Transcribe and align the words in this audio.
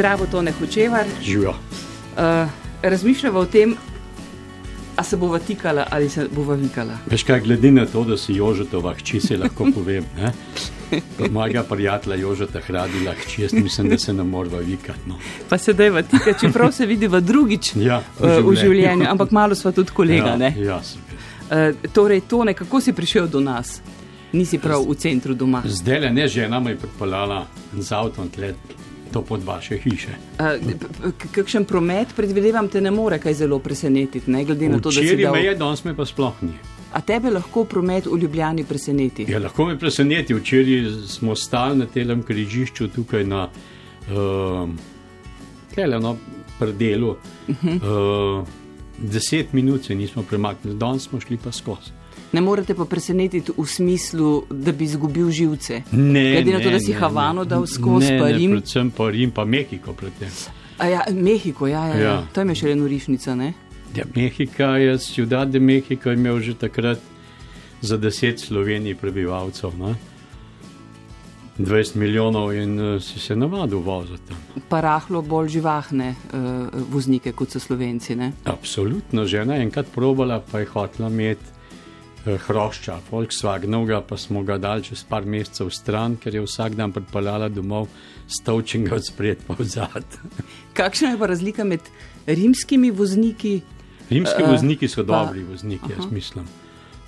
Zdravo, 0.00 0.26
to 0.26 0.42
ne 0.42 0.52
hočevar. 0.52 1.04
Živijo. 1.22 1.50
Uh, 1.50 2.48
razmišljava 2.82 3.40
o 3.40 3.44
tem, 3.44 3.74
a 4.96 5.02
se 5.02 5.16
bova 5.16 5.38
tikala 5.38 5.86
ali 5.90 6.08
se 6.08 6.28
bova 6.32 6.54
vikala. 6.54 6.96
Veš 7.06 7.22
kaj, 7.22 7.40
glede 7.40 7.70
na 7.70 7.84
to, 7.86 8.04
da 8.04 8.16
si 8.16 8.32
Jožetova 8.32 8.94
hči, 8.94 9.20
se 9.20 9.36
lahko 9.36 9.66
povem. 9.74 10.04
Ne? 10.16 10.32
Mojega 11.30 11.62
prijatelja 11.62 12.16
Jožeta 12.16 12.60
hradila 12.60 13.12
hči, 13.12 13.42
jaz 13.42 13.52
mislim, 13.52 13.88
da 13.88 13.98
se 13.98 14.12
ne 14.12 14.24
morava 14.24 14.58
vikati. 14.58 14.98
No. 15.06 15.18
Pa 15.48 15.58
sedaj 15.58 15.90
v 15.90 16.02
tika, 16.02 16.32
čeprav 16.40 16.72
se 16.72 16.86
vidiva 16.86 17.20
drugič 17.20 17.74
Ja, 17.90 18.00
v 18.18 18.24
uh, 18.24 18.30
v 18.30 18.56
življenju. 18.56 18.56
življenju, 18.56 19.06
ampak 19.10 19.30
malo 19.30 19.54
sva 19.54 19.72
tudi 19.72 19.92
kolega. 19.92 20.32
ja, 20.32 20.36
ne? 20.36 20.54
ja. 20.58 20.80
Uh, 20.80 21.88
torej, 21.92 22.24
to 22.24 22.44
ne, 22.48 22.56
kako 22.56 22.80
si 22.80 22.96
prišel 22.96 23.28
do 23.28 23.40
nas? 23.44 23.82
Nisi 24.32 24.58
prav 24.58 24.80
v 24.88 24.96
centru 24.96 25.34
doma. 25.34 25.60
Zdaj 25.66 26.00
le 26.00 26.10
ne 26.10 26.28
žena 26.28 26.60
me 26.60 26.70
je 26.70 26.84
pripeljala 26.86 27.46
z 27.76 27.92
avtom 27.92 28.28
tle, 28.32 28.54
to 29.12 29.22
pod 29.22 29.44
vaše 29.44 29.78
hiše. 29.78 30.14
Kakšen 31.32 31.64
promet, 31.64 32.14
predvidevam, 32.16 32.68
te 32.68 32.80
ne 32.80 32.90
more 32.90 33.18
kaj 33.18 33.34
zelo 33.34 33.58
presenetiti, 33.58 34.30
ne 34.30 34.44
glede 34.44 34.68
na 34.68 34.80
to, 34.80 34.90
da 34.90 35.00
si 35.00 35.06
Včeraj 35.06 35.24
dal. 35.24 35.34
me 35.34 35.44
je, 35.44 35.54
danes 35.54 35.84
me 35.84 35.96
pa 35.96 36.06
sploh 36.06 36.42
ni. 36.42 36.54
A 36.92 37.00
tebe 37.00 37.30
lahko 37.30 37.64
promet 37.64 38.06
v 38.06 38.18
Ljubljani 38.18 38.64
preseneti? 38.64 39.26
Ja, 39.28 39.38
lahko 39.38 39.66
me 39.66 39.78
preseneti. 39.78 40.34
Včeraj 40.34 40.90
smo 41.06 41.36
stali 41.36 41.78
na 41.78 41.86
tem 41.86 42.22
križišču 42.22 42.88
tukaj 42.88 43.24
na 43.24 43.48
uh, 44.10 44.68
no, 46.00 46.16
predelu. 46.58 47.10
Uh. 47.48 47.54
-huh. 47.62 48.40
uh, 48.40 48.48
deset 48.98 49.52
minut 49.52 49.84
se 49.84 49.94
nismo 49.94 50.22
premaknili, 50.22 50.76
danes 50.76 51.02
smo 51.02 51.20
šli 51.20 51.38
pa 51.44 51.52
skozi. 51.52 51.99
Ne 52.32 52.40
morete 52.40 52.74
pa 52.74 52.84
presenetiti 52.84 53.52
v 53.56 53.66
smislu, 53.66 54.44
da 54.50 54.72
bi 54.72 54.84
izgubil 54.84 55.30
živce. 55.30 55.82
Ne, 55.92 56.32
Glede 56.32 56.52
na 56.52 56.58
to, 56.58 56.70
ne, 56.70 56.72
da 56.72 56.80
si 56.80 56.92
ne, 56.92 56.98
Havano 56.98 57.42
ne. 57.42 57.48
dal 57.48 57.66
skozi, 57.66 58.12
ne, 58.12 58.18
pa 58.18 58.28
ne, 58.28 58.32
Rim. 58.38 58.50
Predvsem 58.50 58.90
pa 58.90 59.08
Rim, 59.10 59.30
pa 59.30 59.44
Mehiko 59.44 59.92
predtem. 59.92 60.30
A 60.78 60.86
ja, 60.86 61.02
Mehiko, 61.10 61.66
ja, 61.66 61.86
ja, 61.86 61.96
ja. 61.96 62.02
Ja. 62.02 62.26
to 62.32 62.46
je 62.46 62.54
še 62.54 62.70
ena 62.70 62.84
norišnica, 62.84 63.34
ne? 63.34 63.54
Ja, 63.96 64.06
Mehika 64.14 64.76
je, 64.78 64.94
Ciudad 64.98 65.50
de 65.50 65.58
Mexico 65.58 66.10
je 66.10 66.16
imel 66.16 66.38
že 66.40 66.54
takrat 66.54 67.02
za 67.82 67.98
10 67.98 68.38
Slovenij 68.38 68.94
prebivalcev. 68.94 69.74
Ne? 69.78 69.94
20 71.58 71.96
milijonov 71.96 72.54
in 72.54 72.78
uh, 72.80 73.02
si 73.02 73.18
se 73.18 73.36
navadil 73.36 73.82
voziti. 73.82 74.32
Pa 74.68 74.80
rahlo 74.80 75.22
bolj 75.22 75.48
živahne 75.58 76.14
uh, 76.14 76.68
voznike 76.88 77.32
kot 77.32 77.50
so 77.50 77.60
Slovenci, 77.60 78.14
ne? 78.16 78.32
Absolutno, 78.44 79.26
žena 79.26 79.58
je 79.58 79.66
enkrat 79.66 79.90
probala, 79.94 80.40
pa 80.40 80.62
je 80.62 80.70
hotela 80.70 81.10
imeti 81.10 81.59
hrošča, 82.24 82.98
Volkswagenovega, 83.10 84.00
pa 84.00 84.16
smo 84.16 84.42
ga 84.42 84.58
dali 84.58 84.84
čez 84.84 85.04
par 85.08 85.24
mesecev 85.24 85.70
stran, 85.72 86.16
ker 86.16 86.34
je 86.34 86.42
vsak 86.44 86.74
dan 86.76 86.92
pripeljala 86.92 87.48
domov 87.48 87.88
stavčenega 88.28 88.94
od 88.94 89.06
spred 89.06 89.38
pa 89.46 89.54
vzad. 89.58 90.04
Kakšna 90.78 91.14
je 91.14 91.18
pa 91.18 91.26
razlika 91.26 91.64
med 91.64 91.80
rimskimi 92.26 92.90
vozniki? 92.90 93.60
Rimski 94.10 94.42
Eh, 94.42 94.50
vozniki 94.50 94.88
so 94.88 95.04
pa- 95.06 95.24
dobri 95.24 95.42
vozniki, 95.44 95.92
jaz 95.96 96.10
mislim. 96.12 96.44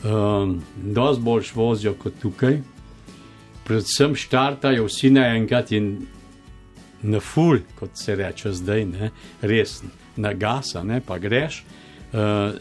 Um, 0.04 0.62
Dosti 0.76 1.22
boljš 1.22 1.54
vozijo 1.54 1.94
kot 1.94 2.12
tukaj. 2.22 2.60
Predvsem 3.64 4.14
štartajo 4.14 4.86
vsi 4.86 5.10
naenkrat 5.10 5.72
in 5.72 6.06
na 7.02 7.20
ful, 7.20 7.58
kot 7.78 7.90
se 7.94 8.14
reče 8.14 8.52
zdaj, 8.52 8.84
ne, 8.84 9.10
res 9.40 9.82
na 10.16 10.32
gasa, 10.32 10.82
ne, 10.82 11.00
pa 11.00 11.18
greš. 11.18 11.64
Uh, 12.12 12.54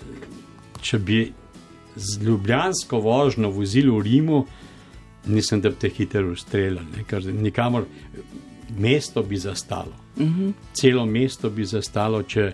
če 0.81 0.99
bi 0.99 1.33
z 1.95 2.23
ljubljansko 2.23 2.99
vožnjo 2.99 3.49
vozili 3.49 3.89
v 3.89 4.01
Rimu, 4.01 4.45
nisem 5.25 5.61
da 5.61 5.69
bi 5.69 5.75
te 5.75 5.89
hitro 5.89 6.31
ustreljali, 6.31 7.05
ker 7.07 7.25
nikamor 7.33 7.85
mesto 8.77 9.23
bi 9.23 9.37
zastalo. 9.37 9.93
Uh 10.15 10.23
-huh. 10.23 10.53
Celo 10.73 11.05
mesto 11.05 11.49
bi 11.49 11.65
zastalo, 11.65 12.23
če, 12.23 12.53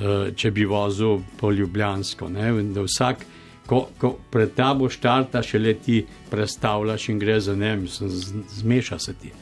uh, 0.00 0.34
če 0.34 0.50
bi 0.50 0.64
vozil 0.64 1.18
po 1.40 1.50
ljubljansko. 1.50 2.28
Ne, 2.28 2.62
da 2.62 2.82
vsak, 2.82 3.24
ko, 3.66 3.88
ko 3.98 4.16
pred 4.30 4.54
tabo 4.54 4.88
štarta, 4.88 5.42
še 5.42 5.58
leti 5.58 6.06
predstavljaš 6.30 7.08
in 7.08 7.18
gre 7.18 7.40
za 7.40 7.56
ne, 7.56 7.76
mislim, 7.76 8.10
zmeša 8.48 8.98
se 8.98 9.14
ti. 9.14 9.32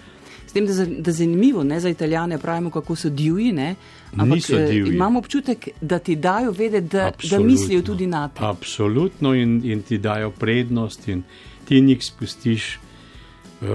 S 0.47 0.53
tem, 0.53 0.67
da, 0.67 0.73
za- 0.73 0.87
da 0.87 1.13
zanimivo, 1.13 1.65
ne 1.65 1.81
za 1.81 1.89
italijane 1.89 2.39
pravimo, 2.39 2.71
kako 2.71 2.97
so 2.97 3.09
divji, 3.11 3.53
ne? 3.53 3.75
ampak 4.15 4.51
eh, 4.51 4.67
divji. 4.71 4.95
imam 4.95 5.17
občutek, 5.17 5.69
da 5.81 5.99
ti 5.99 6.17
dajo 6.17 6.51
vedeti, 6.53 6.87
da, 6.87 6.99
da 6.99 7.07
Absolutno. 7.07 7.47
mislijo 7.47 7.83
tudi 7.83 8.07
na 8.07 8.29
te. 8.29 8.41
Absolutno 8.41 9.35
in, 9.35 9.61
in 9.65 9.83
ti 9.83 9.99
dajo 9.99 10.31
prednost, 10.31 11.09
in 11.09 11.23
ti 11.65 11.81
njih 11.81 12.05
spustiš. 12.05 12.79
Uh, 13.59 13.69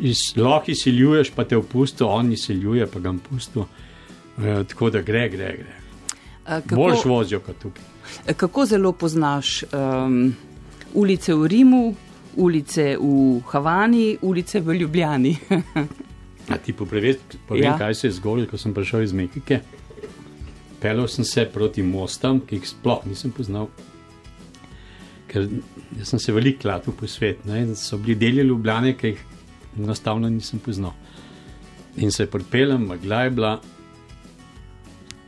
iz, 0.00 0.16
lahko 0.36 0.70
izsiljuješ, 0.70 1.30
pa 1.30 1.44
te 1.44 1.56
opustijo, 1.56 2.06
on 2.08 2.32
izsiljuje, 2.32 2.86
pa 2.86 2.98
ga 2.98 3.14
pustijo. 3.30 3.66
Uh, 4.36 4.44
tako 4.66 4.90
da 4.90 5.02
gre, 5.02 5.28
gre, 5.28 5.56
gre. 5.56 5.74
Eh, 6.48 6.60
Boljš 6.70 6.96
Kako, 6.96 7.08
vozijo 7.08 7.40
kot 7.40 7.58
tukaj. 7.58 7.84
kako 8.36 8.66
zelo 8.66 8.92
poznaš 8.92 9.62
um, 9.64 10.34
ulice 10.94 11.34
v 11.34 11.46
Rimu, 11.46 11.94
ulice 12.36 12.96
v 12.96 13.40
Havani, 13.46 14.16
ulice 14.22 14.60
v 14.60 14.74
Ljubljani? 14.74 15.36
A 16.48 16.56
ti 16.56 16.72
povem 16.72 17.14
Ja. 17.62 17.78
kaj 17.78 17.94
se 17.94 18.06
je 18.06 18.12
zgodilo, 18.12 18.48
ko 18.48 18.58
sem 18.58 18.74
prišel 18.74 19.02
iz 19.02 19.12
Mehike. 19.12 19.60
Pelil 20.80 21.08
sem 21.08 21.24
se 21.24 21.44
proti 21.44 21.82
mostom, 21.82 22.40
ki 22.40 22.56
jih 22.56 22.68
sploh 22.68 23.06
nisem 23.06 23.30
poznal. 23.30 23.68
Ker 25.28 25.48
sem 26.04 26.18
se 26.18 26.32
veliko 26.32 26.62
klatil 26.62 26.92
po 26.92 27.06
svetu, 27.06 27.48
ne, 27.48 27.74
so 27.76 27.98
bili 27.98 28.14
deli 28.14 28.46
Ljubljane, 28.46 28.94
ki 28.96 29.06
jih 29.06 29.24
enostavno 29.78 30.28
nisem 30.28 30.58
poznal. 30.58 30.94
In 31.96 32.10
se 32.10 32.26
pripeljem, 32.26 32.86
megla 32.88 33.22
je 33.22 33.30
bila, 33.30 33.60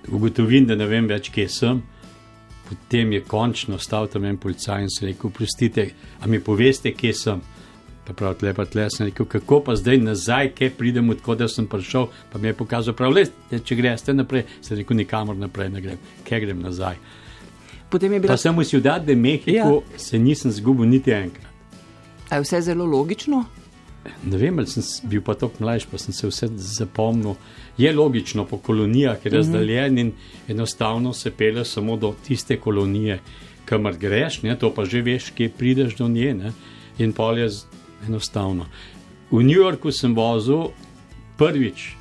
ugotovim, 0.09 0.67
da 0.67 0.77
ne 0.77 0.87
vem 0.87 1.09
več, 1.09 1.31
kje 1.31 1.49
sem. 1.49 1.83
Potem 2.69 3.13
je 3.13 3.25
končno 3.27 3.79
stal 3.79 4.07
tam 4.07 4.25
en 4.25 4.39
policaj 4.39 4.83
in 4.83 4.91
se 4.91 5.07
rekel: 5.07 5.31
Prostite, 5.31 5.91
a 6.21 6.27
mi 6.27 6.41
poveste, 6.41 6.93
kje 6.95 7.15
sem. 7.15 7.43
Pa 8.11 8.15
prav 8.15 8.41
lepa 8.43 8.65
tle 8.67 8.89
sem 8.91 9.07
rekel, 9.07 9.27
kako 9.31 9.61
pa 9.63 9.77
zdaj 9.79 10.01
nazaj, 10.03 10.49
kje 10.59 10.71
pridem, 10.75 11.13
odkud 11.15 11.45
sem 11.47 11.67
prišel. 11.71 12.09
Pa 12.33 12.41
mi 12.43 12.51
je 12.51 12.57
pokazal, 12.59 12.95
prav 12.99 13.13
le, 13.15 13.23
če 13.55 13.77
greste 13.79 14.11
naprej, 14.11 14.49
sem 14.67 14.81
rekel, 14.81 14.99
nikamor 14.99 15.39
naprej 15.39 15.71
ne 15.71 15.83
grem, 15.85 16.01
kje 16.27 16.41
grem 16.43 16.59
nazaj. 16.59 16.99
Potem 17.91 18.13
je 18.13 18.21
bila 18.25 18.35
Pa 18.35 18.43
sem 18.43 18.59
v 18.59 18.67
Ciudad 18.67 19.07
de 19.07 19.15
Mexico, 19.15 19.79
ja. 19.79 19.99
se 19.99 20.19
nisem 20.19 20.51
zgubil 20.51 20.91
niti 20.91 21.15
enkrat. 21.15 21.47
A 22.31 22.41
je 22.41 22.49
vse 22.49 22.65
zelo 22.67 22.89
logično. 22.91 23.45
Ne 24.27 24.43
vem, 24.43 24.59
ali 24.59 24.67
sem 24.67 24.83
bil 25.07 25.23
pa 25.23 25.39
tako 25.39 25.63
mlajši, 25.63 25.91
pa 25.91 26.03
sem 26.03 26.15
se 26.15 26.27
vse 26.27 26.51
zapomnil. 26.57 27.39
Je 27.79 27.95
logično 27.95 28.43
po 28.45 28.59
kolonijah, 28.59 29.23
je 29.23 29.37
razdaljen 29.37 29.99
in 29.99 30.13
enostavno 30.49 31.13
se 31.15 31.31
pele 31.31 31.65
samo 31.65 31.97
do 31.97 32.17
tiste 32.27 32.59
kolonije, 32.59 33.21
kamor 33.65 33.95
greš, 33.95 34.43
ne, 34.43 34.59
to 34.59 34.75
pa 34.75 34.85
že 34.85 35.03
veš, 35.03 35.31
kje 35.31 35.53
prideš 35.55 35.95
do 35.97 36.09
nje. 36.09 36.35
Ne, 36.35 36.53
in 36.99 37.13
pol 37.13 37.39
je 37.39 37.51
enostavno. 38.09 38.67
V 39.31 39.43
New 39.43 39.57
Yorku 39.57 39.93
sem 39.93 40.15
vozil 40.15 40.71
prvič, 41.39 41.95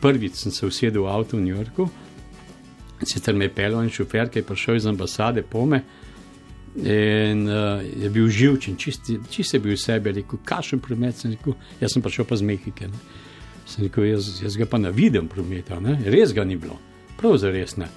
prvič 0.00 0.34
sem 0.42 0.52
se 0.52 0.66
usedel 0.66 1.02
v 1.02 1.10
avto 1.10 1.36
v 1.36 1.44
New 1.44 1.56
Yorku, 1.56 1.90
sicer 3.02 3.34
me 3.34 3.44
je 3.44 3.54
pelil 3.54 3.82
en 3.82 3.90
šofer, 3.90 4.30
ki 4.30 4.40
je 4.40 4.46
prišel 4.46 4.80
iz 4.80 4.86
ambasade 4.86 5.42
pome. 5.42 5.82
In 6.76 7.46
uh, 7.48 7.80
je 7.80 8.08
bil 8.12 8.28
živčen, 8.28 8.76
čist, 8.76 9.08
je 9.08 9.60
bil 9.60 9.72
v 9.72 9.80
sebi, 9.80 10.10
je 10.10 10.20
rekel, 10.20 10.40
kašen 10.44 10.80
promet. 10.84 11.16
Sem 11.16 11.32
rekel, 11.32 11.56
jaz 11.80 11.96
sem 11.96 12.04
prišel 12.04 12.28
pa 12.28 12.36
z 12.36 12.44
Mehike. 12.44 12.88
Ne. 12.92 13.00
Sem 13.64 13.86
rekel, 13.86 14.10
jaz, 14.12 14.28
jaz 14.44 14.58
ga 14.60 14.68
pa 14.68 14.78
ne 14.78 14.92
vidim 14.92 15.28
prometa, 15.28 15.80
ne. 15.80 15.96
res 16.04 16.36
ga 16.36 16.44
ni 16.44 16.58
bilo, 16.60 16.76
prav 17.16 17.38
za 17.40 17.50
res 17.52 17.78
ne. 17.80 17.88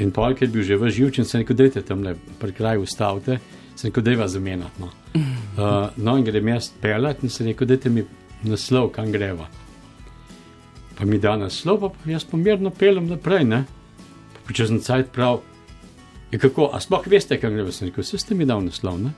In 0.00 0.12
pol, 0.12 0.36
ker 0.36 0.48
je 0.48 0.52
bil 0.52 0.64
že 0.64 0.76
v 0.76 0.92
živčen, 0.92 1.24
sem 1.28 1.40
rekel, 1.42 1.56
dajte 1.56 1.82
tam 1.88 2.04
le 2.04 2.14
pri 2.40 2.52
kraju 2.52 2.84
ustavite, 2.84 3.40
sem 3.76 3.90
rekel, 3.90 4.02
dajva 4.02 4.28
zamenjati. 4.28 4.80
No. 4.82 4.90
Uh, 5.14 5.90
no 5.96 6.16
in 6.16 6.24
grem 6.24 6.48
jaz 6.48 6.70
pelat 6.82 7.22
in 7.22 7.30
sem 7.30 7.46
rekel, 7.50 7.68
dajte 7.68 7.90
mi 7.90 8.04
naslov, 8.48 8.90
kam 8.96 9.12
greva. 9.12 9.48
Pa 10.98 11.06
mi 11.08 11.18
da 11.18 11.36
naslov, 11.36 11.80
pa 11.80 12.10
jaz 12.10 12.24
pa 12.28 12.36
mirno 12.36 12.70
pelem 12.70 13.08
naprej, 13.10 13.44
ne. 13.48 13.64
Pa 14.46 14.54
en 14.64 14.80
cajt 14.80 15.12
prav. 15.12 15.42
Je 16.32 16.38
kako, 16.38 16.70
a 16.72 16.80
sploh 16.80 17.04
veste, 17.06 17.36
kam 17.40 17.54
gre, 17.56 17.72
sem 17.72 17.88
rekel, 17.90 18.04
vse 18.04 18.18
ste 18.18 18.34
mi 18.34 18.48
dal 18.48 18.64
naslov, 18.64 18.98
ne? 19.00 19.12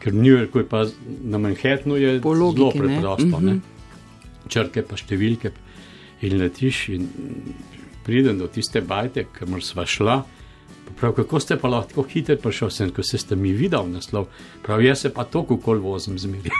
Ker 0.00 0.12
v 0.12 0.22
New 0.22 0.32
Yorku 0.32 0.62
je 0.62 0.68
pa 0.68 0.84
na 1.04 1.38
Manhattnu 1.38 1.96
je 2.00 2.20
Po 2.24 2.34
zelo 2.34 2.52
logiki, 2.52 2.80
ne. 2.80 2.86
preprosto, 2.86 3.40
ne? 3.40 3.54
Mhm. 3.58 4.48
Črke 4.50 4.82
pa 4.82 4.96
številke 4.96 5.52
in 6.24 6.38
letiš 6.40 6.88
in 6.96 7.08
pridem 8.04 8.38
do 8.40 8.48
tiste 8.48 8.80
bajte, 8.80 9.26
kamor 9.32 9.62
sva 9.64 9.86
šla. 9.86 10.22
Prav, 10.96 11.12
kako 11.12 11.40
ste 11.40 11.56
pa 11.56 11.68
lahko 11.68 11.88
tako 11.88 12.02
hitro 12.02 12.36
prišel 12.36 12.70
sem, 12.70 12.90
ko 12.90 13.02
ste 13.02 13.36
mi 13.36 13.52
videl 13.52 13.88
naslov. 13.90 14.26
Prav, 14.62 14.82
jaz 14.84 15.00
se 15.00 15.10
pa 15.14 15.24
toliko 15.24 15.56
kol 15.56 15.78
vozim 15.78 16.18
zmeri. 16.18 16.50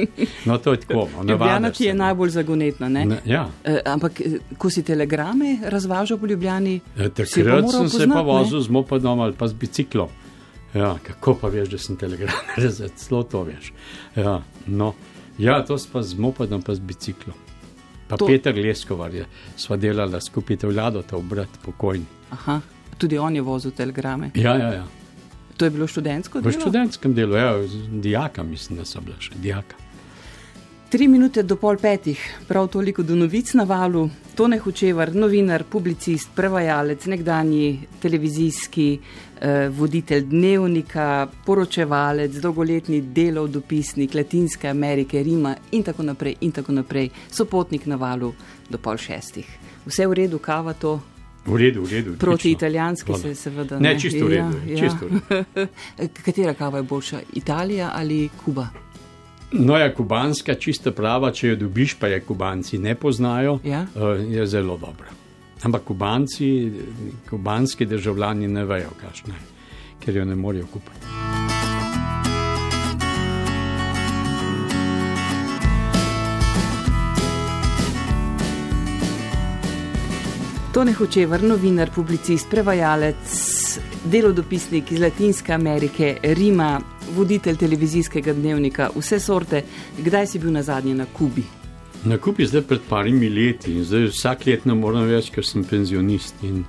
no, 0.46 0.58
to 0.58 0.72
je 0.72 0.80
tako. 0.80 1.08
no, 1.16 1.32
Ljubljana 1.32 1.70
ti 1.70 1.84
je 1.84 1.90
se, 1.92 1.94
no. 1.94 2.04
najbolj 2.04 2.30
zagonetna. 2.30 2.88
Ne? 2.88 3.04
Ne, 3.04 3.20
ja. 3.24 3.48
Eh, 3.64 3.80
ampak, 3.84 4.20
eh, 4.20 4.38
ko 4.58 4.70
si 4.70 4.82
telegrame 4.82 5.58
razvažal 5.62 6.18
po 6.18 6.26
Ljubljani, 6.26 6.80
Ja, 6.98 7.08
pa 7.08 7.24
Takrat 7.24 7.70
sem 7.70 7.88
se 7.88 7.98
poznati, 7.98 8.10
pa 8.10 8.16
ne? 8.16 8.22
vozil 8.22 8.60
z 8.60 8.68
mopedom 8.68 9.20
ali 9.20 9.32
pa 9.32 9.48
z 9.48 9.52
biciklom. 9.52 10.08
Ja, 10.74 10.96
kako 11.02 11.34
pa 11.34 11.48
veš, 11.48 11.68
da 11.68 11.78
sem 11.78 11.96
telegram 11.96 12.34
zelo 13.08 13.22
to 13.22 13.42
veš. 13.42 13.72
Ja, 14.16 14.42
no. 14.66 14.94
ja, 15.38 15.64
to 15.64 15.78
s 15.78 15.86
pa 15.86 16.02
z 16.02 16.18
mopedom, 16.18 16.62
pa 16.62 16.74
z 16.74 16.80
biciklom. 16.80 17.36
Pa 18.08 18.16
To-. 18.16 18.26
Peter 18.26 18.54
Leskovar 18.56 19.14
je 19.14 19.26
sva 19.56 19.76
delala 19.76 20.20
skupaj, 20.20 20.56
te 20.56 20.66
vlado, 20.66 21.02
ta 21.02 21.16
obrat 21.16 21.48
pokojni. 21.64 22.04
Aha, 22.30 22.60
tudi 22.94 23.18
on 23.18 23.34
je 23.34 23.42
vozil 23.42 23.70
telegrame. 23.70 24.30
Ja, 24.34 24.56
ja, 24.56 24.72
ja. 24.72 24.84
To 25.56 25.64
je 25.64 25.70
bilo 25.70 25.86
študentsko 25.86 26.38
V 26.38 26.42
delo? 26.42 26.60
študentskem 26.60 27.14
delu, 27.14 27.36
ja, 27.36 27.66
z- 27.66 27.76
dijaka 28.00 28.42
mislim, 28.42 28.78
da 28.78 28.84
so 28.84 29.00
bila 29.00 29.16
še 29.20 29.32
dijaka. 29.36 29.76
Tri 30.90 31.08
minute 31.08 31.42
do 31.42 31.56
pol 31.56 31.76
petih, 31.76 32.18
prav 32.48 32.68
toliko 32.68 33.02
do 33.02 33.14
novic 33.14 33.54
na 33.54 33.64
valu. 33.64 34.04
Tone 34.34 34.58
Hočevar, 34.58 35.10
novinar, 35.12 35.64
publicist, 35.64 36.28
prevajalec, 36.34 37.06
nekdanji 37.06 37.80
televizijski 38.00 38.98
eh, 39.40 39.68
voditelj 39.68 40.22
dnevnika, 40.24 41.06
poročevalec, 41.44 42.36
dolgoletni 42.36 43.00
delov 43.02 43.48
dopisnik 43.48 44.14
Latinske 44.14 44.68
Amerike, 44.68 45.22
Rima 45.22 45.56
in 45.72 45.82
tako 45.82 46.02
naprej, 46.02 46.36
in 46.40 46.52
tako 46.52 46.72
naprej, 46.72 47.10
sopotnik 47.30 47.86
na 47.86 47.96
valu 47.96 48.32
do 48.70 48.78
pol 48.78 48.96
šestih. 48.96 49.46
Vse 49.86 50.06
v 50.06 50.14
redu, 50.14 50.38
kava 50.38 50.72
to, 50.74 51.00
V 51.46 51.56
redu, 51.56 51.82
v 51.82 51.92
redu. 51.92 52.12
proti 52.12 52.32
odlično. 52.32 52.50
italijanski 52.50 53.06
Hvala. 53.06 53.22
se 53.22 53.34
seveda 53.34 53.78
Ne, 53.78 54.00
čisto 54.00 54.24
v 54.24 54.28
redu, 54.28 54.56
Ja, 54.66 54.76
čisto 54.78 55.06
v 55.06 55.20
ja. 55.96 56.06
Katera 56.24 56.54
kava 56.54 56.78
je 56.78 56.82
boljša, 56.84 57.20
Italija 57.34 57.90
ali 57.94 58.28
Kuba? 58.44 58.66
No, 59.52 59.76
ja, 59.76 59.94
kubanska, 59.94 60.54
čista 60.54 60.90
prava, 60.90 61.30
če 61.30 61.48
jo 61.48 61.56
dobiš, 61.56 61.94
pa 61.94 62.06
je 62.06 62.20
kubanci 62.20 62.78
ne 62.78 62.94
poznajo, 62.94 63.58
Ja. 63.64 63.86
eh, 63.86 64.00
je 64.30 64.46
zelo 64.46 64.76
dobra. 64.76 65.06
Ampak 65.62 65.82
kubanci, 65.82 66.72
kubanski 67.30 67.86
državljani 67.86 68.48
ne 68.48 68.64
vejo, 68.64 68.90
kakšna 69.00 69.34
je, 69.34 69.40
ker 70.00 70.16
jo 70.16 70.24
ne 70.24 70.34
morejo 70.34 70.66
kupiti. 70.66 71.23
Tone 80.74 80.92
Hočevar, 80.92 81.42
novinar, 81.42 81.90
publicist, 81.94 82.48
prevajalec, 82.50 83.34
delodopisnik 84.10 84.88
iz 84.92 84.98
Latinske 84.98 85.52
Amerike, 85.54 86.16
Rima, 86.22 86.80
voditelj 87.14 87.60
televizijskega 87.60 88.32
dnevnika, 88.34 88.88
vse 88.96 89.20
sorte. 89.22 89.60
Kdaj 90.02 90.26
si 90.26 90.40
bil 90.42 90.50
na 90.50 90.64
zadnje 90.66 90.96
na 90.98 91.06
Kubi? 91.06 91.44
Na 92.04 92.18
kupi 92.18 92.46
zdaj 92.50 92.64
pred 92.66 92.82
parimi 92.88 93.28
leti 93.30 93.76
in 93.76 93.84
zdaj 93.86 94.08
vsak 94.08 94.42
let 94.48 94.66
ne 94.66 94.74
morem 94.74 95.06
več, 95.06 95.28
ker 95.30 95.46
sem 95.46 95.62
penzionist 95.62 96.42
in 96.42 96.64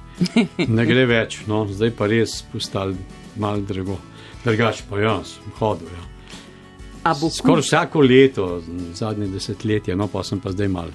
ne 0.78 0.86
gre 0.86 1.08
več, 1.10 1.40
no, 1.50 1.64
zdaj 1.66 1.96
pa 1.98 2.06
res 2.06 2.44
postal 2.54 2.94
mal 3.42 3.66
drago. 3.66 3.98
Drugač 4.46 4.84
pa 4.86 5.02
ja, 5.02 5.16
sem 5.26 5.58
hodil. 5.58 5.90
Ja. 5.90 7.18
Skoraj 7.40 7.66
vsako 7.66 8.06
leto, 8.06 8.48
zadnje 8.94 9.34
desetletje, 9.34 9.98
no 9.98 10.06
pa 10.14 10.22
sem 10.22 10.38
pa 10.46 10.54
zdaj 10.54 10.70
mal. 10.78 10.94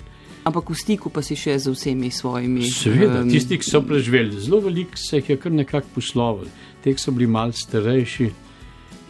Ampak 0.51 0.71
v 0.71 0.77
stiku 0.79 1.11
pa 1.15 1.23
si 1.23 1.39
še 1.39 1.57
z 1.59 1.73
vsemi 1.73 2.11
svojimi. 2.11 2.67
Seveda, 2.67 3.23
em, 3.23 3.31
tisti, 3.31 3.59
ki 3.61 3.67
so 3.71 3.81
preživeli, 3.87 4.41
zelo 4.43 4.61
veliko 4.67 4.99
se 4.99 5.21
jih 5.21 5.31
je 5.31 5.37
kar 5.41 5.55
nekako 5.55 5.95
poslovil. 5.95 6.51
Te, 6.83 6.95
ki 6.95 7.01
so 7.01 7.15
bili 7.15 7.31
mal 7.31 7.55
starejši, 7.55 8.29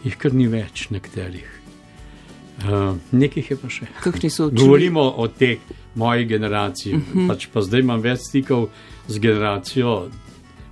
jih 0.05 0.17
kar 0.21 0.37
ni 0.37 0.47
več 0.51 0.89
nekaterih. 0.93 1.49
Uh, 2.61 2.93
nekih 3.11 3.51
je 3.51 3.57
pa 3.57 3.69
še. 3.73 3.87
Govorimo 4.53 5.01
o 5.17 5.25
tej 5.27 5.57
moji 5.97 6.25
generaciji, 6.29 6.93
uh 6.93 7.01
-huh. 7.01 7.27
pač 7.27 7.47
pa 7.53 7.61
zdaj 7.61 7.79
imam 7.79 8.01
več 8.01 8.19
stikov 8.29 8.69
z 9.07 9.19
generacijo 9.19 10.09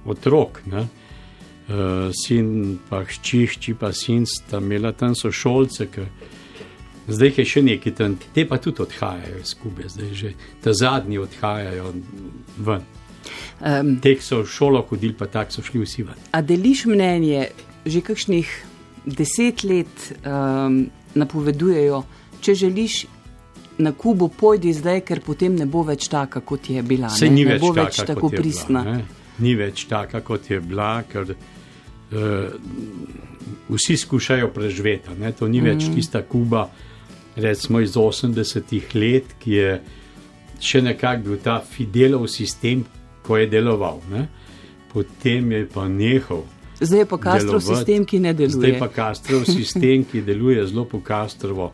otrok. 0.06 0.62
Ne? 0.66 0.88
Uh, 1.70 2.12
sin, 2.14 2.80
pa 2.90 3.04
hči, 3.06 3.46
hči, 3.48 3.74
pa 3.74 3.92
sin 3.94 4.26
sta 4.26 4.58
imela 4.58 4.92
tam 4.92 5.16
so 5.16 5.32
šolce, 5.32 5.88
ki 5.88 6.02
zdaj 7.10 7.34
je 7.38 7.46
še 7.46 7.62
neki 7.66 7.92
tam, 7.98 8.16
te 8.36 8.46
pa 8.48 8.58
tudi 8.62 8.84
odhajajo 8.86 9.42
iz 9.42 9.54
Kube, 9.58 9.90
zdaj 9.90 10.14
že 10.14 10.34
ta 10.64 10.74
zadnji 10.74 11.20
odhajajo 11.20 11.94
ven. 12.58 12.88
Um, 13.60 13.98
Te, 14.02 14.16
ki 14.16 14.24
so 14.24 14.42
v 14.44 14.50
šolo 14.50 14.82
hodili, 14.90 15.14
pa 15.14 15.28
tako 15.28 15.58
so 15.58 15.64
šli 15.66 15.84
vsi 15.84 16.04
ven. 16.08 16.20
a 16.32 16.42
deliš 16.42 16.86
mnenje, 16.86 17.50
že 17.86 18.02
kakšnih 18.02 18.48
deset 19.06 19.64
let 19.64 20.12
um, 20.26 20.86
napovedujejo, 21.16 22.04
če 22.42 22.56
želiš. 22.56 23.06
Na 23.80 23.94
Kubo 23.96 24.28
pojdi 24.28 24.74
zdaj, 24.76 25.06
ker 25.08 25.22
potem 25.24 25.54
ne 25.56 25.64
bo 25.64 25.86
več 25.88 26.10
taka, 26.12 26.42
kot 26.44 26.68
je 26.68 26.82
bila. 26.84 27.08
Ne, 27.08 27.30
ni 27.32 27.46
ne 27.48 27.54
več 27.56 27.62
taka, 27.64 27.84
več 27.86 28.00
tako 28.10 28.30
pristna. 28.34 28.82
Bila, 28.84 28.96
ne. 28.98 29.38
ni 29.40 29.54
več 29.56 29.86
taka, 29.88 30.20
kot 30.20 30.50
je 30.52 30.60
bila, 30.60 30.90
ker 31.08 31.32
uh, 31.32 31.38
vsi 33.70 33.96
skušajo 33.98 34.50
preživeti. 34.52 35.16
To 35.40 35.48
ni 35.48 35.62
mm. 35.62 35.70
več 35.72 35.88
tista 35.96 36.22
Kuba, 36.28 36.66
recimo 37.40 37.80
iz 37.80 37.94
80-ih 37.94 38.96
let, 38.96 39.34
ki 39.40 39.52
je 39.52 39.82
še 40.60 40.82
nekako 40.82 41.24
bil 41.24 41.38
ta 41.40 41.60
Fidelov 41.62 42.28
sistem, 42.28 42.86
ko 43.24 43.38
je 43.38 43.48
deloval. 43.48 44.02
Ne. 44.12 44.28
Potem 44.94 45.52
je 45.52 45.66
pa 45.66 45.88
nehal. 45.88 46.44
Zdaj 46.80 47.00
je 47.00 47.06
pa 47.06 47.18
Castro 47.18 47.60
delovati. 47.60 47.76
sistem, 47.76 48.06
ki 48.06 48.20
ne 48.20 48.34
deluje. 48.34 48.56
Zdaj 48.56 48.80
pa 48.80 48.88
Castrov 48.88 49.46
sistem, 49.46 50.04
ki 50.04 50.22
deluje 50.22 50.68
zelo 50.68 50.86
po 50.86 51.02
Castrovo. 51.08 51.72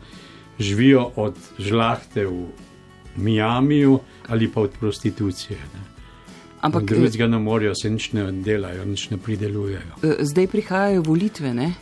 Živijo 0.58 1.12
od 1.16 1.36
žlahte 1.58 2.26
v 2.26 2.46
Miamiju 3.16 3.98
ali 4.28 4.48
pa 4.48 4.60
od 4.60 4.70
prostitucije. 4.80 5.58
Ne. 5.74 5.80
Ampak 6.60 6.84
Drugega 6.84 7.26
ne 7.26 7.38
morejo, 7.38 7.74
se 7.74 7.90
nič 7.90 8.12
ne 8.12 8.32
delajo, 8.32 8.84
nič 8.84 9.10
ne 9.10 9.16
pridelujejo. 9.18 10.00
eh, 10.02 10.16
zdaj 10.20 10.46
prihajajo 10.46 11.02
volitve, 11.02 11.54
ne? 11.54 11.74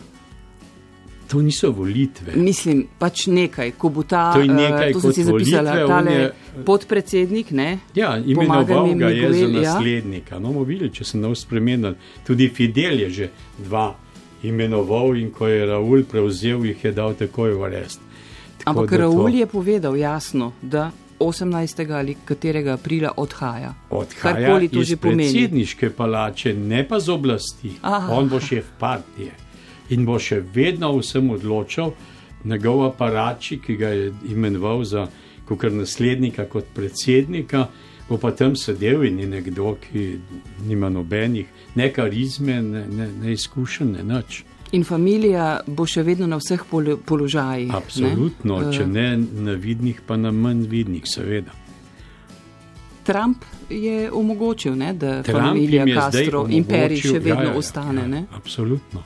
To 1.27 1.41
niso 1.41 1.71
volitve. 1.71 2.33
Mislim, 2.37 2.87
pač 2.99 3.27
nekaj, 3.27 3.71
ko 3.73 3.89
bo 3.89 4.03
ta, 4.03 4.33
To 4.33 4.41
eh, 4.41 4.47
nekaj 4.47 4.93
to 4.93 5.01
sem 5.01 5.13
si 5.13 5.23
zapisala, 5.23 5.71
volitve, 5.73 5.89
tale 5.89 6.13
je- 6.13 6.33
podpredsednik, 6.65 7.51
ne? 7.51 7.79
Ja, 7.95 8.19
imenoval 8.19 8.67
ga 8.95 9.09
je 9.09 9.23
za 9.23 9.29
Miguel, 9.39 9.55
ja. 9.55 9.73
naslednika. 9.73 10.39
No, 10.39 10.49
bomo 10.49 10.65
videli, 10.65 10.91
če 10.91 11.05
se 11.05 11.19
ne 11.19 11.29
bo 11.29 11.35
spremenil. 11.35 11.95
Tudi 12.23 12.49
Fidel 12.49 13.01
je 13.01 13.11
že 13.11 13.29
dva 13.59 13.95
imenoval 14.43 15.17
in 15.17 15.31
ko 15.31 15.47
je 15.47 15.67
Raul 15.67 16.03
prevzel, 16.05 16.65
jih 16.65 16.85
je 16.85 16.93
dal 16.93 17.15
takoj 17.15 17.53
v 17.53 17.65
arest. 17.65 18.01
Tako 18.59 18.71
Ampak 18.71 18.91
to- 18.91 18.97
Raul 18.99 19.31
je 19.31 19.47
povedal 19.47 19.97
jasno, 19.97 20.53
da 20.63 20.91
18. 21.19 21.55
ali 21.91 22.17
katerega 22.17 22.75
aprila 22.75 23.13
odhaja. 23.17 23.73
Odhaja 23.91 24.35
Karkoli 24.37 24.69
to 24.69 24.81
iz 24.81 24.89
že 24.89 24.97
pomeni. 24.97 25.23
predsedniške 25.25 25.91
palače, 25.91 26.53
ne 26.55 26.85
pa 26.85 27.01
z 27.01 27.09
oblasti. 27.09 27.71
Aha. 27.83 28.13
On 28.13 28.29
bo 28.29 28.41
šef 28.41 28.65
partije 28.79 29.33
in 29.91 30.05
bo 30.05 30.19
še 30.19 30.41
vedno 30.55 30.93
vsem 30.99 31.31
odločal, 31.31 31.93
njegov 32.45 32.85
aparači, 32.85 33.59
ki 33.59 33.77
ga 33.77 33.89
je 33.89 34.13
imenoval 34.31 34.85
za 34.85 35.07
kot 35.45 35.63
naslednika, 35.73 36.45
kot 36.49 36.65
predsednika, 36.75 37.69
bo 38.09 38.19
pa 38.19 38.31
tam 38.31 38.57
sedel 38.57 39.05
in 39.05 39.19
je 39.21 39.27
nekdo, 39.27 39.77
ki 39.81 40.19
nima 40.69 40.89
nobenih, 40.89 41.47
ne 41.75 41.93
karizme, 41.93 42.63
ne, 42.63 42.87
ne, 42.89 43.09
ne 43.23 43.33
izkušenj, 43.33 43.93
ne 43.93 44.05
nič. 44.05 44.45
In 44.73 44.85
familija 44.85 45.61
bo 45.67 45.87
še 45.87 46.03
vedno 46.03 46.27
na 46.27 46.41
vseh 46.41 46.65
pol 46.71 46.97
položajih. 47.07 47.71
Absolutno, 47.75 48.61
ne? 48.61 48.73
če 48.75 48.83
Eh, 48.83 48.87
ne 48.87 49.09
na 49.47 49.55
vidnih, 49.55 50.01
pa 50.07 50.17
na 50.17 50.33
manj 50.33 50.67
vidnih, 50.69 51.05
seveda. 51.07 51.55
Trump 53.05 53.45
je 53.69 54.11
omogočil, 54.13 54.75
ne, 54.77 54.93
da 54.97 55.23
Trump 55.23 55.53
familija 55.53 55.85
je 55.85 55.95
Castro, 55.95 56.47
imperij 56.49 56.97
še 56.97 57.09
omogočil- 57.09 57.25
vedno 57.25 57.43
ja, 57.43 57.47
ja, 57.47 57.53
ja, 57.53 57.59
ostane. 57.59 58.01
ja, 58.01 58.07
ne? 58.09 58.25
Absolutno. 58.33 59.05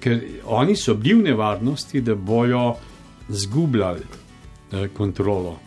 Ker 0.00 0.20
oni 0.44 0.76
so 0.76 0.94
bili 0.94 1.20
v 1.20 1.24
nevarnosti, 1.24 2.00
da 2.00 2.14
bojo 2.14 2.74
zgubljali 3.28 4.02
eh, 4.72 4.88
kontrolo 4.88 5.58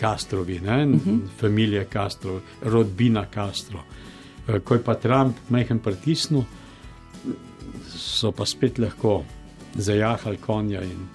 Castrovi, 0.00 0.56
uh 0.56 0.62
Mhm. 0.62 0.98
-huh. 1.04 1.20
familije 1.40 1.86
Castro, 1.92 2.40
rodbina 2.62 3.26
Castro. 3.34 3.80
Eh, 4.48 4.60
ko 4.60 4.74
je 4.74 4.82
pa 4.82 4.94
Trump 4.94 5.36
majhen 5.48 5.78
pritisnil, 5.78 6.42
so 7.96 8.32
pa 8.32 8.46
spet 8.46 8.78
lahko 8.78 9.24
zajahali 9.74 10.36
konja 10.36 10.82
in, 10.82 11.08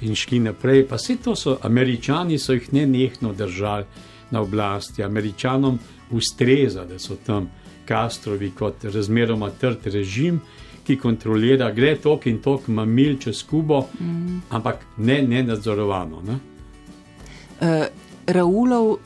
in 0.00 0.14
šli 0.14 0.38
naprej. 0.40 0.86
Pa 0.88 0.96
vse 0.96 1.16
to 1.16 1.36
so, 1.36 1.58
američani 1.62 2.38
so 2.38 2.52
jih 2.52 2.72
ne 2.72 2.86
nehno 2.86 3.32
držali 3.32 3.84
na 4.30 4.40
oblasti. 4.40 5.02
Američanom 5.02 5.78
ustreza, 6.10 6.84
da 6.84 6.98
so 6.98 7.16
tam 7.26 7.50
Castrovi 7.88 8.50
kot 8.50 8.84
razmeroma 8.84 9.50
trd 9.50 9.86
režim, 9.86 10.40
ki 10.88 10.96
kontrolira, 10.96 11.68
gre 11.76 11.92
tok 12.00 12.26
in 12.26 12.38
tok 12.40 12.68
mamil 12.72 13.18
čez 13.20 13.42
Kubo, 13.44 13.82
mm. 14.00 14.40
ampak 14.56 14.86
ne, 15.04 15.20
ne 15.22 15.42
nadzorovano. 15.50 16.22
Ne? 16.24 16.38
Uh, 17.60 17.84
Raulov 18.26 18.96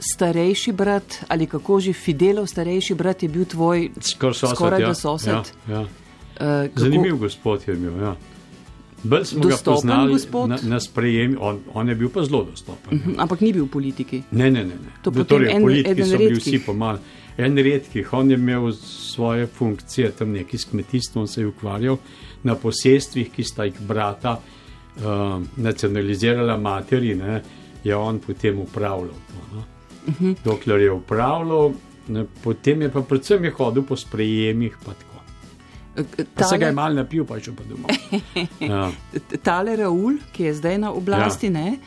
starejši 0.00 0.72
brat 0.72 1.24
ali 1.28 1.46
kako 1.50 1.80
že 1.80 1.92
Fidelov 1.92 2.46
starejši 2.46 2.94
brat 2.94 3.22
je 3.22 3.28
bil 3.28 3.44
tvoj 3.44 3.90
Skor 4.00 4.34
sosed, 4.34 4.54
skoraj 4.56 4.80
ja, 4.82 4.94
sosed. 4.94 5.28
Ja, 5.28 5.42
ja. 5.68 5.80
Uh, 5.82 6.70
kako- 6.70 6.80
Zanimiv 6.80 7.16
gospod 7.18 7.68
je 7.68 7.74
bil. 7.74 7.96
Ja. 8.00 8.16
Bolj 9.02 9.24
smo 9.24 9.42
ga 9.42 9.48
Dostopen 9.48 9.74
poznali 9.74 10.12
gospod? 10.12 10.48
na, 10.50 10.58
na 10.62 10.80
sprejem, 10.80 11.36
on, 11.40 11.60
on 11.74 11.88
je 11.88 11.94
bil 11.94 12.08
pa 12.08 12.24
zelo 12.24 12.44
dostopen. 12.44 12.98
ja. 12.98 13.04
Mhm, 13.04 13.20
Ampak 13.20 13.40
ni 13.40 13.52
bil 13.52 13.64
v 13.64 13.70
politiki. 13.70 14.22
Ne, 14.30 14.50
ne, 14.50 14.64
ne. 14.64 14.74
ne. 14.74 14.90
To 15.02 15.10
potem 15.10 15.26
torej, 15.26 15.52
en- 15.54 15.62
politiki 15.62 16.02
so 16.02 16.18
bili 16.18 16.34
vsi 16.34 16.58
pomali. 16.58 16.98
En 17.38 17.56
redkih, 17.56 18.12
on 18.12 18.30
je 18.30 18.34
imel 18.34 18.72
svoje 18.72 19.46
funkcije, 19.46 20.10
tam 20.10 20.30
neki 20.30 20.58
s 20.58 20.64
kmetijstvom 20.64 21.26
se 21.26 21.40
je 21.40 21.46
ukvarjal 21.46 21.96
na 22.42 22.54
posestvih, 22.54 23.30
ki 23.30 23.44
sta 23.44 23.64
jih 23.64 23.78
brata 23.80 24.40
uh, 24.40 25.04
nacionalizirala 25.56 26.56
materi, 26.56 27.14
ne, 27.14 27.42
je 27.84 27.96
on 27.96 28.18
potem 28.18 28.58
upravljal 28.58 29.14
to. 29.28 29.44
No? 29.54 29.64
Uh 30.06 30.14
-huh. 30.14 30.34
Dokler 30.44 30.80
je 30.80 30.92
upravljal, 30.92 31.72
ne, 32.08 32.24
potem 32.42 32.82
je 32.82 32.90
pa 32.90 33.02
predvsem 33.02 33.44
je 33.44 33.50
hodil 33.50 33.82
po 33.82 33.96
sprejemih. 33.96 34.76
Tale... 36.34 36.48
Se 36.48 36.58
ga 36.58 36.66
je 36.66 36.72
mal 36.72 36.94
napil, 36.94 37.24
pa 37.24 37.36
je 37.36 37.42
šel 37.42 37.54
pa 37.54 37.64
domov. 37.64 37.90
Ja. 38.70 38.90
Tale 39.42 39.76
Raul, 39.76 40.18
ki 40.32 40.42
je 40.42 40.54
zdaj 40.54 40.78
na 40.78 40.92
oblasti, 40.92 41.46
ja. 41.46 41.52
ne. 41.52 41.78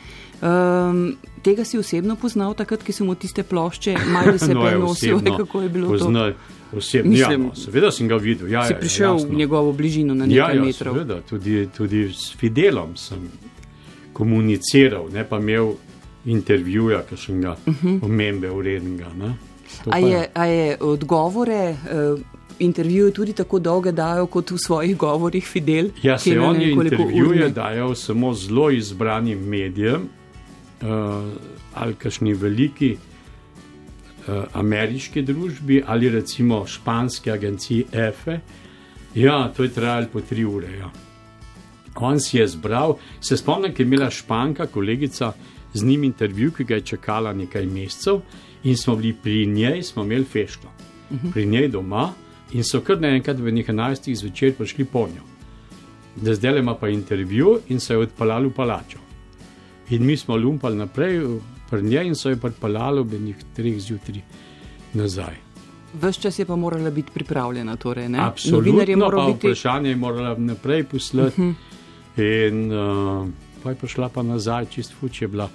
Um, 0.42 1.16
tega 1.42 1.64
si 1.64 1.78
osebno 1.78 2.16
poznal, 2.16 2.54
takrat, 2.58 2.82
ko 2.82 2.92
si 2.92 3.04
mu 3.06 3.14
tiste 3.14 3.44
plošče 3.46 3.94
malo 4.10 4.38
se 4.42 4.54
no, 4.54 4.64
prenosil, 4.66 5.20
kako 5.22 5.62
je 5.62 5.68
bilo 5.68 5.88
poznal, 5.88 6.32
to? 6.32 6.76
Osebno, 6.76 7.12
ja, 7.12 7.28
Mislim, 7.28 7.42
ja, 7.42 7.48
no, 7.48 7.54
seveda 7.54 7.90
sem 7.90 8.08
ga 8.08 8.16
videl. 8.16 8.48
Ja, 8.50 8.64
si 8.66 8.74
prišel 8.74 9.12
jasno. 9.12 9.28
v 9.28 9.34
njegovo 9.34 9.72
bližino 9.72 10.14
na 10.14 10.26
nekaj 10.26 10.54
ja, 10.54 10.56
ja, 10.56 10.64
metrov. 10.64 10.94
Seveda, 10.94 11.20
tudi, 11.20 11.68
tudi 11.76 12.08
s 12.10 12.34
Fidelom 12.34 12.96
sem 12.96 13.28
komuniciral, 14.12 15.06
ne 15.12 15.22
pa 15.28 15.38
imel 15.38 15.74
intervjuja, 16.26 17.04
ki 17.06 17.16
sem 17.16 17.40
ga 17.40 17.52
uh 17.52 17.74
-huh. 17.82 18.04
omembe 18.04 18.50
urednega. 18.50 19.12
A 19.86 19.98
je, 19.98 20.26
a 20.34 20.44
je 20.44 20.76
odgovore, 20.80 21.70
uh, 21.70 22.20
intervjuje 22.58 23.12
tudi 23.12 23.32
tako 23.32 23.58
dolge 23.58 23.92
dajo, 23.92 24.26
kot 24.26 24.50
v 24.50 24.58
svojih 24.58 24.96
govorih 24.96 25.46
Fidel? 25.46 25.90
Ja, 26.02 26.18
se 26.18 26.40
on 26.40 26.60
je 26.60 26.70
intervjuje 26.70 27.48
dajal 27.48 27.94
samo 27.94 28.34
zelo 28.34 28.70
izbranim 28.70 29.38
medijem 29.38 30.08
ali 31.74 31.94
kakšni 31.94 32.34
veliki 32.34 32.96
uh, 32.96 34.44
ameriški 34.52 35.22
družbi 35.22 35.82
ali 35.86 36.08
recimo 36.10 36.66
španski 36.66 37.30
agenciji 37.30 37.86
EFE. 37.92 38.40
Ja, 39.14 39.52
to 39.56 39.62
je 39.62 39.72
trajalo 39.72 40.06
po 40.12 40.20
tri 40.20 40.44
ure. 40.44 40.76
Ja. 40.78 40.90
On 41.94 42.20
si 42.20 42.38
je 42.38 42.46
zbral, 42.48 42.96
se 43.20 43.36
spomnim, 43.36 43.72
da 43.72 43.82
je 43.82 43.86
imela 43.86 44.10
španka, 44.10 44.66
kolegica, 44.66 45.32
z 45.74 45.84
njim 45.84 46.04
intervju, 46.04 46.52
ki 46.52 46.64
ga 46.64 46.74
je 46.74 46.80
čakala 46.80 47.32
nekaj 47.32 47.66
mesecev, 47.66 48.20
in 48.64 48.76
smo 48.76 48.96
bili 48.96 49.12
pri 49.22 49.46
njej, 49.46 49.82
smo 49.82 50.04
imeli 50.04 50.24
fešto, 50.24 50.68
uh 51.10 51.16
-huh. 51.16 51.32
pri 51.32 51.46
njej 51.46 51.68
doma, 51.68 52.12
in 52.52 52.64
so 52.64 52.80
kar 52.80 53.00
naenkrat 53.00 53.36
v 53.36 53.52
nekaj 53.52 53.72
enajstih 53.72 54.18
zvečer 54.18 54.54
prišli 54.54 54.84
po 54.84 55.08
njo. 55.08 55.22
Da 56.16 56.34
zdaj 56.34 56.58
ima 56.58 56.74
pa 56.74 56.88
intervju 56.88 57.60
in 57.68 57.80
se 57.80 57.94
je 57.94 57.98
odpeljal 57.98 58.46
v 58.46 58.52
palačo. 58.52 58.98
In 59.90 60.06
mi 60.06 60.16
smo 60.16 60.36
lumpali 60.36 60.76
naprej, 60.76 61.20
pri 61.70 61.82
njej 61.82 62.06
in 62.06 62.14
so 62.14 62.30
jo 62.30 62.36
odpeljali 62.42 63.00
ob 63.00 63.14
enih 63.14 63.36
treh 63.56 63.80
zjutraj 63.80 64.22
nazaj. 64.94 65.36
Ves 66.00 66.16
čas 66.16 66.38
je 66.38 66.44
pa 66.44 66.56
morala 66.56 66.90
biti 66.90 67.10
pripravljena. 67.14 67.76
Torej, 67.76 68.08
Absolutno, 68.18 68.80
je 68.80 68.96
pa 68.96 69.26
biti... 69.26 69.46
vprašanje 69.46 69.90
je 69.90 69.96
morala 69.96 70.38
naprej 70.38 70.84
poslati. 70.84 71.40
Uh 71.40 71.46
-huh. 71.46 71.54
In 72.48 72.72
uh, 72.72 73.28
pa 73.62 73.70
je 73.70 73.76
prišla 73.76 74.08
pa 74.08 74.22
nazaj, 74.22 74.66
čist 74.66 74.92
fuč 75.00 75.22
je 75.22 75.28
bila 75.28 75.48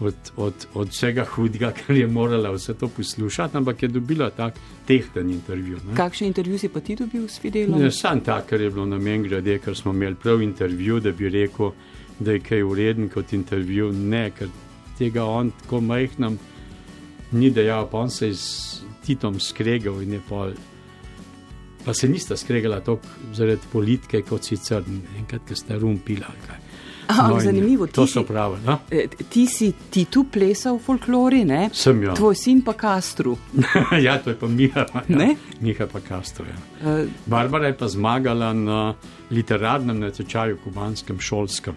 od, 0.00 0.14
od, 0.36 0.66
od 0.74 0.88
vsega 0.88 1.24
hudega, 1.24 1.72
ker 1.78 1.96
je 1.96 2.06
morala 2.06 2.50
vse 2.50 2.74
to 2.74 2.88
poslušati, 2.88 3.56
ampak 3.56 3.82
je 3.82 3.88
dobila 3.88 4.30
tak 4.30 4.54
tehten 4.86 5.30
intervju. 5.30 5.76
Ne? 5.88 5.96
Kakšen 5.96 6.26
intervju 6.26 6.58
si 6.58 6.68
pa 6.68 6.80
ti 6.80 6.96
dobil 6.96 7.28
s 7.28 7.38
Fidelom? 7.38 7.80
Ne, 7.80 7.90
sam 7.90 8.20
tak, 8.20 8.46
ker 8.46 8.60
je 8.60 8.70
bilo 8.70 8.86
na 8.86 8.98
meni 8.98 9.28
grede, 9.28 9.58
ker 9.58 9.76
smo 9.76 9.92
imeli 9.92 10.14
prav 10.14 10.42
intervju, 10.42 11.00
da 11.00 11.12
bi 11.12 11.28
rekel, 11.28 11.72
da 12.18 12.32
je 12.32 12.40
kaj 12.40 12.62
ureden 12.62 13.08
kot 13.08 13.32
intervju. 13.32 13.92
Ne, 13.92 14.30
ker 14.30 14.48
tega 14.98 15.24
on 15.24 15.50
tako 15.62 15.80
majhnem 15.80 16.38
ni 17.32 17.50
dejal, 17.50 17.88
pa 17.90 17.98
on 17.98 18.10
se 18.10 18.26
je 18.26 18.34
s 18.34 18.82
Titom 19.04 19.40
skregal 19.40 20.02
in 20.02 20.12
je 20.12 20.20
pol. 20.28 20.52
Pa 21.84 21.94
se 21.94 22.08
nista 22.08 22.36
skregala 22.36 22.80
tako 22.80 23.32
zaradi 23.32 23.70
politike, 23.72 24.22
kot 24.22 24.44
sicer 24.44 24.84
enkrat, 25.18 25.46
ker 25.48 25.56
ste 25.56 25.78
rumpili. 25.78 26.26
No, 27.08 27.40
zanimivo. 27.40 27.86
To 27.86 28.06
so 28.06 28.22
pravi. 28.22 28.58
No? 28.66 28.78
Ti 29.28 29.46
si 29.46 29.72
ti 29.90 30.04
tu 30.04 30.26
plesal 30.28 30.76
v 30.76 30.82
folklori, 30.84 31.44
ne? 31.48 31.70
Sem 31.72 32.02
jo. 32.04 32.12
Tvoj 32.14 32.36
sin 32.36 32.60
pa 32.62 32.74
Kastru. 32.76 33.32
ja, 34.06 34.18
to 34.20 34.30
je 34.30 34.36
pa 34.36 34.48
Miha. 34.48 34.84
Ja. 35.08 35.28
Miha 35.60 35.86
pa 35.88 36.00
Kastru. 36.04 36.44
Ja. 36.44 36.58
Uh, 36.84 37.08
Barbara 37.26 37.72
je 37.72 37.78
pa 37.80 37.88
zmagala 37.88 38.52
na 38.52 38.94
literarnem 39.30 40.04
natečaju, 40.04 40.60
kubanskem, 40.64 41.20
šolskem. 41.20 41.76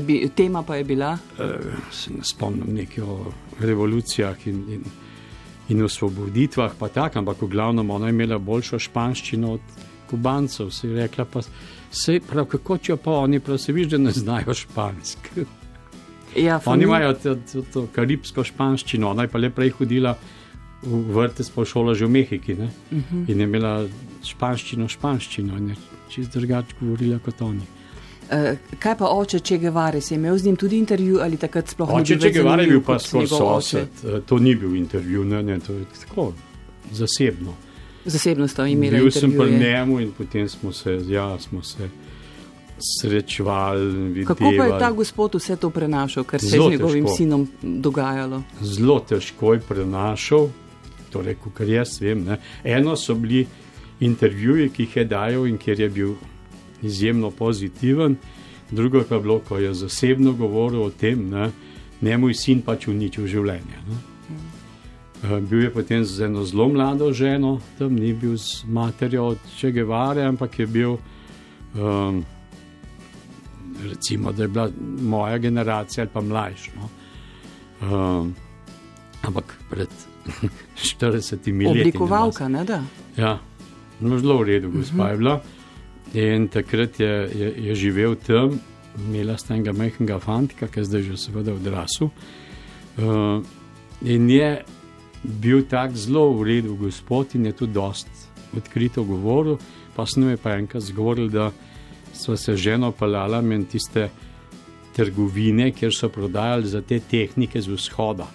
Bi, 0.00 0.28
tema 0.36 0.62
pa 0.62 0.76
je 0.76 0.84
bila? 0.84 1.12
Uh, 1.38 1.92
se 1.92 2.12
ne 2.12 2.24
spomnim 2.24 2.74
nekaj 2.74 3.04
o 3.04 3.32
revolucijah 3.60 4.46
in, 4.46 4.64
in, 4.72 4.82
in 5.68 5.84
osvoboditvah, 5.84 6.72
pa 6.78 6.88
tako, 6.88 7.18
ampak 7.18 7.42
v 7.42 7.48
glavnem 7.48 7.90
ona 7.90 8.06
je 8.06 8.16
imela 8.16 8.38
boljšo 8.38 8.78
španščino 8.78 9.52
od 9.52 9.60
kubancev. 10.10 10.70
Si 10.70 10.92
rekla 10.92 11.24
pa. 11.24 11.40
Se 11.90 12.20
prav, 12.20 12.44
kako 12.52 12.76
če 12.78 12.96
pa 12.96 13.10
oni, 13.10 13.40
prav 13.40 13.58
se 13.58 13.72
viš, 13.72 13.86
da 13.94 13.98
ne 13.98 14.12
znajo 14.12 14.54
špansko. 14.54 15.46
Ja, 16.36 16.60
oni 16.66 16.84
imajo 16.84 17.14
to, 17.14 17.34
to, 17.52 17.62
to 17.72 17.86
karibsko 17.92 18.44
španščino, 18.44 19.08
ona 19.10 19.24
je 19.24 19.30
pa 19.32 19.40
le 19.40 19.48
prej 19.50 19.70
hodila 19.78 20.12
v 20.82 21.00
vrtec 21.14 21.48
po 21.50 21.64
šolo 21.64 21.94
že 21.94 22.06
v 22.06 22.10
Mehiki 22.10 22.52
uh 22.52 22.58
mhm. 22.58 22.68
-huh. 22.92 23.30
in 23.30 23.40
je 23.40 23.44
imela 23.44 23.88
španščino, 24.22 24.88
španščino 24.88 25.56
in 25.56 25.68
je 25.68 25.76
čist 26.08 26.32
drugače 26.32 26.76
govorila 26.80 27.18
kot 27.18 27.40
oni. 27.42 27.77
Uh, 28.28 28.58
kaj 28.78 28.96
pa 28.98 29.08
oče 29.08 29.40
Če 29.40 29.56
Gevare, 29.58 30.00
si 30.04 30.14
imel 30.14 30.36
z 30.36 30.44
njim 30.44 30.56
tudi 30.56 30.78
intervju 30.78 31.22
ali 31.24 31.36
takrat 31.40 31.68
sploh 31.72 31.94
oče 32.00 32.18
Če 32.20 32.30
Gevare 32.30 32.66
je 32.66 32.74
bil 32.74 32.82
pa 32.84 32.98
svoj 32.98 33.26
sosed, 33.26 34.04
uh, 34.04 34.18
to 34.26 34.38
ni 34.38 34.52
bil 34.54 34.76
intervju, 34.76 35.24
ne, 35.24 35.42
ne, 35.42 35.60
to 35.60 35.72
je 35.72 35.86
tako 36.04 36.32
zasebno 36.92 37.56
zasebno 38.08 38.48
sta 38.48 38.66
imeli. 38.66 38.96
Bil 38.96 39.10
sem 39.10 39.32
pri 39.32 39.58
njemu 39.58 40.00
in 40.00 40.12
potem 40.18 40.48
smo 40.48 40.72
se, 40.72 41.00
ja, 41.08 41.38
smo 41.38 41.62
se 41.62 41.88
srečevali. 43.00 44.24
Kako 44.24 44.52
pa 44.58 44.64
je 44.64 44.78
ta 44.78 44.90
gospod 44.92 45.34
vse 45.34 45.56
to 45.56 45.70
prenašal, 45.70 46.24
kar 46.24 46.40
se 46.40 46.56
je 46.56 46.62
z 46.62 46.70
njegovim 46.70 47.04
težko. 47.04 47.16
sinom 47.16 47.48
dogajalo? 47.62 48.42
Zelo 48.62 49.00
težko 49.00 49.54
je 49.54 49.60
prenašal, 49.60 50.48
torej, 51.10 51.36
kar 51.54 51.68
jaz 51.68 52.00
vem. 52.00 52.24
Ne. 52.24 52.38
Eno 52.64 52.96
so 52.96 53.14
bili 53.14 53.46
intervjuji, 54.00 54.70
ki 54.70 54.82
jih 54.82 54.96
je 54.96 55.04
dajal 55.04 55.46
in 55.46 55.58
kjer 55.58 55.80
je 55.80 55.88
bil 55.88 56.14
izjemno 56.82 57.30
pozitiven, 57.30 58.16
drugo 58.70 59.02
pa 59.08 59.14
je 59.14 59.20
bilo, 59.20 59.38
ko 59.38 59.58
je 59.58 59.74
zasebno 59.74 60.32
govoril 60.32 60.82
o 60.82 60.90
tem, 60.90 61.30
da 61.30 61.50
ne 62.00 62.18
moj 62.18 62.34
sin 62.34 62.62
pač 62.62 62.88
uničil 62.88 63.26
življenje. 63.26 63.82
Ne. 63.88 63.98
Eh, 65.24 65.40
bil 65.40 65.62
je 65.62 65.70
potem 65.70 66.04
z 66.04 66.28
eno 66.30 66.44
zelo 66.44 66.68
mlado 66.68 67.12
ženo, 67.12 67.58
tam 67.78 67.94
ni 67.94 68.12
bil 68.14 68.36
z 68.38 68.62
materjo 68.70 69.24
od 69.34 69.38
Čegevare, 69.58 70.22
ampak 70.22 70.58
je 70.58 70.66
bil, 70.66 70.96
um, 71.74 72.24
recimo, 73.82 74.32
da 74.32 74.42
je 74.42 74.48
bila 74.48 74.70
moja 75.02 75.38
generacija 75.38 76.04
ali 76.04 76.10
pa 76.14 76.20
mlajša. 76.20 76.70
No? 76.76 76.88
Um, 77.82 78.34
ampak 79.22 79.58
pred 79.70 79.88
40 81.02 81.32
leti. 81.32 81.66
Oblikovalka, 81.66 82.48
ne 82.48 82.64
da? 82.64 82.82
Ja, 83.16 83.38
no, 84.00 84.18
zelo 84.18 84.38
v 84.38 84.42
redu, 84.42 84.70
gospa 84.70 84.94
uh 84.94 85.02
-huh. 85.02 85.10
je 85.10 85.16
bila. 85.16 85.40
In 86.14 86.48
takrat 86.48 87.00
je, 87.00 87.30
je, 87.34 87.52
je 87.68 87.74
živel 87.74 88.16
tam, 88.16 88.60
imela 88.96 89.36
sta 89.38 89.54
enega 89.54 89.74
majhnega 89.76 90.18
fanta, 90.18 90.66
ki 90.66 90.80
je 90.80 90.84
zdaj 90.84 91.02
že 91.02 91.16
seveda 91.20 91.52
odrasel. 91.52 92.10
Uh, 92.98 93.44
in 94.02 94.30
je 94.30 94.64
bil 95.22 95.62
tak 95.68 95.96
zelo 95.96 96.32
v 96.32 96.42
redu 96.48 96.76
gospod 96.76 97.34
in 97.34 97.46
je 97.46 97.52
tudi 97.52 97.72
dost 97.72 98.08
odkrito 98.56 99.04
govoril. 99.04 99.58
Pa 99.96 100.06
sem 100.06 100.28
jim 100.28 100.38
pa 100.38 100.56
enkrat 100.56 100.82
zgovoril, 100.82 101.28
da 101.28 101.50
so 102.14 102.36
se 102.36 102.56
ženo 102.56 102.92
palala 102.92 103.42
in 103.42 103.64
tiste 103.66 104.08
trgovine, 104.96 105.72
kjer 105.72 105.94
so 105.94 106.08
prodajali 106.08 106.66
za 106.66 106.80
te 106.82 107.00
tehnike 107.00 107.60
z 107.60 107.68
vzhoda. 107.68 108.26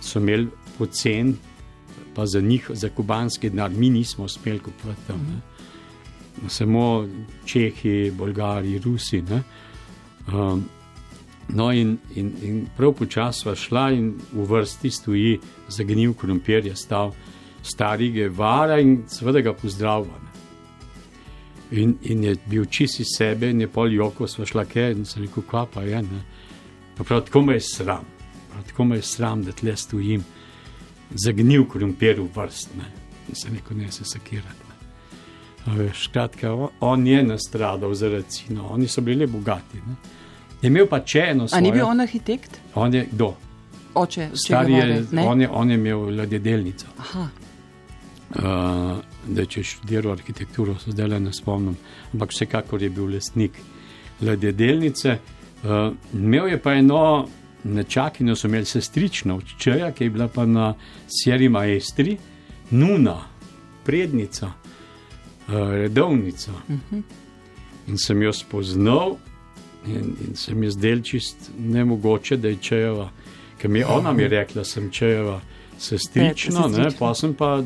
So 0.00 0.18
imeli 0.18 0.48
pocen, 0.78 1.36
pa 2.14 2.26
za 2.26 2.40
njih, 2.40 2.70
za 2.72 2.88
kubanski 2.88 3.50
denar, 3.50 3.70
mi 3.70 3.90
nismo 3.90 4.28
smeli 4.28 4.58
kupovati 4.58 5.06
tam. 5.06 5.20
Ne. 5.20 5.49
Samo 6.48 7.08
Čehi, 7.44 8.10
Bolgari, 8.10 8.78
Rusi. 8.78 9.22
Um, 10.32 10.68
No, 11.52 11.72
in, 11.72 11.98
in, 12.14 12.32
in 12.42 12.66
prav 12.76 12.92
počasi 12.92 13.40
smo 13.40 13.54
šla, 13.54 13.90
in 13.90 14.14
v 14.32 14.44
vrsti 14.46 14.90
stoji 14.90 15.38
zagnil 15.68 16.14
krompir, 16.14 16.66
je 16.66 16.76
stal 16.76 17.12
stari 17.62 18.10
Gevara 18.10 18.78
in 18.80 19.02
seveda 19.08 19.40
ga 19.40 19.54
pozdravljam. 19.54 20.28
In, 21.70 21.96
in 22.02 22.24
je 22.24 22.36
bil 22.46 22.64
čisi 22.64 23.04
sebe, 23.04 23.50
in 23.50 23.60
je 23.60 23.68
pol 23.68 23.92
joko, 23.94 24.26
smo 24.26 24.46
šla 24.46 24.64
kaj 24.64 24.92
in 24.92 25.04
se 25.04 25.20
rekel, 25.20 25.42
kva 25.42 25.66
pa 25.66 25.82
je. 25.82 26.02
Ne? 26.02 26.22
Pa 26.96 27.04
prav 27.04 27.24
tako 27.26 27.42
me 27.42 27.54
je 27.54 27.60
sram, 27.60 28.06
prav 28.52 28.64
tako 28.70 28.84
me 28.84 28.96
je 28.96 29.02
sram, 29.02 29.44
da 29.44 29.52
tle 29.52 29.76
stojim, 29.76 30.24
zagnil 31.10 31.66
krompir 31.68 32.20
v 32.20 32.30
vrst, 32.34 32.74
ne? 32.78 32.90
in 33.28 33.34
se 33.34 33.50
neko 33.50 33.74
ne 33.74 33.92
se 33.92 34.04
sakirati. 35.70 35.98
Skratka, 35.98 36.52
on, 36.52 36.68
on 36.80 37.06
je 37.06 37.22
nastradal 37.22 37.94
zaradi 37.94 38.30
sina, 38.30 38.62
oni 38.68 38.88
so 38.88 39.00
bili 39.00 39.26
bogati. 39.26 39.76
Ne? 39.86 39.94
Je 40.62 40.66
imel 40.66 40.86
pa 40.86 41.00
če 41.00 41.26
eno 41.30 41.48
stvar. 41.48 41.58
Ali 41.58 41.70
ni 41.70 41.72
bil 41.72 41.86
on 41.86 42.00
arhitekt? 42.00 42.60
On 42.74 42.94
je 42.94 43.06
kdo? 43.12 43.34
Oče, 43.94 44.28
Stari 44.34 44.72
je, 44.72 45.04
on 45.26 45.40
je, 45.40 45.48
on 45.48 45.70
je 45.70 45.74
imel 45.74 46.16
ladjedelnico. 46.16 46.86
Uh, 48.30 49.00
da 49.26 49.44
če 49.46 49.62
študiral 49.66 50.12
arhitekturo, 50.12 50.76
se 50.78 50.92
zdaj 50.94 51.08
le 51.10 51.20
ne 51.20 51.32
spomnim, 51.34 51.74
ampak 52.12 52.30
vsekakor 52.30 52.82
je 52.82 52.90
bil 52.90 53.10
lastnik 53.10 53.58
ladjedelnice. 54.22 55.16
Uh, 55.64 55.90
imel 56.14 56.52
je 56.52 56.60
pa 56.62 56.76
eno 56.78 57.26
nečakinjo 57.64 58.36
so 58.36 58.48
imeli 58.48 58.64
sestrično, 58.64 59.36
včeraj, 59.36 59.92
ki 59.92 60.04
je 60.04 60.10
bila 60.10 60.28
pa 60.28 60.46
na 60.46 60.74
Sierra 61.08 61.50
Maestri, 61.50 62.16
nuna, 62.70 63.16
prednica, 63.84 64.52
uh, 65.50 65.70
redovnica. 65.70 66.52
Uh 66.68 66.74
-huh. 66.92 67.02
In 67.86 67.98
sem 67.98 68.22
jo 68.22 68.32
spoznal, 68.32 69.16
in, 69.86 70.16
in 70.28 70.36
se 70.36 70.54
mi 70.54 70.66
je 70.66 70.70
zdel 70.70 71.02
čist 71.02 71.50
nemogoče, 71.58 72.36
da 72.36 72.48
je 72.48 72.56
čejeva, 72.56 73.10
ker 73.58 73.70
mi 73.70 73.78
je 73.78 73.86
ona 73.86 74.12
mi 74.12 74.28
rekla, 74.28 74.54
da 74.54 74.64
sem 74.64 74.90
čejeva 74.90 75.40
sestrično, 75.78 76.68
ne, 76.68 76.88
pa 76.98 77.14
sem 77.14 77.34
pa 77.34 77.62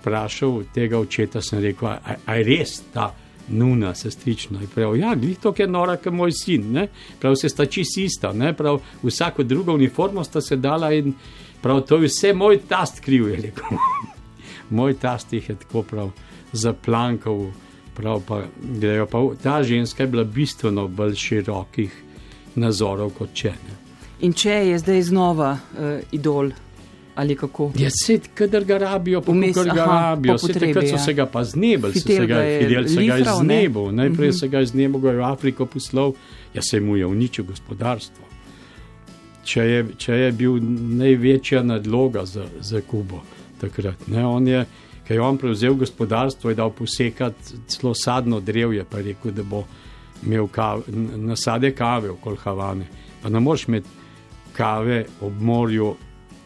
vprašal 0.00 0.62
tega 0.74 0.98
očeta, 0.98 1.42
sem 1.42 1.58
rekel, 1.58 1.88
a 2.26 2.34
je 2.34 2.44
res 2.44 2.82
ta 2.92 3.14
nuna, 3.48 3.94
sestrična. 3.94 4.60
Prav, 4.74 4.96
ja, 4.96 5.14
glih 5.14 5.38
to, 5.38 5.54
je 5.58 5.66
nora, 5.66 5.96
kot 5.96 6.12
moj 6.12 6.32
sin, 6.32 6.72
ne? 6.72 6.88
prav 7.20 7.34
se 7.36 7.48
sta 7.48 7.66
čist 7.66 7.98
ista, 7.98 8.32
ne? 8.32 8.52
prav 8.56 8.80
vsako 9.02 9.42
drugo 9.42 9.74
uniformo 9.74 10.24
sta 10.24 10.40
se 10.40 10.56
dala 10.56 10.92
in 10.92 11.14
prav 11.62 11.80
to 11.80 11.96
je 11.96 12.08
vse 12.08 12.32
moj 12.32 12.58
tast 12.68 13.00
kriv, 13.00 13.28
je 13.28 13.36
rekel. 13.36 13.78
moj 14.70 14.94
tast 14.94 15.32
jih 15.32 15.48
je 15.48 15.56
tako 15.56 15.82
prav 15.82 16.10
zaplankal, 16.52 17.50
prav 17.94 18.22
pa 18.26 18.42
grejo 18.80 19.06
pa. 19.06 19.22
Ta 19.42 19.62
ženska 19.62 20.02
je 20.02 20.06
bila 20.06 20.24
bistveno 20.24 20.88
bolj 20.88 21.14
širokih 21.14 22.02
nazorov 22.54 23.10
kot 23.18 23.32
če. 23.34 23.52
Ne? 23.52 23.78
In 24.20 24.32
če 24.32 24.50
je 24.50 24.78
zdaj 24.78 25.02
znova 25.02 25.52
uh, 25.52 25.98
idol 26.12 26.52
ali 27.14 27.36
kako. 27.36 27.72
Ja, 27.76 27.90
sed, 27.92 28.28
kadar 28.34 28.64
ga 28.64 28.78
rabijo, 28.78 29.20
pa 29.20 29.32
Vmes, 29.32 29.56
ga 29.56 29.82
aha, 29.82 29.96
rabijo. 30.00 30.38
Sed, 30.38 30.56
takrat 30.60 30.88
so 30.88 30.94
ja. 30.94 30.98
se 30.98 31.14
ga 31.14 31.26
pa 31.26 31.44
znebili, 31.44 31.92
se, 31.92 32.00
se 32.00 32.26
ga 32.26 32.38
je 32.40 32.60
Fidel 32.62 32.88
se 32.88 33.04
ga 33.04 33.16
je 33.16 33.24
znebil. 33.40 33.86
Ne? 33.86 33.92
Najprej 33.92 34.28
uh 34.28 34.34
-huh. 34.34 34.40
se 34.40 34.48
ga 34.48 34.58
je 34.58 34.66
znebil, 34.66 35.00
ga 35.00 35.10
je 35.10 35.16
v 35.16 35.24
Afriko 35.24 35.66
poslal, 35.66 36.12
ja 36.54 36.62
se 36.62 36.80
mu 36.80 36.96
je 36.96 37.06
uničil 37.06 37.44
gospodarstvo. 37.44 38.24
Če 39.44 39.60
je, 39.60 39.86
če 39.96 40.12
je 40.12 40.32
bil 40.32 40.58
največja 40.96 41.62
nadloga 41.62 42.24
za, 42.24 42.44
za 42.60 42.80
Kubo 42.80 43.20
takrat. 43.60 44.08
Ne? 44.08 44.26
On 44.26 44.48
je, 44.48 44.64
ker 45.12 45.16
je 45.16 45.22
on 45.22 45.38
prevzel 45.38 45.74
gospodarstvo, 45.74 46.50
je 46.50 46.56
dal 46.56 46.70
posekati 46.70 47.58
celo 47.66 47.94
sadno 47.94 48.40
drevje, 48.40 48.84
pa 48.90 48.98
je 48.98 49.04
rekel, 49.04 49.32
da 49.32 49.42
bo 49.42 49.64
imel 50.24 50.46
kave, 50.48 50.82
nasade 51.16 51.74
kave 51.74 52.10
okoli 52.10 52.36
Havane. 52.44 52.86
Pa 53.22 53.28
ne 53.28 53.40
moreš 53.40 53.68
imeti 53.68 53.88
kave 54.56 55.04
ob 55.20 55.40
morju 55.40 55.94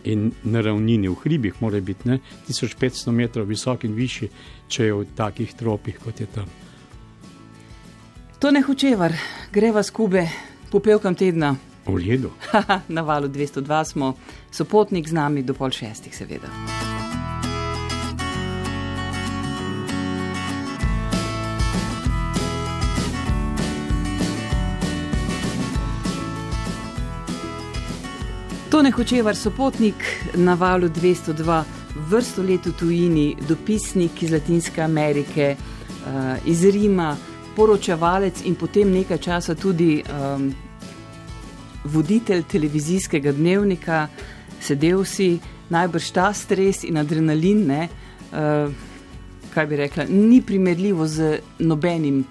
in 0.04 0.32
na 0.42 0.60
ravnini, 0.60 1.08
v 1.08 1.14
hribih, 1.14 1.54
mora 1.60 1.80
biti 1.80 2.08
ne, 2.08 2.18
1500 2.48 3.10
metrov 3.10 3.46
visok 3.46 3.84
in 3.84 3.94
višji, 3.94 4.30
če 4.68 4.84
je 4.84 4.94
v 4.94 5.06
takih 5.14 5.54
tropih 5.54 6.02
kot 6.02 6.20
je 6.20 6.26
tam. 6.26 6.50
To 8.38 8.50
ne 8.50 8.62
hočevar, 8.66 9.14
greva 9.52 9.82
skube, 9.82 10.26
popevkam 10.70 11.14
tedna. 11.14 11.54
V 11.86 12.02
redu. 12.02 12.34
na 12.98 13.06
valu 13.06 13.28
202 13.28 13.84
smo, 13.84 14.14
sopotnik 14.50 15.08
z 15.08 15.14
nami 15.14 15.46
do 15.46 15.54
pol 15.54 15.70
šestih, 15.70 16.14
seveda. 16.16 16.95
Tone 28.76 28.90
Hočevar, 28.90 29.36
sopotnik 29.36 29.94
na 30.34 30.54
valu 30.54 30.88
202, 30.88 31.62
vrsto 32.10 32.42
let 32.42 32.66
v 32.66 32.72
tujini, 32.76 33.36
dopisnik 33.48 34.22
iz 34.22 34.30
Latinske 34.30 34.82
Amerike, 34.82 35.56
uh, 35.56 36.36
iz 36.44 36.60
Rima, 36.64 37.16
poročevalec 37.56 38.42
in 38.44 38.54
potem 38.54 38.90
nekaj 38.92 39.18
časa 39.18 39.54
tudi 39.54 40.02
um, 40.04 40.50
voditelj 41.84 42.42
televizijskega 42.52 43.32
dnevnika, 43.32 44.08
sedel 44.60 45.04
si, 45.08 45.38
najbrž 45.72 46.10
ta 46.12 46.26
stres 46.36 46.84
in 46.84 47.00
adrenalin, 47.00 47.62
ne, 47.66 47.88
uh, 47.88 48.68
kaj 49.54 49.66
bi 49.66 49.80
rekla, 49.80 50.04
ni 50.04 50.42
primerljivo 50.44 51.06
z 51.08 51.38
nobenim 51.64 52.26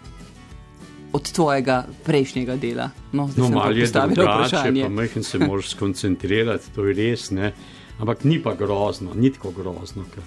od 1.10 1.32
tvojega 1.32 1.88
prejšnjega 2.06 2.56
dela? 2.62 2.92
No, 3.16 3.30
no 3.38 3.50
malo 3.50 3.72
je 3.72 3.88
drugače, 3.88 4.84
pa 4.84 4.90
mehen 4.90 5.24
se 5.24 5.40
moraš 5.40 5.70
skoncentrirati, 5.70 6.72
to 6.76 6.86
je 6.86 6.94
res, 6.94 7.32
ne? 7.32 7.54
ampak 8.00 8.24
ni 8.24 8.42
pa 8.44 8.56
grozno, 8.60 9.14
ni 9.16 9.32
tako 9.32 9.54
grozno, 9.56 10.04
kot 10.12 10.24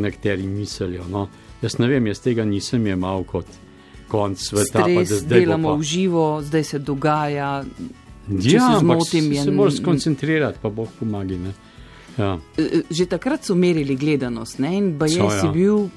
nekateri 0.00 0.46
mislijo. 0.46 1.04
No? 1.08 1.28
Jaz 1.62 1.78
ne 1.78 1.88
vem, 1.88 2.06
jaz 2.06 2.20
tega 2.24 2.44
nisem 2.44 2.86
imel 2.86 3.24
kot 3.28 3.46
konc 4.08 4.40
sveta. 4.40 4.84
Stres, 4.84 4.96
pa, 4.96 5.04
zdaj 5.04 5.40
delamo 5.40 5.76
v 5.76 5.82
živo, 5.82 6.42
zdaj 6.42 6.64
se 6.64 6.78
dogaja. 6.78 7.64
Ja, 8.28 8.78
zmotim, 8.80 9.34
se, 9.34 9.44
se 9.44 9.50
moraš 9.50 9.76
skoncentrirati, 9.82 10.58
pa 10.62 10.70
boh 10.72 10.88
pomagi. 10.98 11.38
Ja. 12.16 12.38
E, 12.56 12.62
e, 12.62 12.82
že 12.90 13.06
takrat 13.10 13.44
so 13.44 13.54
merili 13.54 13.96
gledanost 13.96 14.58
ne? 14.62 14.76
in 14.78 14.92
baj 14.98 15.16
ja. 15.16 15.28
si 15.40 15.48
bil 15.52 15.88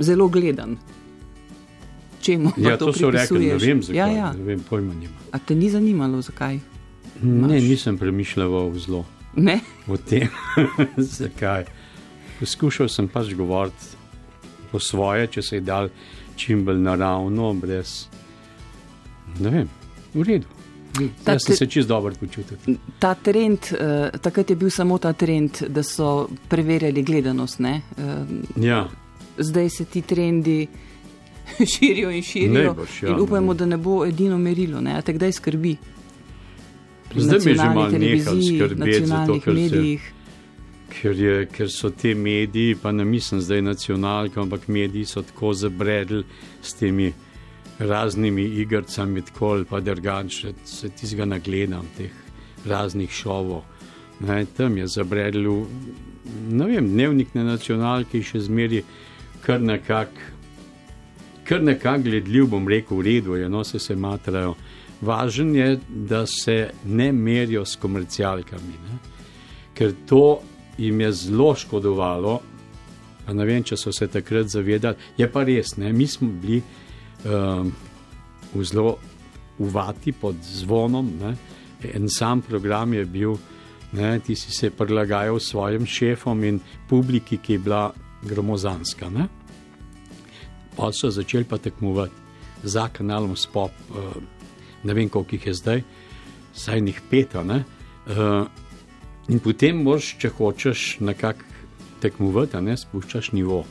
zelo 0.00 0.28
gledan 0.28 0.78
čemu 2.30 2.52
ja, 2.56 2.76
to, 2.76 2.86
to 2.86 2.92
so 2.92 3.10
rekli, 3.10 3.46
ne 3.46 3.58
vem, 3.58 3.82
zakaj. 3.82 3.98
Ja, 3.98 4.06
ja. 4.06 4.32
Ne 4.32 4.44
vem, 4.44 4.60
pojma 4.68 4.94
nima. 4.94 5.14
A 5.32 5.38
te 5.38 5.54
ni 5.54 5.70
zanimalo, 5.70 6.22
zakaj? 6.22 6.60
Ne, 7.22 7.46
Maš? 7.46 7.62
nisem 7.62 7.98
premišljal 7.98 8.54
o 8.54 8.62
zlo. 8.78 9.04
Ne? 9.36 9.60
O 9.88 9.96
tem, 9.96 10.28
zakaj. 11.18 11.64
Poskušal 12.40 12.88
sem 12.88 13.08
pač 13.08 13.34
govoriti 13.34 13.98
po 14.70 14.80
svoje, 14.80 15.26
če 15.26 15.42
se 15.42 15.58
je 15.58 15.60
dal 15.60 15.90
čim 16.36 16.64
bolj 16.64 16.80
naravno, 16.80 17.52
brez. 17.54 18.06
Ne 19.40 19.50
vem, 19.50 19.68
v 20.14 20.26
redu. 20.26 20.56
Ta 21.24 21.36
Jaz 21.36 21.44
sem 21.46 21.56
se 21.56 21.66
čist 21.70 21.88
dobro 21.88 22.12
počutil. 22.18 22.58
Ta 22.98 23.14
trend, 23.14 23.70
uh, 23.72 24.10
takrat 24.20 24.50
je 24.50 24.56
bil 24.56 24.70
samo 24.70 24.98
ta 24.98 25.12
trend, 25.12 25.62
da 25.68 25.82
so 25.86 26.28
preverjali 26.48 27.02
gledanost. 27.02 27.60
Uh, 27.60 27.76
ja. 28.56 28.88
Zdaj 29.38 29.70
se 29.70 29.84
ti 29.84 30.02
trendi. 30.02 30.66
širijo 31.74 32.10
in 32.10 32.22
širijo. 32.22 32.74
Boš, 32.74 33.02
ja, 33.02 33.08
in 33.08 33.20
upajmo, 33.20 33.54
da 33.54 33.66
ne 33.66 33.76
bo 33.76 34.04
edino 34.06 34.38
merilo. 34.38 34.80
Ne? 34.80 35.02
Te 35.02 35.12
kdaj 35.12 35.32
skrbi? 35.32 35.76
Zdaj 37.16 37.38
mi 37.44 37.54
že 37.54 37.68
malo 37.74 37.90
skrbeti 37.90 39.06
za 39.06 39.26
to, 39.26 39.40
ker, 39.40 39.56
se, 39.56 39.96
ker, 41.00 41.16
je, 41.20 41.46
ker 41.46 41.70
so 41.70 41.90
te 41.90 42.14
mediji, 42.14 42.76
pa 42.82 42.92
ne 42.92 43.04
mislim 43.04 43.40
zdaj 43.40 43.62
nacionalke, 43.62 44.40
ampak 44.40 44.68
mediji 44.68 45.04
so 45.04 45.22
tako 45.22 45.52
zabredli 45.54 46.24
s 46.62 46.74
temi 46.74 47.12
raznimi 47.78 48.44
igrcami, 48.44 49.22
tako 49.22 49.46
ali 49.46 49.64
pa 49.64 49.80
drugače, 49.80 50.52
se 50.64 50.88
ti 50.88 51.06
zga 51.06 51.24
nagledam 51.24 51.86
teh 51.96 52.10
raznih 52.66 53.10
šovov. 53.10 53.62
Ne, 54.20 54.44
tam 54.56 54.76
je 54.76 54.86
zabredil, 54.86 55.64
ne 56.50 56.66
vem, 56.66 56.88
dnevnik 56.88 57.34
na 57.34 57.44
nacionalki 57.44 58.22
še 58.22 58.40
zmeri 58.40 58.82
kar 59.40 59.60
nekako 59.60 60.20
kar 61.50 61.62
nekako 61.62 62.02
gledljiv, 62.02 62.46
bom 62.46 62.68
rekel, 62.68 63.00
v 63.00 63.02
redu, 63.02 63.34
je, 63.34 63.48
no 63.48 63.64
se 63.64 63.78
se 63.78 63.96
matrajo. 63.96 64.54
Važen 65.02 65.54
je, 65.56 65.78
da 65.88 66.26
se 66.26 66.70
ne 66.84 67.12
merijo 67.12 67.64
s 67.66 67.76
komercialkami, 67.76 68.76
ne? 68.86 68.98
ker 69.74 69.92
to 70.06 70.42
jim 70.78 71.00
je 71.00 71.12
zelo 71.12 71.54
škodovalo. 71.54 72.36
Pa 73.26 73.34
ne 73.34 73.46
vem, 73.48 73.64
če 73.66 73.76
so 73.76 73.90
se 73.92 74.06
takrat 74.06 74.46
zavedali. 74.52 74.94
Je 75.18 75.26
pa 75.32 75.42
res, 75.44 75.74
ne? 75.80 75.90
mi 75.92 76.06
smo 76.06 76.28
bili 76.28 76.60
um, 77.24 77.72
v 78.54 78.64
zelo 78.64 78.94
uvati 79.58 80.12
pod 80.12 80.38
zvonom. 80.44 81.10
Ne? 81.20 81.34
En 81.94 82.06
sam 82.08 82.44
program 82.46 82.94
je 82.94 83.04
bil, 83.04 83.34
ne? 83.92 84.18
ti 84.20 84.36
si 84.36 84.52
se 84.52 84.70
prilagajal 84.70 85.40
svojim 85.40 85.86
šefom 85.86 86.44
in 86.44 86.60
publiki, 86.88 87.40
ki 87.42 87.58
je 87.58 87.66
bila 87.66 87.84
gromozanska. 88.22 89.10
Ne? 89.10 89.28
Pa 90.80 90.92
so 90.92 91.10
začeli 91.10 91.44
pa 91.44 91.58
tekmovati 91.58 92.14
za 92.62 92.88
kanalom 92.88 93.36
Spop, 93.36 93.70
uh, 93.90 93.96
ne 94.84 94.94
vem 94.94 95.08
koliko 95.08 95.36
jih 95.36 95.46
je 95.46 95.54
zdaj, 95.54 95.82
saj 96.54 96.80
njih 96.80 97.00
pet. 97.10 97.34
Uh, 97.34 98.46
in 99.28 99.38
potem 99.38 99.82
moš, 99.82 100.14
če 100.18 100.28
hočeš 100.28 101.00
nekako 101.00 101.44
tekmovati, 102.00 102.62
ne 102.64 102.76
spuščaš 102.76 103.32
nivo. 103.36 103.64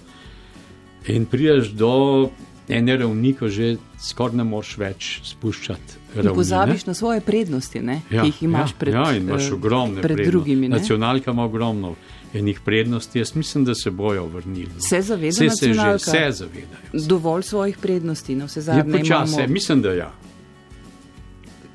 In 1.09 1.25
priješ 1.25 1.73
do 1.73 2.29
ene 2.69 2.97
ravni, 2.97 3.33
ko 3.33 3.49
že 3.49 3.77
skoraj 3.97 4.37
ne 4.37 4.45
moš 4.45 4.75
več 4.77 5.09
spuščati. 5.25 5.97
Ravni, 6.15 6.35
pozabiš 6.35 6.85
ne? 6.85 6.91
na 6.91 6.93
svoje 6.93 7.21
prednosti, 7.25 7.81
ja, 7.81 8.21
ki 8.21 8.27
jih 8.29 8.43
imaš 8.45 8.75
ja, 8.75 8.79
pred, 8.79 8.93
ja, 8.93 9.09
imaš 9.17 9.51
ogromne 9.57 10.05
pred 10.05 10.21
drugimi. 10.29 10.69
Nacionalka 10.69 11.31
ima 11.31 11.49
ogromno 11.49 11.95
enih 12.33 12.59
prednosti, 12.65 13.19
jaz 13.19 13.35
mislim, 13.35 13.65
da 13.65 13.75
se 13.75 13.91
bojo 13.91 14.25
vrnili. 14.25 14.71
Se 14.79 15.01
zavedajo, 15.01 15.31
se, 15.31 15.49
se, 15.49 15.73
že, 15.73 15.99
se 15.99 16.31
zavedajo. 16.31 17.07
Dovolj 17.07 17.43
svojih 17.43 17.77
prednosti, 17.77 18.35
no 18.35 18.45
vse 18.45 18.61
zadnje. 18.61 18.97
Je 18.97 18.99
počasi, 18.99 19.33
imamo... 19.33 19.53
mislim, 19.53 19.81
da 19.81 19.93
ja. 19.93 20.11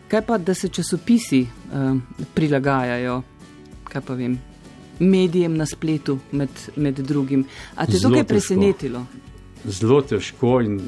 Kaj 0.09 0.23
pa, 0.27 0.39
da 0.39 0.55
se 0.55 0.69
časopisi 0.69 1.41
uh, 1.43 1.99
prilagajajo, 2.35 3.23
kaj 3.85 4.03
pa 4.03 4.15
vem, 4.15 4.39
medijem 4.99 5.57
na 5.57 5.67
spletu 5.67 6.19
med, 6.33 6.49
med 6.77 6.95
drugim. 6.95 7.45
A 7.75 7.87
te 7.87 8.01
to 8.01 8.11
kaj 8.11 8.25
presenetilo? 8.25 9.07
Zelo 9.65 10.03
težko 10.03 10.61
in, 10.61 10.81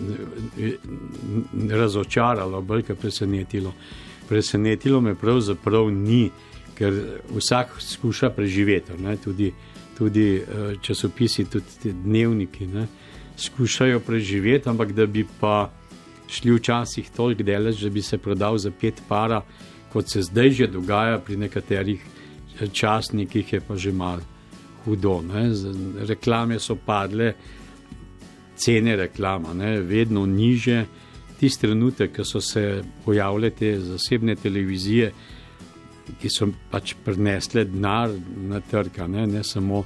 in 0.58 1.70
razočaralo, 1.70 2.60
bolj 2.62 2.82
kaj 2.82 2.96
presenetilo. 2.96 3.72
presenetilo 4.28 5.00
me 5.00 5.14
pravzaprav 5.14 5.90
ni, 5.90 6.30
ker 6.76 6.92
vsak 7.32 7.76
skuša 7.80 8.30
preživeti. 8.30 8.92
Ne? 9.00 9.16
Tudi, 9.16 9.52
tudi 9.98 10.28
uh, 10.40 10.76
časopisi, 10.82 11.44
tudi 11.50 11.92
dnevniki 11.92 12.66
ne? 12.66 12.86
skušajo 13.36 14.00
preživeti, 14.00 14.68
ampak 14.68 14.92
da 14.92 15.06
bi 15.06 15.26
pa 15.40 15.70
šli 16.28 16.52
včasih 16.56 17.10
toliko 17.16 17.42
delež, 17.42 17.82
da 17.82 17.90
bi 17.90 18.02
se 18.02 18.18
prodal 18.18 18.58
za 18.58 18.70
pet 18.70 19.02
para, 19.08 19.42
kot 19.92 20.10
se 20.10 20.22
zdaj 20.22 20.50
že 20.50 20.66
dogaja 20.66 21.18
pri 21.18 21.36
nekaterih 21.36 22.00
eh, 22.60 22.68
časnikih, 22.72 23.52
je 23.52 23.60
pa 23.60 23.76
že 23.76 23.92
mal 23.92 24.20
hudo. 24.84 25.22
Ne? 25.22 25.50
Reklame 26.08 26.58
so 26.58 26.76
padle, 26.76 27.34
cene 28.56 28.96
reklama, 28.96 29.54
ne? 29.54 29.80
vedno 29.80 30.26
niže. 30.26 30.84
Tisti 31.36 31.66
trenutek, 31.66 32.14
ko 32.16 32.24
so 32.24 32.40
se 32.40 32.82
pojavile 33.04 33.50
te 33.50 33.74
zasebne 33.80 34.36
televizije, 34.40 35.10
ki 36.20 36.30
so 36.30 36.48
pač 36.70 36.94
prenesle 37.04 37.64
denar 37.64 38.12
na 38.48 38.60
trg, 38.60 39.00
ne? 39.08 39.26
ne 39.26 39.44
samo 39.44 39.84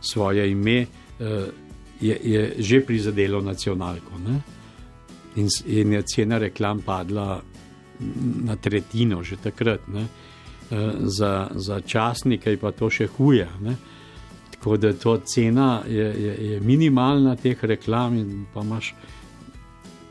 svoje 0.00 0.50
ime, 0.50 0.86
eh, 1.20 1.50
je, 2.00 2.16
je 2.24 2.54
že 2.58 2.80
prizadelo 2.86 3.40
nacionalko. 3.40 4.18
Ne? 4.24 4.40
in, 5.36 5.48
in 5.66 5.92
je 5.92 6.02
cena 6.02 6.38
reklam 6.38 6.80
padla 6.80 7.42
na 8.44 8.56
tretjino, 8.56 9.22
že 9.22 9.36
takrat. 9.36 9.88
Ne. 9.88 10.06
Eh, 10.70 10.92
za, 11.00 11.48
za 11.54 11.80
časnike 11.80 12.50
je 12.50 12.60
pa 12.60 12.72
to 12.72 12.90
še 12.90 13.06
huje. 13.16 13.48
Ne. 13.60 13.76
Tako 14.50 14.76
da 14.76 14.92
to 14.92 15.16
cena 15.24 15.82
je, 15.88 16.08
je, 16.24 16.36
je 16.50 16.60
minimalna 16.60 17.36
teh 17.36 17.64
reklam, 17.64 18.16
in 18.16 18.46
pa 18.54 18.64
imaš 18.64 18.94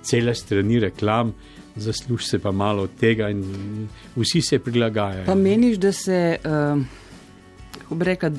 cele 0.01 0.33
strani 0.35 0.79
reklam, 0.79 1.33
zasluž 1.79 2.25
se 2.25 2.39
pa 2.39 2.51
malo 2.51 2.83
od 2.83 2.89
tega, 2.99 3.29
in 3.29 3.43
vsi 4.15 4.41
se 4.41 4.59
prilagajajo. 4.59 5.25
Pa 5.25 5.35
meniš, 5.35 5.77
da 5.77 5.91
se, 5.91 6.37
uh, 6.45 8.01
reka, 8.01 8.31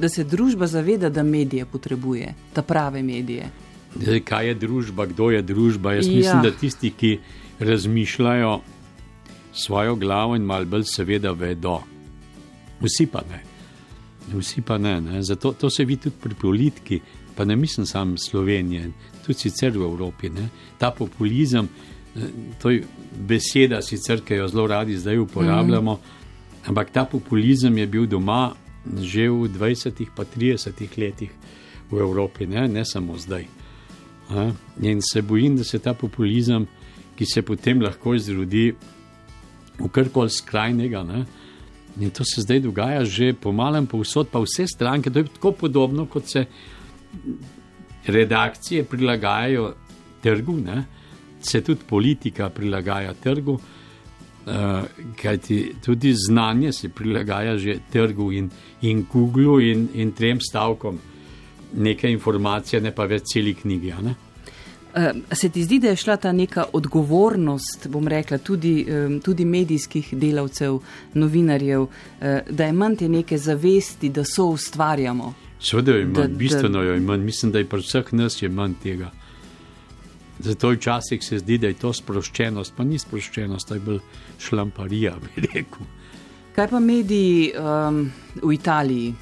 da 0.00 0.08
se 0.08 0.24
družba 0.24 0.66
zaveda, 0.66 1.10
da 1.10 1.22
medije 1.22 1.64
potrebuje, 1.64 2.34
ta 2.52 2.62
prave 2.62 3.02
medije. 3.02 3.50
Zdaj, 3.96 4.20
kaj 4.20 4.46
je 4.46 4.54
družba, 4.54 5.06
kdo 5.06 5.30
je 5.30 5.42
družba? 5.42 5.92
Jaz 5.92 6.06
ja. 6.06 6.14
mislim, 6.14 6.42
da 6.42 6.50
tisti, 6.50 6.90
ki 6.90 7.18
razmišljajo 7.58 8.60
svojo 9.52 9.96
glavo 9.96 10.36
in 10.36 10.42
malo 10.42 10.64
bolj, 10.64 10.84
seveda, 10.84 11.32
vedo. 11.32 11.80
Vsi 12.80 13.06
pa 13.06 13.22
ne. 13.30 13.42
Vsi 14.32 14.62
pa 14.62 14.78
ne. 14.78 15.00
ne. 15.00 15.22
Zato 15.22 15.52
to 15.52 15.70
se 15.70 15.84
vidi 15.84 16.02
tudi 16.02 16.16
pri 16.22 16.34
politiki, 16.34 17.00
pa 17.36 17.44
ne 17.44 17.56
mislim 17.56 17.86
samo 17.86 18.16
Slovenije, 18.16 18.90
tudi 19.26 19.38
sicer 19.38 19.78
v 19.78 19.82
Evropi. 19.82 20.30
Ne. 20.30 20.48
Ta 20.78 20.90
populizem, 20.90 21.64
eh, 21.64 21.97
to 22.62 22.70
je 22.70 22.84
beseda, 23.12 23.82
sicer, 23.82 24.20
ki 24.24 24.34
jo 24.34 24.48
zelo 24.48 24.66
radi 24.66 24.96
zdaj 24.98 25.18
uporabljamo, 25.18 25.94
mm. 25.94 26.68
ampak 26.68 26.90
ta 26.90 27.04
populizem 27.04 27.78
je 27.78 27.86
bil 27.86 28.06
doma 28.06 28.54
že 28.88 29.28
v 29.28 29.48
20, 29.52 30.06
pa 30.16 30.24
30 30.24 30.72
letih 30.96 31.30
v 31.90 32.00
Evropi, 32.00 32.46
ne, 32.46 32.68
ne 32.68 32.84
samo 32.84 33.18
zdaj. 33.18 33.44
A? 34.30 34.52
In 34.80 35.00
se 35.02 35.22
bojim, 35.22 35.56
da 35.56 35.64
se 35.64 35.78
ta 35.78 35.94
populizem, 35.94 36.66
ki 37.16 37.26
se 37.26 37.42
potem 37.42 37.80
lahko 37.82 38.14
izrodi 38.14 38.72
v 39.78 39.88
karkoli 39.92 40.30
skrajnega, 40.30 41.02
ne? 41.02 41.26
in 42.00 42.10
to 42.10 42.24
se 42.24 42.42
zdaj 42.42 42.60
dogaja 42.60 43.04
že 43.04 43.32
po 43.34 43.52
malem, 43.52 43.86
povsod, 43.86 44.28
pa 44.30 44.38
vse 44.38 44.66
stranke, 44.66 45.10
to 45.10 45.18
je 45.18 45.32
tako 45.34 45.52
podobno, 45.52 46.06
kot 46.06 46.28
se 46.28 46.46
redakcije 48.06 48.84
prilagajajo 48.84 49.74
trgu, 50.22 50.56
ne? 50.60 50.84
Se 51.40 51.60
tudi 51.60 51.80
politika 51.88 52.48
prilagaja 52.50 53.14
trgu. 53.14 53.58
Uh, 54.48 54.54
kajti 55.22 55.74
tudi 55.84 56.14
znanje 56.16 56.72
se 56.72 56.88
prilagaja 56.88 57.58
že 57.58 57.78
trgu 57.92 58.32
in, 58.32 58.50
in 58.82 59.04
Google 59.12 59.70
in, 59.70 59.88
in 59.94 60.12
trem 60.12 60.40
stavkom 60.40 60.98
neke 61.76 62.10
informacije, 62.10 62.80
ne 62.80 62.94
pa 62.94 63.04
več 63.04 63.22
celi 63.32 63.54
knjigi. 63.54 63.92
Ne? 64.02 64.14
Se 65.32 65.48
ti 65.48 65.62
zdi, 65.64 65.78
da 65.78 65.88
je 65.88 65.96
šla 65.96 66.16
ta 66.16 66.32
neka 66.32 66.64
odgovornost, 66.72 67.88
bom 67.88 68.08
rekla, 68.08 68.38
tudi, 68.38 68.86
tudi 69.24 69.44
medijskih 69.44 70.08
delavcev, 70.12 70.78
novinarjev, 71.14 71.86
eh, 72.20 72.40
da 72.50 72.66
je 72.66 72.72
manj 72.72 72.96
te 72.96 73.08
neke 73.08 73.38
zavesti, 73.38 74.08
da 74.08 74.24
so 74.24 74.48
ustvarjamo? 74.56 75.34
Seveda 75.60 75.92
je 75.92 76.06
manj, 76.06 76.34
bistveno 76.38 76.82
je 76.82 77.00
manj, 77.00 77.24
mislim, 77.24 77.52
da 77.52 77.58
je 77.58 77.68
pri 77.68 77.80
vseh 77.80 78.12
nas 78.12 78.42
je 78.42 78.48
manj 78.48 78.74
tega. 78.82 79.10
Zato 80.38 80.70
včasih 80.70 81.24
se 81.24 81.38
zdi, 81.38 81.58
da 81.58 81.66
je 81.66 81.74
to 81.74 81.92
sproščenost, 81.92 82.74
pa 82.76 82.84
ni 82.84 82.98
sproščenost, 82.98 83.68
to 83.68 83.74
je 83.74 83.80
bolj 83.80 83.98
šlamparija, 84.38 85.16
bi 85.24 85.46
rekel. 85.46 85.88
Kaj 86.54 86.68
pa 86.70 86.80
mediji 86.80 87.50
um, 87.58 88.04
v 88.42 88.52
Italiji? 88.54 89.14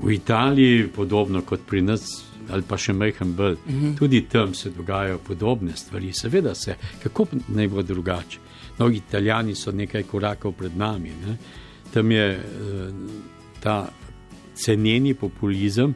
V 0.00 0.12
Italiji, 0.14 0.88
podobno 0.94 1.42
kot 1.46 1.62
pri 1.66 1.82
nas, 1.82 2.08
ali 2.50 2.66
pa 2.66 2.78
še 2.78 2.92
majhen 2.92 3.34
bolj, 3.36 3.56
uh 3.58 3.70
mhm. 3.70 3.86
-huh. 3.86 3.98
tudi 3.98 4.22
tam 4.28 4.54
se 4.54 4.70
dogajajo 4.70 5.18
podobne 5.18 5.76
stvari, 5.76 6.12
seveda 6.12 6.54
se, 6.54 6.76
kako 7.02 7.26
naj 7.48 7.68
bo 7.68 7.82
drugače. 7.82 8.38
No, 8.78 8.88
Italijani 8.88 9.54
so 9.54 9.72
nekaj 9.72 10.02
korakov 10.02 10.52
pred 10.52 10.76
nami. 10.76 11.10
Ne? 11.26 11.36
Tam 11.92 12.10
je 12.10 12.38
uh, 12.38 12.94
ta 13.60 13.90
cenjeni 14.54 15.14
populizem, 15.14 15.94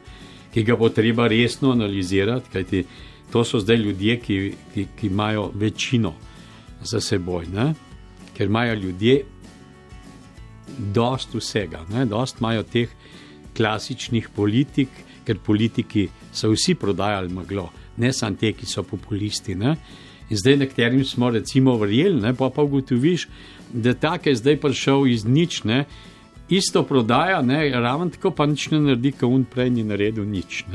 ki 0.53 0.63
ga 0.63 0.75
bo 0.75 0.89
treba 0.89 1.27
resno 1.27 1.71
analizirati, 1.71 2.49
kajti 2.53 2.85
to 3.31 3.43
so 3.43 3.59
zdaj 3.59 3.77
ljudje, 3.77 4.19
ki, 4.19 4.37
ki, 4.73 4.87
ki 4.99 5.07
imajo 5.07 5.51
večino 5.53 6.13
za 6.83 7.01
seboj, 7.01 7.47
ne? 7.53 7.73
ker 8.35 8.47
imajo 8.47 8.73
ljudje 8.75 9.23
dost 10.77 11.33
vsega, 11.33 11.85
ne? 11.89 12.05
dost 12.05 12.39
imajo 12.39 12.63
teh 12.63 12.89
klasičnih 13.57 14.29
politik, 14.35 14.89
ker 15.25 15.39
politiki 15.39 16.09
so 16.33 16.51
vsi 16.51 16.75
prodajali 16.75 17.31
meglo, 17.33 17.69
ne 17.97 18.11
samo 18.13 18.35
te, 18.39 18.51
ki 18.53 18.65
so 18.65 18.83
populisti. 18.83 19.55
Ne? 19.55 19.75
In 20.29 20.37
zdaj 20.37 20.57
nekaterim 20.57 21.05
smo 21.05 21.29
recimo 21.29 21.77
verjeli, 21.77 22.21
ne? 22.21 22.33
pa 22.33 22.49
pa 22.49 22.63
ugotoviš, 22.63 23.27
da 23.73 23.93
tak 23.93 24.25
je 24.25 24.35
zdaj 24.35 24.59
prišel 24.61 25.07
iz 25.07 25.25
nič, 25.25 25.63
ne? 25.63 25.85
isto 26.49 26.83
prodaja, 26.83 27.41
ravno 27.73 28.09
tako 28.09 28.31
pa 28.31 28.45
nič 28.45 28.69
ne 28.71 28.79
naredi, 28.79 29.11
kot 29.11 29.29
on 29.31 29.45
prej 29.49 29.69
ni 29.69 29.83
naredil 29.83 30.25
nič. 30.25 30.65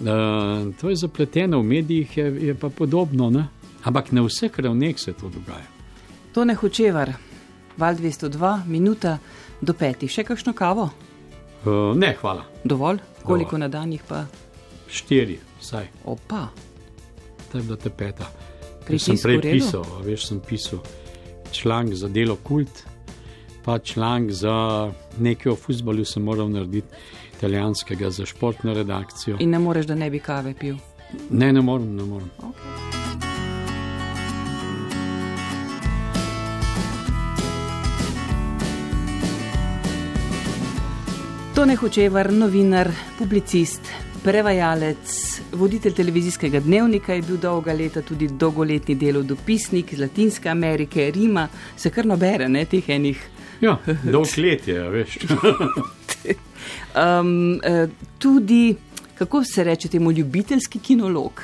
Uh, 0.00 0.72
to 0.80 0.88
je 0.88 0.96
zapleteno, 0.96 1.60
v 1.60 1.64
medijih 1.64 2.16
je, 2.16 2.26
je 2.46 2.54
pa 2.54 2.68
podobno, 2.68 3.30
ne? 3.30 3.48
ampak 3.84 4.12
na 4.12 4.22
vseh 4.24 4.52
ravneh 4.58 4.98
se 4.98 5.12
to 5.12 5.28
dogaja. 5.28 5.66
To 6.32 6.44
ne 6.44 6.54
hočevar, 6.54 7.12
val 7.76 7.94
202, 7.94 8.64
minuta 8.66 9.18
do 9.60 9.74
petih, 9.74 10.10
še 10.10 10.24
kakšno 10.24 10.52
kavo? 10.56 10.90
Uh, 11.64 11.92
ne, 11.96 12.14
hvala. 12.20 12.44
Dovolj? 12.64 13.00
Koliko 13.22 13.56
dovolj. 13.56 13.60
na 13.60 13.68
danjih 13.68 14.04
pa? 14.08 14.24
štiri, 14.90 15.38
vsaj. 15.60 15.86
Opa. 16.04 16.48
To 17.52 17.58
je 17.58 17.62
bila 17.62 17.76
ta 17.76 17.90
peta. 17.90 18.26
Ker 18.86 18.98
sem 18.98 19.18
prej 19.18 19.40
pisal, 19.42 19.86
veš, 20.02 20.26
sem 20.30 20.40
pisal 20.42 20.82
članek 21.54 21.94
za 21.94 22.08
delo 22.08 22.36
kult, 22.42 22.84
pa 23.64 23.78
članek 23.78 24.32
za 24.32 24.90
nekaj 25.18 25.52
o 25.52 25.56
futbalu, 25.56 26.04
sem 26.04 26.22
moral 26.22 26.50
narediti 26.50 26.88
italijanskega 27.40 28.10
za 28.10 28.26
športno 28.26 28.74
redakcijo. 28.74 29.36
In 29.40 29.50
ne 29.50 29.58
moreš, 29.58 29.86
da 29.86 29.94
ne 29.94 30.10
bi 30.10 30.18
kave 30.18 30.54
pil? 30.54 30.76
Ne, 31.30 31.52
ne 31.52 31.60
morem, 31.60 31.94
ne 31.96 32.04
morem. 32.04 32.30
Okay. 32.38 33.00
Tone 41.54 41.76
Hočevar, 41.76 42.32
novinar, 42.32 42.90
publicist, 43.18 43.88
prevajalec, 44.24 45.14
voditelj 45.52 45.94
televizijskega 45.94 46.60
dnevnika, 46.60 47.14
je 47.14 47.22
bil 47.22 47.36
dolga 47.40 47.72
leta 47.72 48.02
tudi 48.02 48.28
dolgoletni 48.28 48.94
delov 48.94 49.24
dopisnik 49.24 49.92
iz 49.92 50.00
Latinske 50.00 50.48
Amerike, 50.48 51.10
Rima, 51.10 51.48
se 51.76 51.90
kar 51.90 52.06
nobere, 52.06 52.48
ne 52.48 52.64
teh 52.64 52.88
enih. 52.88 53.24
Ja, 53.60 53.78
dolg 54.04 54.36
let 54.36 54.68
je, 54.68 54.84
veš. 54.90 55.18
um, 56.96 57.60
tudi, 58.18 58.74
kako 59.18 59.44
se 59.44 59.64
reče 59.64 59.88
temu, 59.88 60.12
ljubiteljski 60.12 60.78
kinolog. 60.78 61.42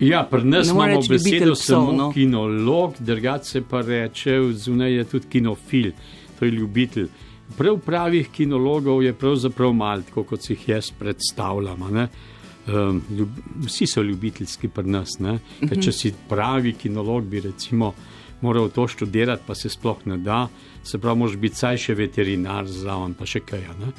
Ja, 0.00 0.28
pri 0.30 0.44
nas 0.44 0.70
imamo 0.70 1.00
besedo 1.08 1.54
samo 1.54 1.92
no. 1.92 2.12
kinolog, 2.12 2.94
drugače 2.98 3.62
pa 3.70 3.80
reče, 3.80 4.40
zunaj 4.52 4.92
je 4.92 5.04
tudi 5.04 5.26
kinofil, 5.28 5.90
to 6.38 6.44
je 6.44 6.50
ljubitelj. 6.50 7.08
Prav 7.56 7.78
pravih 7.78 8.28
kinologov 8.32 9.02
je 9.02 9.12
pravzaprav 9.12 9.72
malo, 9.72 10.02
kot 10.14 10.42
si 10.42 10.52
jih 10.52 10.68
jaz 10.68 10.90
predstavljam. 10.98 11.82
Um, 11.82 13.02
ljub, 13.10 13.28
vsi 13.66 13.86
so 13.86 14.02
ljubiteljski 14.02 14.68
pri 14.68 14.86
nas. 14.86 15.08
Uh 15.20 15.26
-huh. 15.26 15.84
Če 15.84 15.92
si 15.92 16.14
pravi 16.28 16.72
kinolog, 16.72 17.24
bi 17.24 17.40
recimo 17.40 17.94
moral 18.40 18.68
to 18.68 18.88
študirati, 18.88 19.42
pa 19.46 19.54
se 19.54 19.68
sploh 19.68 20.06
ne 20.06 20.16
da, 20.18 20.48
se 20.82 20.98
pravi, 20.98 21.18
moraš 21.18 21.36
biti 21.36 21.56
saj 21.56 21.76
še 21.76 21.94
veterinar 21.94 22.66
zraven, 22.66 23.14
pa 23.14 23.26
še 23.26 23.40
kaj. 23.44 23.66
Ne? 23.80 23.92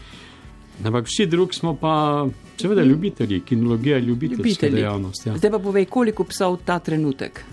Ampak 0.85 1.05
vsi 1.05 1.25
drugi 1.29 1.55
smo 1.59 1.75
pa, 1.77 2.25
seveda, 2.57 2.83
ljubitelji, 2.83 3.41
kinologija 3.45 3.97
je 3.97 4.01
ljubiteljska 4.01 4.69
dejavnost. 4.69 5.25
Ja. 5.27 5.37
Zdaj 5.37 5.51
pa 5.51 5.59
povej, 5.59 5.85
koliko 5.85 6.25
psov 6.25 6.57
ta 6.65 6.79
trenutek? 6.79 7.43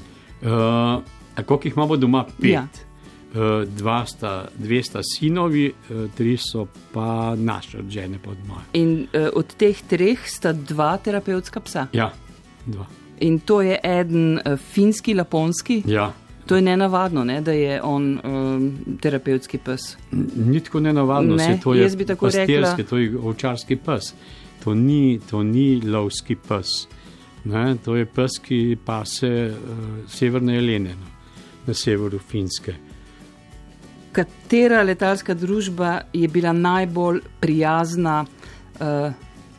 Uh, 0.40 1.02
koliko 1.36 1.68
jih 1.68 1.76
imamo 1.76 1.96
doma? 1.96 2.24
Pet. 2.40 2.50
Ja. 2.50 2.66
Uh, 3.28 3.66
dva 3.76 4.06
sta, 4.08 4.48
dve 4.56 4.80
sta 4.82 5.02
sinovi, 5.04 5.66
uh, 5.68 6.06
tri 6.16 6.38
so 6.40 6.64
pa 6.92 7.34
naše, 7.36 7.82
od 7.82 7.90
žene 7.92 8.16
pod 8.22 8.40
moje. 8.48 8.64
In 8.80 9.04
uh, 9.12 9.28
od 9.36 9.52
teh 9.60 9.76
treh 9.90 10.24
sta 10.24 10.54
dva 10.56 10.94
terapevtska 10.96 11.60
psa. 11.60 11.86
Ja, 11.92 12.08
dva. 12.66 12.86
In 13.20 13.40
to 13.44 13.60
je 13.60 13.76
eden 13.82 14.38
uh, 14.38 14.56
finski, 14.56 15.14
laponski. 15.14 15.82
Ja. 15.86 16.12
To 16.48 16.56
je 16.56 16.62
nenavadno, 16.62 17.24
ne, 17.24 17.40
da 17.40 17.52
je 17.52 17.82
on 17.82 18.18
um, 18.18 18.68
terapevtski 19.00 19.58
pes. 19.58 19.80
Ni 20.36 20.60
tako 20.60 20.80
nenavadno, 20.80 21.36
Ne, 21.36 21.44
se 21.46 21.60
to 21.62 21.74
je 21.74 21.82
pastirski, 22.16 22.56
rekla. 22.56 22.84
to 22.84 22.98
je 22.98 23.18
ovčarski 23.18 23.76
pes. 23.76 24.14
To 24.64 24.74
ni, 24.74 25.20
to 25.20 25.42
ni 25.42 25.80
lovski 25.82 26.36
pes. 26.38 26.66
Ne, 27.44 27.76
to 27.76 27.96
je 27.96 28.06
pes, 28.06 28.38
ki 28.38 28.76
pase 28.84 29.28
uh, 29.46 29.78
severne 30.08 30.54
jelene 30.54 30.94
no, 30.94 31.06
na 31.66 31.74
severu 31.74 32.18
Finske. 32.20 32.74
Katera 34.12 34.82
letalska 34.82 35.34
družba 35.34 36.00
je 36.12 36.28
bila 36.28 36.52
najbolj 36.52 37.20
prijazna 37.40 38.24
uh, 38.24 39.12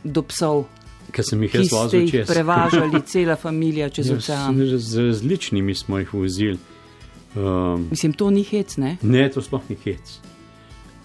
do 0.04 0.22
psov, 0.22 0.64
Ker 1.10 1.24
sem 1.26 1.42
jih 1.42 1.54
jaz 1.54 1.72
vozil 1.72 2.04
čez. 2.08 2.26
prevažali, 2.28 3.00
cela 3.10 3.36
družina 3.36 3.88
čez 3.88 4.08
Ja, 4.08 4.16
ocean? 4.16 4.58
z, 4.58 4.76
z 4.78 5.06
različnimi 5.06 5.74
smo 5.74 5.98
jih 5.98 6.12
vozili. 6.14 6.58
Um, 7.36 7.86
Mislim, 7.90 8.12
to 8.12 8.30
ni 8.30 8.42
hec, 8.42 8.76
ne? 8.76 8.96
ne, 9.02 9.28
to 9.30 9.40
sploh 9.40 9.62
ni 9.68 9.76
hec. 9.84 10.18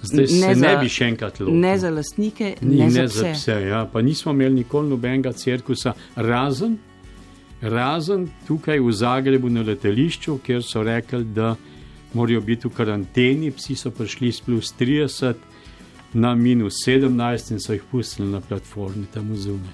Zdaj 0.02 0.22
Ne 0.22 0.28
se 0.28 0.56
za- 0.56 0.68
ne 0.68 0.78
bi 0.78 0.90
še 0.90 1.06
enkrat 1.06 1.40
lotil. 1.40 1.56
Ne 1.56 1.78
za 1.78 1.90
lastnike, 1.90 2.56
Ni 2.62 2.76
ne, 2.76 2.86
ne 2.86 2.92
za 2.92 3.08
za 3.08 3.24
pse. 3.24 3.32
pse. 3.34 3.62
Ja. 3.64 3.86
Pa 3.86 4.02
nismo 4.02 4.32
imeli 4.32 4.54
nikoli 4.56 4.90
nobenega 4.90 5.32
cirkusa, 5.34 5.94
razen, 6.16 6.78
razen 7.62 8.28
tukaj 8.48 8.80
v 8.80 8.92
Zagrebu 8.92 9.50
na 9.50 9.62
letališču, 9.62 10.38
kjer 10.38 10.64
so 10.64 10.84
rekli, 10.84 11.24
da 11.26 11.56
morajo 12.14 12.42
biti 12.42 12.68
v 12.68 12.72
karanteni. 12.72 13.52
Psi 13.52 13.76
so 13.76 13.92
prišli 13.92 14.32
s 14.32 14.42
plus 14.42 14.74
30 14.74 15.36
na 16.14 16.36
minus 16.36 16.74
17 16.86 17.52
in 17.52 17.60
so 17.60 17.74
jih 17.74 17.84
pustili 17.84 18.28
na 18.28 18.42
platformi 18.42 19.06
tam 19.08 19.36
zunaj. 19.36 19.74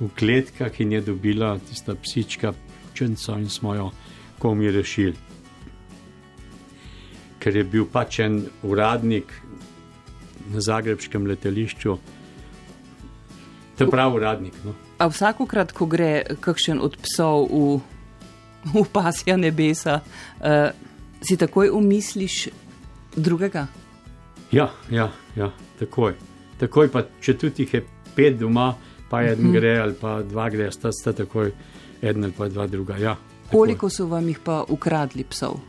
V 0.00 0.08
kletkah 0.10 0.80
in 0.80 0.92
je 0.92 1.00
dobila 1.02 1.58
tista 1.60 1.94
psička 1.94 2.52
črnco 2.94 3.38
in 3.38 3.48
smo 3.48 3.74
jo 3.74 3.90
komi 4.38 4.70
rešili. 4.70 5.14
Ker 7.40 7.56
je 7.56 7.64
bil 7.64 7.86
pač 7.88 8.18
en 8.20 8.42
uradnik 8.62 9.32
na 10.52 10.60
zagrebskem 10.60 11.26
letališču, 11.26 11.94
to 13.78 13.84
je 13.84 13.90
pravi 13.90 14.16
uradnik. 14.16 14.54
No. 14.64 14.74
A 14.98 15.06
vsakokrat, 15.08 15.72
ko 15.72 15.86
gre 15.88 16.36
kakšen 16.40 16.80
od 16.84 16.96
psov 17.00 17.48
v, 17.48 17.80
v 18.74 18.84
pasja 18.92 19.36
nebesa, 19.40 20.00
uh, 20.04 20.68
si 21.24 21.36
takoj 21.40 21.70
umisliš 21.72 22.48
drugega? 23.16 23.66
Ja, 24.52 24.68
ja, 24.90 25.08
ja, 25.36 25.48
takoj. 25.78 26.14
Takoj 26.60 26.90
pa, 26.92 27.06
če 27.22 27.38
tudi 27.38 27.64
jih 27.64 27.74
je 27.78 27.82
pet 28.16 28.36
doma, 28.38 28.74
pa 29.08 29.22
en 29.24 29.38
Mhm. 29.40 29.52
gre 29.52 29.72
ali 29.80 29.94
pa 29.94 30.20
dva 30.22 30.50
gre, 30.50 30.68
sta, 30.72 30.92
sta 30.92 31.12
takoj 31.12 31.52
eden 32.02 32.24
ali 32.24 32.32
pa 32.36 32.48
dva 32.48 32.66
druga. 32.66 32.98
Ja, 32.98 33.14
takoj. 33.16 33.50
Koliko 33.50 33.88
so 33.90 34.06
vam 34.06 34.28
jih 34.28 34.38
pa 34.44 34.64
ukradli 34.68 35.24
psov? 35.24 35.60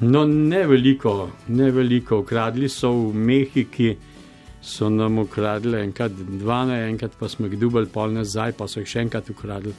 No, 0.00 0.24
ne 0.24 0.66
veliko, 0.66 1.30
ne 1.48 1.70
veliko. 1.70 2.20
Ukradli 2.22 2.68
so 2.68 2.92
v 2.92 3.14
Mehiki, 3.14 3.96
so 4.62 4.88
nam 4.90 5.18
ukradli 5.18 5.80
enkrat, 5.82 6.12
dva 6.38 6.62
na 6.68 6.76
enkrat, 6.86 7.16
pa 7.18 7.28
smo 7.28 7.48
jih 7.48 7.58
dubali 7.58 7.90
pol 7.90 8.14
nazaj, 8.14 8.54
pa 8.58 8.68
so 8.70 8.78
jih 8.78 8.92
še 8.92 9.02
enkrat 9.08 9.30
ukradli. 9.34 9.74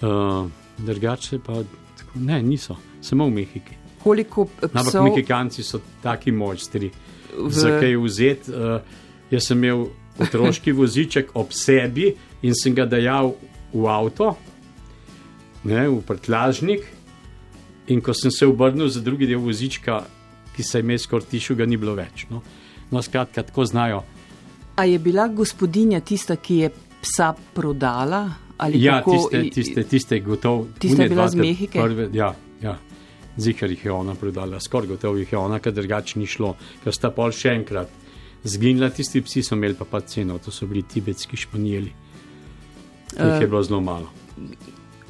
Uh, 0.00 0.46
Drugače 0.76 1.40
pa 1.44 1.60
tako, 1.96 2.22
ne, 2.24 2.40
niso, 2.44 2.78
samo 3.00 3.28
v 3.28 3.36
Mehiki. 3.42 3.76
Koliko 4.00 4.46
Ampak 4.62 4.88
psov 4.88 5.08
Mehikanci 5.10 5.64
so 5.66 5.82
taki 6.02 6.32
mojstri. 6.32 6.90
v, 7.36 7.52
Zakaj 7.52 7.96
vzeti? 7.96 8.56
Uh, 8.56 8.80
jaz 9.30 9.50
sem 9.50 9.60
imel 9.60 9.88
otroški 10.16 10.72
voziček 10.80 11.36
ob 11.36 11.52
sebi 11.52 12.14
in 12.42 12.54
sem 12.56 12.74
ga 12.74 12.86
dajal 12.88 13.34
v 13.72 13.88
avto, 13.90 14.36
ne, 15.64 15.88
v 15.88 16.00
prtlažnik. 16.06 16.95
In 17.88 18.00
ko 18.00 18.14
sem 18.14 18.30
se 18.30 18.46
obrnil 18.46 18.88
za 18.88 19.00
drugi 19.00 19.26
del 19.26 19.38
vozička, 19.38 20.00
ki 20.56 20.62
se 20.62 20.78
je 20.78 20.82
imel 20.82 20.98
skoraj 20.98 21.28
tišel, 21.30 21.56
ga 21.56 21.66
ni 21.66 21.76
bilo 21.76 21.94
več. 21.94 22.26
No, 22.30 22.42
no 22.90 23.02
skratka, 23.02 23.42
tako 23.46 23.64
znajo. 23.64 24.02
A 24.76 24.84
je 24.84 24.98
bila 24.98 25.28
gospodinja 25.28 26.00
tista, 26.00 26.36
ki 26.36 26.56
je 26.56 26.70
psa 27.02 27.34
prodala? 27.54 28.24
Ali 28.58 28.82
Ja, 28.82 28.98
kako, 28.98 29.28
tiste, 29.30 29.50
tiste, 29.54 29.84
tiste 29.84 30.20
gotov. 30.20 30.66
Tista 30.78 31.02
je 31.02 31.08
une 31.08 31.14
bila 31.14 31.22
dva 31.22 31.28
z 31.28 31.34
Mehike? 31.34 31.80
Prve, 31.80 32.08
ja, 32.12 32.34
ja. 32.62 32.78
Zikar 33.36 33.70
jih 33.70 33.84
je 33.84 33.92
ona 33.92 34.14
prodala, 34.14 34.60
skoraj 34.60 34.88
gotovo 34.88 35.20
jih 35.20 35.32
je 35.32 35.38
ona, 35.38 35.58
ker 35.60 35.74
drugače 35.76 36.18
ni 36.18 36.26
šlo, 36.26 36.54
ker 36.84 36.94
sta 36.94 37.10
pol 37.12 37.34
še 37.36 37.52
enkrat. 37.52 37.92
Zginila 38.46 38.88
tisti 38.90 39.20
psi, 39.20 39.42
so 39.44 39.58
imeli 39.58 39.76
pa 39.76 39.84
pa 39.84 40.00
ceno, 40.00 40.38
to 40.38 40.50
so 40.50 40.66
bili 40.66 40.86
tibetski 40.88 41.36
španjeli. 41.36 41.92
Teh 43.12 43.20
Eh. 43.20 43.40
je 43.40 43.46
bilo 43.46 43.62
zelo 43.62 43.80
malo. 43.80 44.08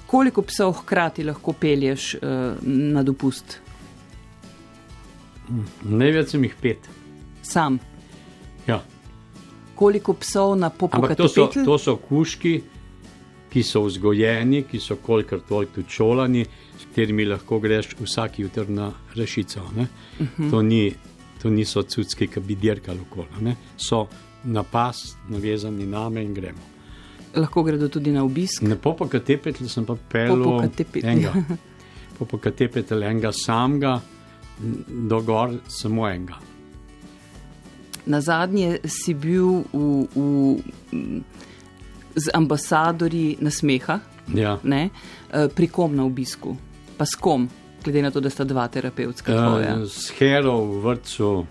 Koliko 0.06 0.42
psov 0.42 0.72
hkrati 0.72 1.24
lahko 1.24 1.52
pelješ 1.52 2.14
uh, 2.14 2.20
na 2.62 3.02
dopust? 3.02 3.58
Največ 5.82 6.28
sem 6.34 6.44
jih 6.44 6.54
pet. 6.62 6.88
Sam. 7.42 7.78
Ja. 8.66 8.80
Koliko 9.74 10.14
psov 10.14 10.56
na 10.58 10.70
Ampak 10.90 11.16
to 11.16 11.28
so, 11.28 11.46
to 11.46 11.78
so 11.78 11.96
kuški, 11.96 12.60
ki 13.50 13.62
so 13.62 13.82
vzgojeni, 13.86 14.62
ki 14.62 14.80
so 14.80 14.96
kolikor 14.96 15.40
toliko 15.48 15.74
tudi 15.80 15.90
šolani, 15.90 16.44
s 16.78 16.84
katerimi 16.84 17.24
lahko 17.24 17.58
greš 17.60 17.94
vsak 18.00 18.38
jutr 18.38 18.68
na 18.68 18.92
rešico. 19.14 19.60
Uh 19.60 19.72
Mhm. 19.76 19.88
-huh. 20.38 20.50
to, 20.50 20.62
ni, 20.62 20.94
to 21.42 21.50
niso 21.50 21.82
cudski, 21.82 22.26
ki 22.26 22.40
bi 22.40 22.54
dirkali 22.54 23.00
okoli. 23.00 23.28
ne. 23.40 23.56
So 23.76 24.06
na 24.44 24.62
pas, 24.62 25.16
navezani 25.28 25.86
name 25.86 26.22
in 26.22 26.34
gremo. 26.34 26.75
Lahko 27.36 27.62
gredo 27.62 27.88
tudi 27.88 28.10
na 28.12 28.22
obisk. 28.24 28.62
Na 28.62 28.76
popokatepetl 28.76 29.66
sem 29.68 29.84
pa 29.84 29.94
pel 30.08 30.32
Popokatepetl, 30.36 31.06
enega. 31.06 31.32
ja. 31.36 31.56
Popokatepetl 32.18 33.02
enega 33.04 33.32
samega, 33.32 33.98
do 34.88 35.20
gor 35.20 35.52
samo 35.68 36.06
enega. 36.08 36.38
Na 38.06 38.20
zadnje 38.20 38.78
si 38.86 39.14
bil 39.14 39.64
v, 39.72 40.06
v, 40.14 40.62
z 42.16 42.30
ambasadorji 42.34 43.36
na 43.40 43.50
smeha, 43.50 44.00
Ja. 44.34 44.56
ne, 44.62 44.90
eh, 45.30 45.48
pri 45.48 45.68
kom 45.68 45.94
na 45.94 46.02
obisku, 46.04 46.56
pa 46.96 47.04
s 47.04 47.14
kom, 47.14 47.48
glede 47.84 48.02
na 48.02 48.10
to, 48.10 48.20
da 48.20 48.30
sta 48.30 48.44
dva 48.44 48.64
terapevtska. 48.68 49.30
Uh, 49.30 49.84
s 49.86 50.10
Hero 50.18 50.56
v 50.64 50.80
vrtu 50.82 51.46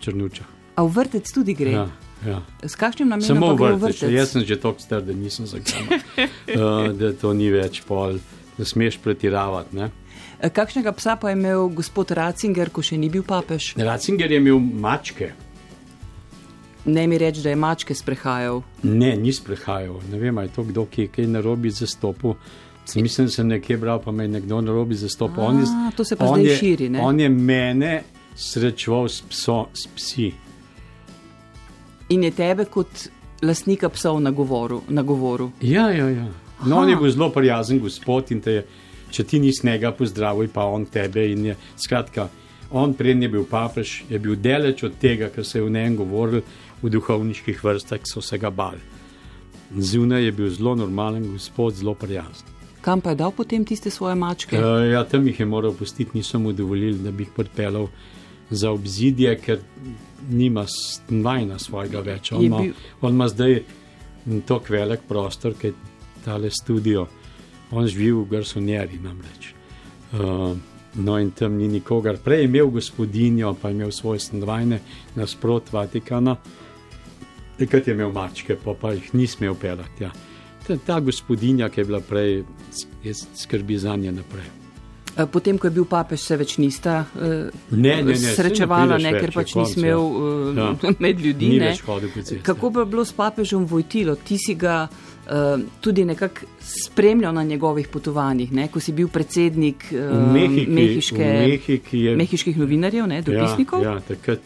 Črnuča. 0.00 0.44
A 0.76 0.84
v 0.84 0.92
vrtec 0.92 1.26
tudi 1.32 1.52
gre? 1.54 1.72
Ja, 1.72 1.84
ja. 2.22 2.40
S 2.62 2.74
kakšnim 2.74 3.08
namenom 3.08 3.28
Samo 3.28 3.46
pa 3.46 3.52
v 3.52 3.56
gre 3.58 3.66
v 3.66 3.78
vrtu. 3.78 3.86
vrtec? 3.98 4.10
Jaz 4.12 4.28
sem 4.30 4.42
že 4.42 4.56
tako 4.56 4.80
star, 4.80 5.02
da 5.02 5.12
nisem 5.12 5.44
zakaj. 5.44 5.82
uh, 5.82 6.88
da 6.98 7.12
to 7.12 7.32
ni 7.32 7.50
več 7.50 7.82
pol, 7.82 8.16
da 8.54 8.64
smeš 8.64 8.98
pretiravati. 8.98 9.76
Ne? 9.76 9.90
Eh, 10.38 10.50
Kakšnega 10.50 10.92
psa 10.92 11.16
pa 11.16 11.28
je 11.28 11.34
imel 11.34 11.68
gospod 11.70 12.10
Ratzinger, 12.10 12.70
ko 12.70 12.80
še 12.80 12.96
ni 12.96 13.08
bil 13.08 13.22
papež? 13.22 13.74
Ratzinger 13.76 14.28
je 14.28 14.36
imel 14.38 14.58
mačke. 14.58 15.32
Ne 16.86 17.06
mi 17.06 17.18
reči, 17.18 17.42
da 17.42 17.50
je 17.50 17.56
mačke 17.56 17.90
sprehajal. 17.92 18.62
Ne, 18.84 19.16
ni 19.16 19.32
sprehajal. 19.32 19.96
Ne 20.06 20.18
vem, 20.18 20.38
ali 20.38 20.46
je 20.46 20.52
to 20.52 20.62
kdo, 20.64 20.86
ki 20.86 21.00
je 21.00 21.08
kaj 21.08 21.26
narobi 21.28 21.70
zastopil. 21.70 22.36
Sem 22.84 23.02
mislim, 23.02 23.26
da 23.26 23.32
sem 23.32 23.48
nekje 23.48 23.76
bral, 23.76 23.98
pa 23.98 24.12
me 24.12 24.24
je 24.24 24.28
nekdo 24.30 24.60
narobi 24.60 24.94
zastopil. 24.94 25.42
On 25.42 25.58
je- 25.58 25.66
A, 25.66 25.90
to 25.90 26.04
se 26.04 26.14
pa 26.14 26.26
zdaj 26.26 26.44
je- 26.44 26.56
širi, 26.56 26.88
ne? 26.88 27.00
On 27.00 27.20
je 27.20 27.28
mene 27.28 28.02
srečeval 28.36 29.08
s, 29.08 29.22
pso, 29.22 29.66
s 29.74 29.86
psi. 29.88 30.28
In 32.08 32.24
je 32.24 32.30
tebe 32.30 32.64
kot 32.64 33.08
lastnika 33.42 33.88
psov 33.88 34.20
nagovoril. 34.20 34.80
nagovoril. 34.88 35.50
Ja, 35.60 35.90
ja, 35.90 36.08
ja. 36.08 36.28
No, 36.64 36.76
Aha. 36.76 36.82
on 36.82 36.88
je 36.88 36.96
bil 36.96 37.10
zelo 37.10 37.30
prijazen 37.30 37.80
gospod 37.80 38.30
in 38.30 38.40
te 38.40 38.52
je, 38.52 38.66
če 39.10 39.24
ti 39.24 39.38
nisi 39.38 39.66
njega 39.66 39.92
pozdravil, 39.92 40.48
pa 40.52 40.64
on 40.64 40.86
tebe. 40.86 41.30
in 41.30 41.44
Je, 41.46 41.56
skratka, 41.76 42.28
on 42.70 42.94
prednji 42.94 43.24
je 43.24 43.28
bil 43.28 43.44
papež, 43.44 44.02
je 44.08 44.18
bil 44.18 44.36
daleč 44.36 44.82
od 44.82 44.98
tega, 45.00 45.28
kar 45.28 45.44
se 45.44 45.58
je 45.58 45.64
v 45.64 45.70
njem 45.70 45.96
govoril 45.96 46.40
v 46.82 46.90
duhovniških 46.90 47.64
vrstah, 47.64 48.00
so 48.04 48.20
se 48.20 48.38
ga 48.38 48.50
bali. 48.50 48.80
Zunaj 49.76 50.24
je 50.24 50.32
bil 50.32 50.50
zelo 50.50 50.74
normalen 50.74 51.32
gospod, 51.32 51.74
zelo 51.74 51.94
prijazen. 51.94 52.46
Kam 52.80 53.00
pa 53.00 53.10
je 53.10 53.16
dal 53.16 53.32
potem 53.32 53.64
tiste 53.64 53.90
svoje 53.90 54.14
mačke? 54.14 54.58
Uh, 54.58 54.86
ja, 54.92 55.04
tam 55.04 55.26
jih 55.26 55.40
je 55.40 55.46
moral 55.46 55.72
pustiti, 55.74 56.10
niso 56.14 56.38
mu 56.38 56.52
dovolili, 56.52 56.98
da 56.98 57.10
bi 57.10 57.26
jih 57.26 57.32
pripeljal 57.34 57.88
za 58.50 58.70
obzidje, 58.70 59.38
ker 59.38 59.58
nima 60.30 60.66
vajna 61.08 61.58
svojega 61.58 62.00
več. 62.00 62.32
On 62.32 62.44
ima, 62.44 62.62
on 63.00 63.14
ima 63.14 63.28
zdaj 63.28 63.62
tako 64.46 64.72
velik 64.72 65.00
prostor, 65.08 65.54
ki 65.54 65.66
je 65.66 65.74
tale 66.24 66.50
studio. 66.50 67.06
On 67.70 67.86
živi 67.86 68.12
v 68.12 68.24
Garsonjeri 68.30 68.98
namreč. 69.02 69.52
Uh, 70.12 70.56
no 70.94 71.18
in 71.18 71.30
tam 71.30 71.56
ni 71.58 71.68
nikogar. 71.68 72.18
Prej 72.22 72.44
je 72.44 72.50
imel 72.50 72.70
gospodinjo, 72.70 73.54
pa 73.62 73.68
je 73.68 73.74
imel 73.74 73.90
svoje 73.90 74.20
stanovanje 74.20 74.80
nasprot 75.14 75.72
Vatikana. 75.72 76.36
Takrat 77.58 77.88
je 77.88 77.94
imel 77.94 78.12
mačke, 78.12 78.56
pa, 78.64 78.74
pa 78.74 78.92
jih 78.92 79.14
ni 79.14 79.26
smel 79.26 79.54
pelati. 79.54 80.04
Ja. 80.04 80.12
Ta, 80.66 80.76
ta 80.76 81.00
gospodinja, 81.00 81.68
ki 81.68 81.80
je 81.80 81.84
bila 81.84 82.00
prej, 82.00 82.44
skrbi 83.34 83.78
za 83.78 83.96
nje 83.96 84.12
naprej. 84.12 84.55
Eh, 85.16 85.26
potem, 85.32 85.56
ko 85.58 85.66
je 85.66 85.72
bil 85.72 85.86
papež, 85.88 86.20
se 86.20 86.36
več 86.36 86.58
nista 86.60 86.98
uh, 87.00 87.48
ne, 87.72 87.94
ne, 88.04 88.12
ne, 88.12 88.32
srečevala, 88.36 88.98
ne, 89.00 89.14
ker 89.16 89.32
pač 89.32 89.54
ni 89.56 89.64
smel 89.70 90.02
ja. 90.56 90.66
med 91.04 91.22
ljudi. 91.24 91.56
Ni 91.56 92.40
Kako 92.44 92.70
bi 92.70 92.84
bilo 92.84 93.04
s 93.04 93.16
papežem 93.16 93.64
Vojtilo? 93.64 94.16
Ti 94.20 94.36
si 94.38 94.54
ga 94.60 94.86
tudi 95.82 96.04
nekako 96.06 96.46
spremljal 96.62 97.32
na 97.34 97.42
njegovih 97.42 97.88
potovanjih, 97.90 98.52
ne? 98.54 98.68
ko 98.70 98.78
si 98.78 98.92
bil 98.94 99.08
predsednik 99.10 99.88
uh, 99.90 100.12
Mehiki, 100.32 100.70
mehiške, 100.70 101.30
je... 101.98 102.12
mehiških 102.16 102.60
novinarjev, 102.60 103.08
ne, 103.10 103.22
dopisnikov. 103.26 103.82
Ja, 103.82 103.96
ja, 103.96 104.04
takrat, 104.06 104.44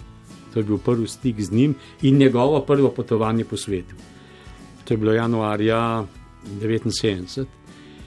to 0.55 0.63
je 0.63 0.65
bil 0.71 0.79
prvi 0.81 1.09
stik 1.09 1.43
z 1.45 1.53
njim 1.53 1.75
in 2.01 2.17
njegovo 2.17 2.63
prvo 2.65 2.89
potovanje 2.97 3.45
po 3.45 3.61
svetu. 3.61 3.99
To 4.85 4.95
je 4.95 4.99
bilo 4.99 5.13
januarja 5.13 6.07
1979. 6.63 7.60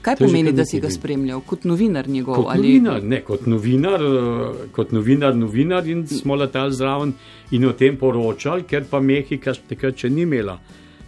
Kaj 0.04 0.16
pomeni, 0.16 0.52
da 0.52 0.64
si 0.68 0.80
ga 0.80 0.90
spremljal 0.92 1.40
kot 1.48 1.64
novinar 1.64 2.08
njegov? 2.08 2.36
Kot, 2.36 2.50
ali... 2.52 2.74
novinar, 2.74 3.04
ne, 3.08 3.20
kot, 3.24 3.46
novinar, 3.46 4.02
eh, 4.04 4.66
kot 4.72 4.92
novinar, 4.92 5.36
novinar 5.36 5.88
in 5.88 6.06
smo 6.06 6.36
letali 6.36 6.74
zraven 6.76 7.14
in 7.50 7.64
o 7.64 7.72
tem 7.72 7.96
poročali, 7.96 8.66
ker 8.68 8.84
pa 8.90 9.00
Mehika 9.00 9.54
takrat 9.68 9.96
še 9.96 10.10
ni 10.12 10.26
imela 10.28 10.58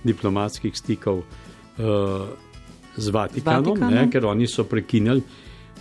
diplomatskih 0.06 0.76
stikov 0.76 1.18
uh, 1.18 2.28
z 2.96 3.12
Vatikanom, 3.12 3.74
Vatikanom? 3.74 3.94
Ne, 3.94 4.06
ker 4.12 4.24
oni 4.30 4.48
so 4.48 4.64
prekinili 4.64 5.20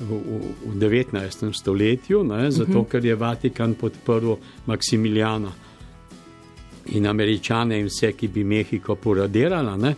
v, 0.01 0.09
v, 0.09 0.41
v 0.73 0.75
19. 0.81 1.53
stoletju, 1.55 2.23
ne, 2.23 2.51
zato 2.51 2.69
uh 2.69 2.75
mhm. 2.75 2.79
-huh. 2.81 2.91
ker 2.91 3.05
je 3.05 3.15
Vatikan 3.15 3.73
podprl 3.73 4.35
Maksimiljana 4.65 5.51
in 6.85 7.07
američane 7.07 7.79
in 7.79 7.85
vse, 7.85 8.11
ki 8.11 8.27
bi 8.27 8.43
Mehiko 8.43 8.95
poradirali, 8.95 9.95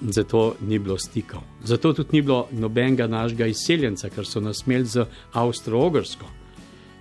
zato 0.00 0.54
ni 0.60 0.78
bilo 0.78 0.98
stikov. 0.98 1.42
Zato 1.64 1.92
tudi 1.92 2.08
ni 2.12 2.22
bilo 2.22 2.48
nobenega 2.52 3.06
našega 3.06 3.46
izseljenca, 3.46 4.08
ker 4.08 4.26
so 4.26 4.40
nas 4.40 4.64
imeli 4.66 4.86
z 4.86 5.06
Avstro-Ogrsko. 5.32 6.26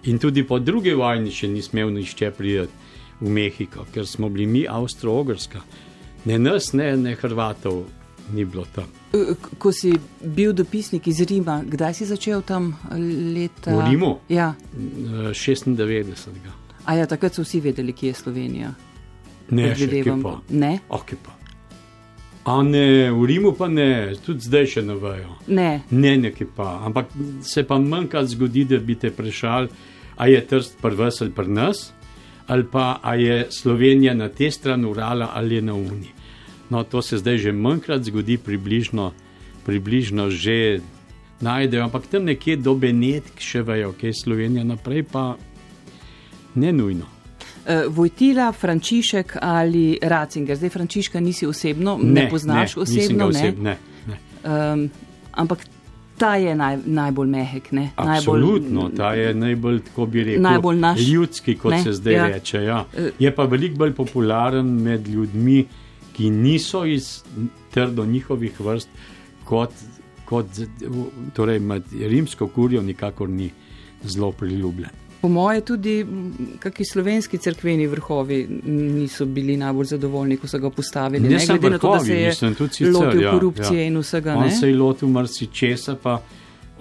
In 0.04 0.20
tudi 0.20 0.44
po 0.48 0.60
drugi 0.60 0.94
vojni 0.94 1.32
še 1.32 1.48
ni 1.48 1.62
smel 1.62 1.92
nišče 1.94 2.32
priti 2.32 2.68
v 3.22 3.30
Mehiko, 3.30 3.86
ker 3.94 4.08
smo 4.08 4.30
bili 4.30 4.46
mi 4.46 4.66
Avstro-Ogrska. 4.70 5.62
Ne 6.26 6.40
nas, 6.40 6.74
ne, 6.74 6.96
ne 6.98 7.16
Hrvatov, 7.16 7.84
ni 8.34 8.46
bilo 8.46 8.66
tam. 8.76 8.88
Ko 9.58 9.72
si 9.72 9.94
bil 10.24 10.54
dopisnik 10.54 11.08
iz 11.08 11.22
Rima, 11.22 11.62
kdaj 11.68 11.94
si 11.94 12.06
začel 12.06 12.42
tam 12.42 12.74
leta? 13.36 13.76
V 13.76 13.90
Rimu? 13.90 14.18
Ja. 14.30 14.54
96. 14.76 16.28
A 16.86 16.96
ja, 16.96 17.06
takrat 17.08 17.36
so 17.36 17.44
vsi 17.44 17.62
vedeli, 17.64 17.94
kje 17.94 18.12
je 18.12 18.14
Slovenija. 18.14 18.74
Ne, 19.52 19.72
še 19.76 19.88
pa. 20.24 20.40
Ne. 20.50 20.80
Okay, 20.90 21.20
pa. 21.20 21.43
A 22.44 22.64
ne, 22.64 23.12
v 23.12 23.26
Rimu 23.26 23.54
pa 23.56 23.70
ne, 23.72 24.16
tudi 24.26 24.44
zdaj 24.44 24.66
še 24.68 24.82
ne 24.84 24.98
vejo. 25.00 25.38
Ne. 25.48 25.84
Ne, 25.96 26.18
nekaj 26.20 26.48
pa. 26.56 26.84
Ampak 26.84 27.14
se 27.42 27.64
pa 27.64 27.78
manjkrat 27.80 28.28
zgodi, 28.36 28.66
da 28.68 28.82
bi 28.84 28.98
te 29.00 29.14
vprašali, 29.14 29.70
a 30.20 30.28
je 30.28 30.42
trst 30.48 30.76
prvs 30.82 31.22
ali 31.22 31.32
pri 31.32 31.48
nas, 31.48 31.94
ali 32.48 32.68
pa 32.68 33.00
a 33.02 33.16
je 33.16 33.48
Slovenija 33.50 34.14
na 34.14 34.28
te 34.30 34.52
strani 34.52 34.86
urala 34.86 35.32
ali 35.34 35.56
je 35.56 35.62
na 35.62 35.74
Uniji. 35.74 36.12
No, 36.70 36.84
to 36.84 37.02
se 37.02 37.18
zdaj 37.18 37.38
že 37.38 37.52
manjkrat 37.52 38.04
zgodi, 38.04 38.38
približno, 38.38 39.12
približno 39.66 40.30
že 40.30 40.82
najdejo, 41.42 41.84
ampak 41.84 42.08
tam 42.08 42.28
nekje 42.28 42.58
do 42.58 42.76
Benetk 42.76 43.40
še 43.40 43.64
vejo, 43.64 43.94
kaj 43.96 44.10
je 44.10 44.20
Slovenija 44.24 44.64
naprej, 44.64 45.04
pa 45.04 45.36
ne 46.56 46.72
nujno. 46.74 47.13
Uh, 47.64 47.96
Vojtila, 47.96 48.52
Frančišek 48.52 49.38
ali 49.42 49.98
Racinger, 50.02 50.58
zdaj 50.58 50.70
Frančiška 50.70 51.20
nisi 51.20 51.48
osebno, 51.48 51.98
ne, 52.04 52.22
ne 52.22 52.30
poznaš 52.30 52.76
ne, 52.76 52.82
osebno. 52.82 53.28
Oseb, 53.28 53.60
ne, 53.60 53.78
ne. 54.08 54.18
Um, 54.44 54.90
ampak 55.32 55.60
ta 56.18 56.36
je 56.36 56.56
naj, 56.56 56.78
najbolj 56.86 57.28
mehek. 57.28 57.72
Ne? 57.72 57.90
Absolutno, 57.96 58.82
najbolj, 58.82 58.98
ta 58.98 59.14
je 59.14 59.34
najbolj, 59.34 59.80
tako 59.80 60.06
bi 60.06 60.24
rekel, 60.24 60.42
najbolj 60.42 60.80
naš, 60.80 61.00
ljudski, 61.08 61.58
kot 61.58 61.72
ne? 61.72 61.84
se 61.84 61.94
zdaj 61.94 62.14
ja. 62.14 62.28
reče. 62.28 62.64
Ja. 62.64 62.86
Eh. 62.98 63.10
Je 63.20 63.36
pa 63.36 63.44
veliko 63.44 63.78
bolj 63.78 63.94
popularen 63.94 64.70
med 64.84 65.08
ljudmi, 65.08 65.66
ki 66.14 66.30
niso 66.30 66.86
iz 66.86 67.24
trdo 67.72 68.06
njihovih 68.06 68.60
vrst, 68.60 68.90
kot, 69.46 69.72
kot 70.26 70.46
torej 71.34 71.60
med 71.60 71.84
rimsko 71.92 72.48
kurjo, 72.48 72.82
nikakor 72.82 73.30
ni 73.30 73.50
zelo 74.04 74.32
priljubljen. 74.32 75.03
Po 75.24 75.30
moje 75.32 75.62
tudi 75.64 75.94
kakšni 76.60 76.86
slovenski 76.86 77.38
crkveni 77.40 77.86
vrhovi 77.88 78.42
niso 78.68 79.26
bili 79.26 79.56
najbolj 79.58 79.94
zadovoljni, 79.94 80.36
ko 80.38 80.48
so 80.52 80.60
ga 80.60 80.70
postavili. 80.70 81.30
Ne, 81.30 81.38
ne 81.38 81.46
glede 81.48 81.70
vrhovi, 81.70 81.72
na 81.72 81.80
to, 81.80 81.94
da 81.94 82.04
se 82.04 82.18
je 82.20 82.34
sicer, 82.34 82.92
lotil 82.92 83.22
ja, 83.22 83.32
korupcije 83.32 83.80
ja. 83.80 83.88
in 83.88 84.02
vsega. 84.04 84.36
On 84.36 84.44
ne? 84.44 84.52
se 84.52 84.68
je 84.68 84.76
lotil 84.76 85.08
marsičesa, 85.08 85.96
pa 85.96 86.18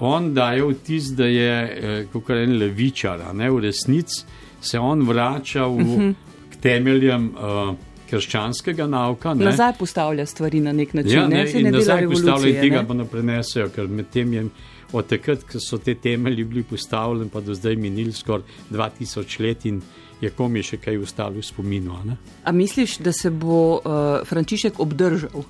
on 0.01 0.33
daje 0.35 0.67
vtis, 0.73 1.13
da 1.15 1.31
je 1.31 1.53
eh, 1.63 2.05
kot 2.13 2.35
en 2.35 2.59
levičar, 2.59 3.23
ne 3.35 3.51
v 3.51 3.63
resnici 3.69 4.25
se 4.61 4.79
on 4.79 5.07
vrača 5.07 5.67
v, 5.67 5.71
uh 5.71 5.81
mhm. 5.81 6.01
-huh. 6.01 6.15
k 6.51 6.57
temeljem. 6.57 7.31
Uh, 7.39 7.75
krščanskega 8.13 8.87
nauka. 8.87 9.35
Ne? 9.35 9.45
Nazaj 9.45 9.73
postavlja 9.79 10.27
stvari 10.27 10.61
na 10.61 10.73
nek 10.73 10.95
način. 10.95 11.13
Ja, 11.13 11.29
ne, 11.29 11.45
ne, 11.45 11.63
ne 11.63 11.71
nazaj 11.71 12.07
postavlja 12.11 12.49
in 12.49 12.61
tega 12.61 12.85
pa 12.89 12.95
ne 12.95 13.07
prenesejo, 13.09 13.71
ker 13.73 13.89
med 13.89 14.11
tem 14.13 14.33
je 14.37 14.45
od 14.93 15.07
takrat, 15.09 15.45
ko 15.49 15.61
so 15.61 15.79
te 15.79 15.95
temelji 15.95 16.45
bili 16.45 16.63
postavljeni, 16.63 17.31
pa 17.31 17.41
do 17.41 17.55
zdaj 17.55 17.77
minili 17.77 18.13
skoraj 18.13 18.43
2000 18.71 19.41
let 19.41 19.67
in 19.67 19.81
je 20.21 20.31
komi 20.31 20.63
še 20.63 20.79
kaj 20.79 21.01
ustalo 21.03 21.41
v 21.41 21.47
spominu. 21.47 21.97
Ne? 22.07 22.17
A 22.45 22.53
misliš, 22.53 22.99
da 23.03 23.13
se 23.13 23.31
bo 23.31 23.81
uh, 23.81 24.23
Frančišek 24.29 24.79
obdržal? 24.81 25.43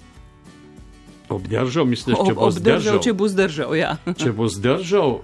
Obdržal, 1.29 1.85
misliš, 1.89 2.17
če 2.17 2.35
bo 2.35 2.49
obdržal, 2.49 2.81
zdržal? 2.81 3.03
Če 3.05 3.13
bo 3.13 3.29
zdržal, 3.29 3.77
ja. 3.77 3.93
če 4.23 4.33
bo 4.37 4.49
zdržal, 4.49 5.21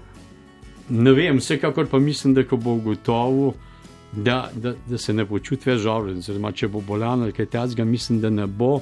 ne 0.89 1.15
vem, 1.17 1.41
vsekakor 1.41 1.89
pa 1.89 1.99
mislim, 2.01 2.35
da 2.37 2.45
ko 2.45 2.61
bo 2.61 2.77
ugotovil, 2.77 3.53
da, 4.11 4.49
da, 4.53 4.73
da 4.89 4.97
se 4.97 5.13
ne 5.13 5.25
počuti 5.29 5.69
več 5.69 5.83
žalosten. 5.85 6.21
Oziroma, 6.23 6.53
če 6.53 6.69
bo 6.69 6.81
bolan 6.85 7.25
ali 7.25 7.33
kaj 7.33 7.51
takega, 7.53 7.85
mislim, 7.85 8.21
da 8.21 8.29
ne 8.33 8.47
bo 8.47 8.79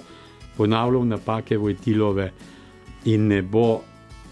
ponavljal 0.58 1.04
napake 1.06 1.58
Vojtilove 1.60 2.32
in 3.12 3.28
ne 3.28 3.42
bo 3.42 3.68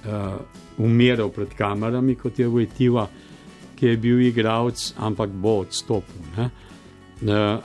uh, 0.05 0.39
umiral 0.77 1.29
pred 1.29 1.53
kamerami, 1.57 2.15
kot 2.15 2.39
je 2.39 2.47
Vojtiva, 2.47 3.07
ki 3.75 3.85
je 3.85 3.97
bil 3.97 4.21
igralec, 4.21 4.93
ampak 4.97 5.29
bo 5.29 5.59
odstopil. 5.65 6.21
Uh, 6.35 6.49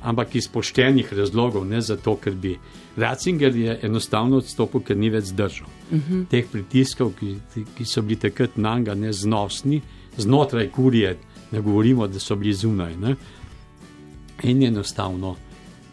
ampak 0.03 0.35
iz 0.35 0.49
poštenih 0.49 1.13
razlogov, 1.13 1.65
ne 1.67 1.81
zato, 1.81 2.17
ker 2.17 2.35
bi. 2.35 2.57
Ratzinger 2.97 3.57
je 3.57 3.79
enostavno 3.83 4.39
odstopil, 4.39 4.83
ker 4.87 4.97
ni 4.97 5.11
več 5.11 5.33
zdržal. 5.35 5.69
Uh 5.91 5.97
mhm. 5.97 6.15
-huh. 6.15 6.27
Teh 6.31 6.47
pritiskov, 6.53 7.13
ki, 7.19 7.37
ki 7.77 7.85
so 7.85 8.03
bili 8.03 8.17
takrat 8.17 8.57
na 8.57 8.79
njega 8.79 8.95
neznosni, 8.95 9.81
znotraj 10.17 10.71
kurije, 10.71 11.17
ne 11.51 11.61
govorimo, 11.61 12.07
da 12.07 12.19
so 12.19 12.37
bili 12.37 12.55
zunaj. 12.55 12.97
Ne? 12.97 13.17
In 14.43 14.63
enostavno, 14.63 15.37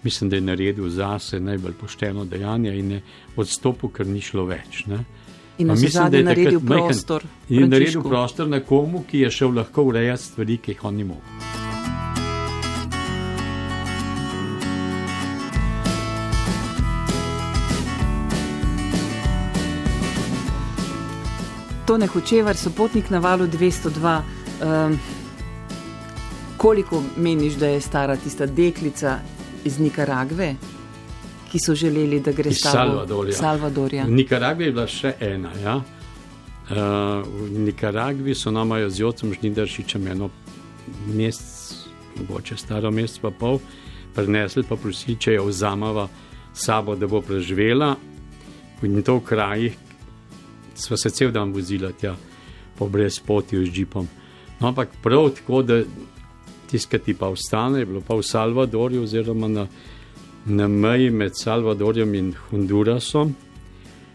mislim, 0.04 0.30
da 0.30 0.36
je 0.36 0.42
naredil 0.42 0.90
zase 0.90 1.40
najbolj 1.40 1.74
pošteno 1.74 2.26
dejanje 2.26 2.80
in 2.80 2.92
je 2.92 3.02
odstopil, 3.36 3.90
ker 3.90 4.08
ni 4.08 4.22
šlo 4.22 4.46
več. 4.46 4.86
Ne? 4.86 5.04
In 5.58 5.68
mislim, 5.68 6.12
da 6.12 6.18
je 6.18 6.24
naredil 6.24 6.60
prostor. 6.60 7.24
In 7.50 7.60
je 7.60 7.68
naredil 7.68 8.04
prostor 8.04 8.48
nekomu, 8.48 9.04
ki 9.12 9.20
je 9.20 9.32
šel 9.32 9.56
lahko 9.56 9.84
urejati 9.84 10.24
stvari, 10.24 10.58
ki 10.58 10.72
jih 10.72 10.84
on 10.86 10.96
ni 10.96 11.04
mogel. 11.04 11.22
Tone 21.88 22.08
Hočevar, 22.08 22.56
sopotnik 22.56 23.10
na 23.10 23.20
valu 23.20 23.48
202. 23.48 24.22
Um, 24.62 25.00
koliko 26.58 27.04
meniš, 27.18 27.54
da 27.54 27.68
je 27.68 27.82
stara 27.82 28.16
tista 28.16 28.46
deklica 28.46 29.20
iz 29.66 29.80
Nikaragve, 29.80 30.56
ki 31.52 31.60
so 31.60 31.76
želeli, 31.76 32.20
da 32.20 32.32
gre 32.32 32.50
iz 32.50 32.62
Salvadorja? 32.62 33.34
Salvadorja. 33.34 34.06
V 34.06 34.12
Nikaragvi 34.12 34.66
je 34.66 34.72
bila 34.72 34.88
še 34.88 35.14
ena. 35.20 35.52
Ja? 35.64 35.76
Uh, 35.78 36.76
v 37.24 37.64
Nikaragvi 37.68 38.36
so 38.36 38.52
nama 38.52 38.82
z 38.90 39.00
Jocem 39.00 39.34
Žnidaršičem 39.34 40.08
eno 40.08 40.30
mesec, 41.08 41.88
mogoče 42.20 42.58
staro 42.58 42.92
mesec 42.92 43.22
pa 43.24 43.32
pol, 43.32 43.60
prenesli 44.16 44.64
pa 44.68 44.76
prosili, 44.76 45.18
če 45.20 45.38
jo 45.38 45.48
vzamava 45.48 46.08
sabo, 46.54 46.96
da 46.96 47.08
bo 47.08 47.22
preživela. 47.22 47.96
In 48.84 49.02
to 49.04 49.18
v 49.18 49.26
krajih 49.26 49.78
smo 50.76 50.98
se 50.98 51.10
cel 51.10 51.32
dan 51.32 51.52
vozili 51.54 51.94
tja 52.00 52.16
po 52.78 52.88
brezpotju 52.90 53.66
z 53.66 53.72
džipom. 53.72 54.08
No, 54.60 54.68
ampak 54.68 54.90
prav 55.04 55.30
tako, 55.30 55.62
da 55.62 55.82
tiskati 56.70 57.14
pa 57.14 57.28
ostane, 57.28 57.80
je 57.80 57.86
bilo 57.86 58.02
pa 58.02 58.16
v 58.16 58.24
Salvadorju, 58.24 59.04
oziroma 59.04 59.48
na, 59.48 59.68
na 60.48 60.68
meji 60.68 61.10
med 61.12 61.36
Salvadorjem 61.36 62.14
in 62.16 62.34
Hondurasom, 62.50 63.36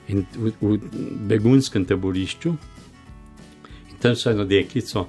in 0.09 0.25
v, 0.37 0.53
v 0.61 0.79
begunskem 1.29 1.85
taborišču. 1.89 2.55
In 3.91 4.01
tam 4.03 4.17
so 4.17 4.31
eno 4.31 4.45
deklico 4.49 5.07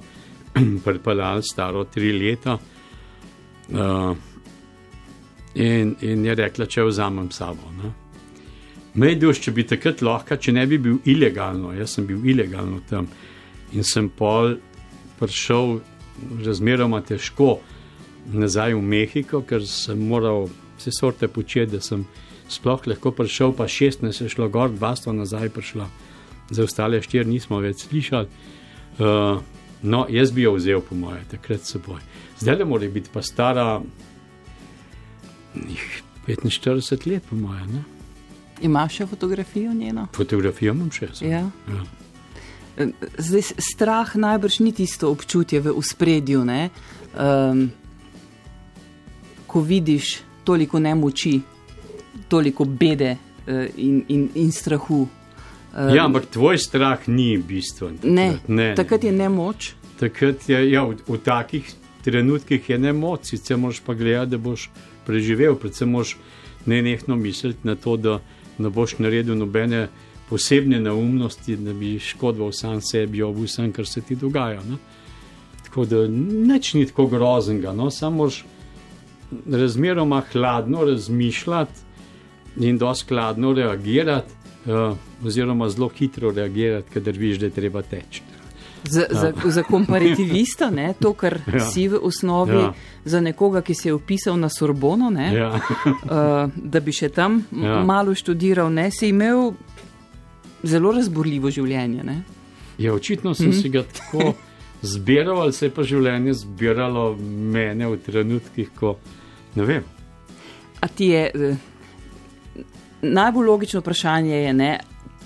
pripeljali, 0.84 1.42
staro 1.42 1.84
tri 1.84 2.12
leta. 2.12 2.58
Uh, 3.74 4.16
in, 5.54 5.94
in 6.00 6.24
je 6.24 6.34
rekla, 6.34 6.66
če 6.66 6.84
vzamem 6.84 7.30
sabo. 7.32 7.72
Mej 8.94 9.16
duš, 9.18 9.40
če 9.42 9.52
bi 9.54 9.64
takrat 9.66 10.02
lahko, 10.04 10.36
če 10.36 10.52
ne 10.54 10.66
bi 10.70 10.78
bil 10.78 11.00
ilegalno, 11.10 11.72
jaz 11.74 11.96
sem 11.96 12.06
bil 12.06 12.22
ilegalno 12.30 12.82
tam 12.90 13.08
In 13.74 13.82
sem 13.82 14.08
pol 14.08 14.54
prišel 15.18 15.80
razmeroma 16.46 17.00
težko 17.02 17.58
nazaj 18.30 18.76
v 18.78 18.82
Mehiko, 18.82 19.42
ker 19.42 19.64
sem 19.66 19.98
moral 19.98 20.46
vse 20.78 20.90
sorte 20.92 21.28
početi, 21.28 21.72
da 21.76 21.80
sem 21.80 22.04
sploh 22.48 22.86
lahko 22.86 23.10
prišel, 23.10 23.54
pa 23.56 23.68
16 23.68 24.22
je 24.22 24.28
šlo 24.28 24.48
gor, 24.48 24.70
200 24.70 25.12
nazaj 25.12 25.48
prišlo, 25.48 25.88
za 26.50 26.64
ostale 26.64 27.02
štiri 27.02 27.28
nismo 27.28 27.60
več 27.60 27.86
slišali. 27.88 28.28
Uh, 28.98 29.40
no, 29.82 30.04
jaz 30.10 30.32
bi 30.32 30.44
jo 30.44 30.54
vzel, 30.58 30.82
po 30.84 30.94
moje, 30.94 31.24
takrat 31.30 31.64
seboj. 31.66 32.02
Zdaj 32.40 32.60
le 32.60 32.68
mora 32.68 32.88
biti 32.88 33.10
pa 33.12 33.22
stara 33.22 33.80
45 36.26 37.06
let, 37.10 37.22
po 37.30 37.36
moje. 37.36 37.66
Ne? 37.72 37.84
Imaš 38.62 39.00
še 39.00 39.06
fotografijo 39.06 39.72
njeno? 39.74 40.08
Fotografijo 40.14 40.74
imam 40.74 40.90
še. 40.92 41.10
Ja. 41.24 41.46
Ja. 41.68 41.84
Zdaj, 43.18 43.42
strah 43.62 44.14
najbrž 44.18 44.60
ni 44.60 44.72
tisto 44.74 45.10
občutje 45.10 45.60
v 45.62 45.74
spredju, 45.82 46.42
um, 46.42 47.66
ko 49.46 49.60
vidiš 49.62 50.20
toliko 50.44 50.78
nemoči, 50.78 51.40
toliko 52.28 52.64
bede 52.64 53.16
uh, 53.16 53.64
in, 53.76 54.04
in, 54.08 54.28
in 54.34 54.52
strahu. 54.52 55.06
Ja, 55.74 56.04
ampak 56.04 56.28
tvoj 56.30 56.58
strah 56.58 57.08
ni 57.10 57.34
bistven. 57.38 57.98
Ne, 58.02 58.36
ne, 58.46 58.74
takrat 58.78 59.04
je 59.04 59.12
nemoč. 59.12 59.72
Takrat 59.98 60.48
je 60.48 60.60
ja, 60.70 60.84
v, 60.86 61.00
v 61.08 61.18
takih 61.18 61.66
trenutkih 62.04 62.70
je 62.70 62.78
nemoč, 62.78 63.32
sicer 63.32 63.58
moraš 63.58 63.80
pa 63.82 63.94
gledati, 63.94 64.30
da 64.30 64.38
boš 64.38 64.68
preživel, 65.06 65.56
predvsem 65.58 65.90
moraš 65.90 66.16
ne 66.66 66.82
nehno 66.82 67.16
misliti 67.16 67.66
na 67.66 67.74
to, 67.74 67.96
da 67.96 68.20
ne 68.58 68.70
boš 68.70 68.98
naredil 68.98 69.34
nobene 69.36 69.88
posebne 70.28 70.80
neumnosti, 70.80 71.56
da 71.56 71.72
bi 71.72 71.98
škodoval 71.98 72.52
sam 72.52 72.80
sebi 72.80 73.22
ob 73.22 73.38
vsem, 73.42 73.72
kar 73.72 73.86
se 73.86 74.00
ti 74.00 74.16
dogaja. 74.16 74.62
Ne? 74.62 74.76
Tako 75.64 75.84
da 75.84 76.06
nič 76.52 76.74
ni 76.74 76.86
tako 76.86 77.06
groznega, 77.06 77.72
no? 77.72 77.90
samo 77.90 78.16
moraš 78.16 78.44
razmeroma 79.50 80.22
hladno 80.32 80.84
razmišljati 80.84 81.80
in 82.56 82.78
da 82.78 82.94
skladno 82.94 83.52
reagirati, 83.52 84.32
uh, 84.66 84.96
oziroma 85.26 85.68
zelo 85.68 85.88
hitro 85.88 86.30
reagirati, 86.30 86.90
kadar 86.94 87.14
vidiš, 87.14 87.38
da 87.38 87.46
je 87.46 87.50
treba 87.50 87.82
teči. 87.82 88.22
Za, 88.84 89.00
ja. 89.00 89.06
za, 89.20 89.32
za 89.44 89.62
komparativista, 89.62 90.70
ne, 90.70 90.94
to, 91.00 91.12
kar 91.12 91.38
ja. 91.54 91.60
si 91.60 91.88
v 91.88 91.98
osnovi, 92.02 92.56
ja. 92.56 92.72
za 93.04 93.20
nekoga, 93.20 93.62
ki 93.62 93.74
se 93.74 93.88
je 93.88 93.94
upisal 93.94 94.38
na 94.38 94.48
Sorbono, 94.48 95.10
ne, 95.10 95.34
ja. 95.34 95.48
uh, 95.50 96.52
da 96.56 96.80
bi 96.80 96.92
še 96.92 97.08
tam 97.08 97.42
ja. 97.50 97.80
malo 97.84 98.14
študiral, 98.14 98.72
ne, 98.72 98.90
si 98.90 99.08
imel 99.08 99.52
zelo 100.62 100.92
razborljivo 100.92 101.50
življenje. 101.50 102.04
Ne. 102.04 102.22
Ja, 102.78 102.94
očitno 102.94 103.34
sem 103.34 103.48
mm 103.48 103.52
si 103.62 103.68
ga 103.68 103.82
tako 103.82 104.34
zbiral, 104.82 105.40
ali 105.40 105.52
se 105.52 105.66
je 105.66 105.74
pa 105.74 105.82
življenje 105.82 106.34
zbiralo 106.44 107.14
mene 107.52 107.88
v 107.88 107.98
trenutkih, 108.04 108.70
ko 108.76 108.96
ne 109.54 109.64
vem. 109.64 109.84
A 110.80 110.88
ti 110.88 111.12
je. 111.14 111.30
Uh, 111.34 111.70
najbolj 113.04 113.46
logično 113.46 113.80
vprašanje 113.80 114.36
je, 114.36 114.52
ne, 114.52 114.80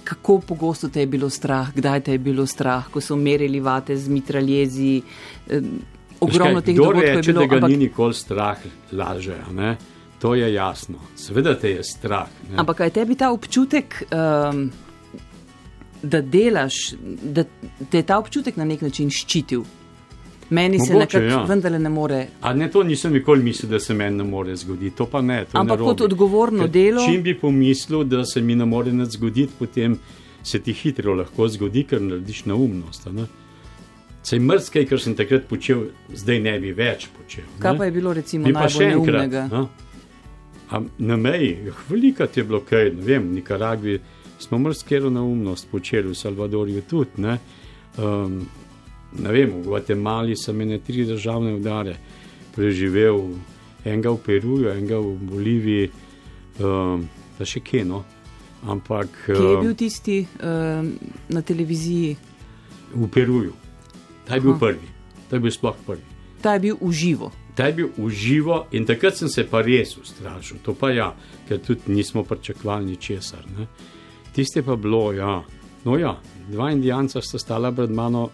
kako 0.04 0.40
pogosto 0.40 0.88
te 0.88 1.00
je 1.00 1.06
bilo 1.06 1.30
strah, 1.30 1.74
kdaj 1.74 2.00
te 2.00 2.12
je 2.12 2.18
bilo 2.18 2.46
strah, 2.46 2.88
ko 2.90 3.00
so 3.00 3.16
merili 3.16 3.60
vate 3.60 3.96
z 3.96 4.08
mitraljezi. 4.08 5.02
Eh, 5.50 5.60
ogromno 6.20 6.60
teh 6.60 6.76
dogodkov 6.76 7.04
je 7.04 7.12
bilo. 7.12 7.22
Če 7.22 7.32
tega 7.32 7.56
ampak... 7.56 7.70
ni 7.70 7.76
nikoli 7.76 8.14
strah, 8.14 8.66
laže. 8.92 9.36
Ne? 9.52 9.76
To 10.18 10.34
je 10.34 10.52
jasno. 10.54 10.98
Seveda 11.16 11.54
te 11.58 11.70
je 11.76 11.84
strah. 11.84 12.30
Ne? 12.50 12.56
Ampak 12.58 12.80
kaj 12.82 12.94
tebi 12.96 13.14
ta 13.14 13.30
občutek, 13.30 14.02
um, 14.10 14.64
da 16.02 16.20
delaš, 16.22 16.94
da 17.22 17.44
te 17.90 18.00
je 18.00 18.06
ta 18.06 18.18
občutek 18.18 18.56
na 18.56 18.64
nek 18.64 18.82
način 18.82 19.12
ščitil? 19.12 19.62
Meni 20.50 20.78
Mogoče, 20.78 20.86
se 20.86 20.98
nekako 20.98 21.24
ja. 21.24 21.42
vendarle 21.44 21.78
ne 21.78 21.88
more. 21.88 22.26
A 22.40 22.54
ne, 22.54 22.70
to 22.70 22.82
nisem 22.82 23.12
nikoli 23.12 23.42
mislil, 23.42 23.70
da 23.70 23.80
se 23.80 23.94
meni 23.94 24.16
ne 24.16 24.24
more 24.24 24.56
zgoditi. 24.56 24.96
To 24.96 25.06
pa 25.06 25.20
ne. 25.20 25.44
To 25.44 25.58
Ampak 25.58 25.78
kot 25.78 26.00
odgovorno 26.00 26.64
Ker, 26.64 26.70
delo. 26.70 27.04
Čim 27.06 27.22
bi 27.22 27.34
pomislil, 27.38 28.04
da 28.04 28.24
se 28.24 28.40
mi 28.40 28.56
ne 28.56 28.64
more 28.64 28.92
nič 28.92 29.18
zgoditi, 29.18 29.52
potem 29.58 29.98
se 30.42 30.60
ti 30.62 30.72
hitro 30.72 31.14
lahko 31.14 31.48
zgodi, 31.48 31.84
ker 31.84 32.00
narediš 32.02 32.44
neumnost. 32.48 33.10
Ne? 33.12 33.26
Sej 34.22 34.40
mrzkej, 34.40 34.86
kar 34.88 35.00
sem 35.00 35.16
takrat 35.16 35.44
počel, 35.48 35.90
zdaj 36.14 36.40
ne 36.40 36.56
bi 36.60 36.72
več 36.72 37.08
počel. 37.12 37.44
Ne? 37.44 37.60
Kaj 37.62 37.78
pa 37.78 37.88
je 37.88 37.92
bilo 37.92 38.12
recimo 38.16 38.48
bi 38.48 38.52
najbolj 38.56 38.88
neumnega? 38.94 39.66
Na 40.98 41.16
meji, 41.16 41.72
velika 41.88 42.26
ti 42.26 42.40
je 42.40 42.44
bilo 42.44 42.60
kaj, 42.60 42.92
ne 42.96 43.04
vem, 43.04 43.28
v 43.28 43.38
Nikaragvi 43.40 43.98
smo 44.38 44.58
mrzkero 44.58 45.10
neumnost 45.10 45.68
počeli, 45.70 46.08
v 46.08 46.16
Salvadorju 46.16 46.82
tudi. 46.88 47.22
Ne? 47.24 47.38
Um, 47.98 48.42
ne 49.12 49.32
vem, 49.32 49.52
v 49.60 49.64
Gvatemali 49.64 50.36
sem 50.36 50.60
imel 50.60 50.80
tri 50.84 51.04
državne 51.08 51.54
udare, 51.56 51.96
preživel 52.54 53.34
enega 53.84 54.12
v 54.12 54.20
Peruju, 54.24 54.68
enega 54.72 54.98
v 55.00 55.16
Boliviji, 55.30 55.90
um, 56.60 57.08
da 57.38 57.46
še 57.46 57.62
keno. 57.64 58.04
Ampak. 58.66 59.12
Kje 59.28 59.50
je 59.52 59.58
bil 59.62 59.74
tisti 59.78 60.18
um, 60.42 60.92
na 61.30 61.42
televiziji? 61.46 62.16
V 62.94 63.08
Peruju. 63.12 63.54
Ta 64.26 64.34
je 64.34 64.44
bil 64.44 64.56
Aha. 64.56 64.60
prvi, 64.60 64.88
ta 65.28 65.36
je 65.36 65.40
bil 65.40 65.52
sploh 65.54 65.76
prvi. 65.86 66.02
Ta 66.42 66.56
je 66.56 66.64
bil 66.66 66.80
uživo. 66.80 67.30
Ta 67.54 67.66
je 67.70 67.72
bil 67.72 67.88
uživo 67.98 68.66
in 68.70 68.84
takrat 68.86 69.16
sem 69.16 69.28
se 69.28 69.46
pa 69.48 69.62
res 69.62 69.96
ustrašil, 69.98 70.60
to 70.62 70.74
pa 70.78 70.90
ja, 70.92 71.08
ker 71.48 71.62
tudi 71.64 71.94
nismo 71.94 72.22
pričakovali 72.22 72.92
ničesar. 72.92 73.46
Tiste 74.34 74.62
pa 74.62 74.76
bilo, 74.76 75.12
ja. 75.12 75.40
No 75.84 75.96
ja, 75.98 76.18
dva 76.50 76.70
indijanca 76.70 77.22
sta 77.22 77.38
stala 77.38 77.72
pred 77.72 77.90
mano 77.90 78.28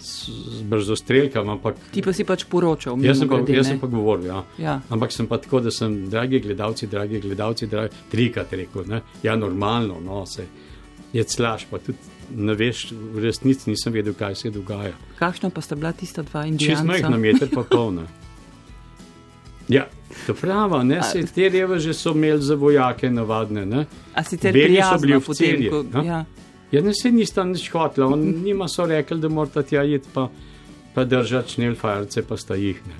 z 0.00 0.62
brzostrelkami. 0.62 1.50
Ampak, 1.50 1.76
Ti 1.92 2.02
pa 2.02 2.12
si 2.12 2.24
pač 2.24 2.44
poročal, 2.50 2.98
jaz 3.02 3.18
sem 3.18 3.28
pa, 3.28 3.40
jaz 3.46 3.66
sem 3.72 3.80
pa 3.80 3.90
govoril. 3.90 4.26
Ja. 4.30 4.44
Ja. 4.58 4.74
Ampak 4.90 5.12
sem 5.12 5.26
pa 5.26 5.38
tako, 5.42 5.60
da 5.60 5.70
sem, 5.74 6.06
dragi 6.10 6.40
gledalci, 6.40 6.86
dragi 6.86 7.20
gledalci, 7.20 7.66
dragi, 7.66 8.06
trikrat 8.10 8.52
rekel, 8.52 8.86
ne? 8.86 9.02
ja, 9.22 9.36
normalno, 9.36 10.00
no, 10.04 10.26
se 10.26 10.46
je 11.12 11.24
slaš, 11.24 11.66
pa 11.70 11.78
tudi 11.78 11.98
ne 12.36 12.54
veš, 12.54 12.90
v 12.92 13.24
resnici 13.24 13.70
nisem 13.70 13.92
vedel, 13.92 14.14
kaj 14.14 14.34
se 14.34 14.50
dogaja. 14.50 14.92
Kakšna 15.18 15.50
pa 15.50 15.60
sta 15.60 15.76
bila 15.76 15.92
tista 15.92 16.22
dva 16.22 16.44
indijanca? 16.46 16.82
Čez 16.82 16.86
majhna 16.86 17.16
meter 17.16 17.48
pa 17.54 17.64
polna. 17.64 18.04
Ja, 19.68 19.88
to 20.26 20.34
prava, 20.34 20.82
ne, 20.84 21.02
se 21.02 21.26
te 21.26 21.48
reveže 21.48 21.92
so 21.94 22.12
imeli 22.16 22.42
za 22.42 22.54
vojake 22.54 23.10
navadne, 23.10 23.66
ne. 23.66 23.86
A 24.14 24.24
si 24.24 24.36
te 24.36 24.52
prijazno 24.52 24.98
so 24.98 25.06
bili 25.06 25.18
v 25.18 25.34
celje. 25.34 26.06
Ja. 26.06 26.24
Ja, 26.72 26.82
ne 26.82 26.94
se 26.94 27.10
nista 27.10 27.44
nič 27.44 27.70
hotla, 27.72 28.06
on 28.06 28.20
nima 28.44 28.68
so 28.68 28.86
rekli, 28.86 29.20
da 29.20 29.28
morata 29.28 29.62
tja 29.62 29.84
iti 29.84 30.08
pa, 30.14 30.28
pa 30.94 31.04
držati 31.04 31.52
šnelfajarce, 31.52 32.22
pa 32.22 32.36
sta 32.36 32.54
jih. 32.54 32.80
Ne. 32.86 32.94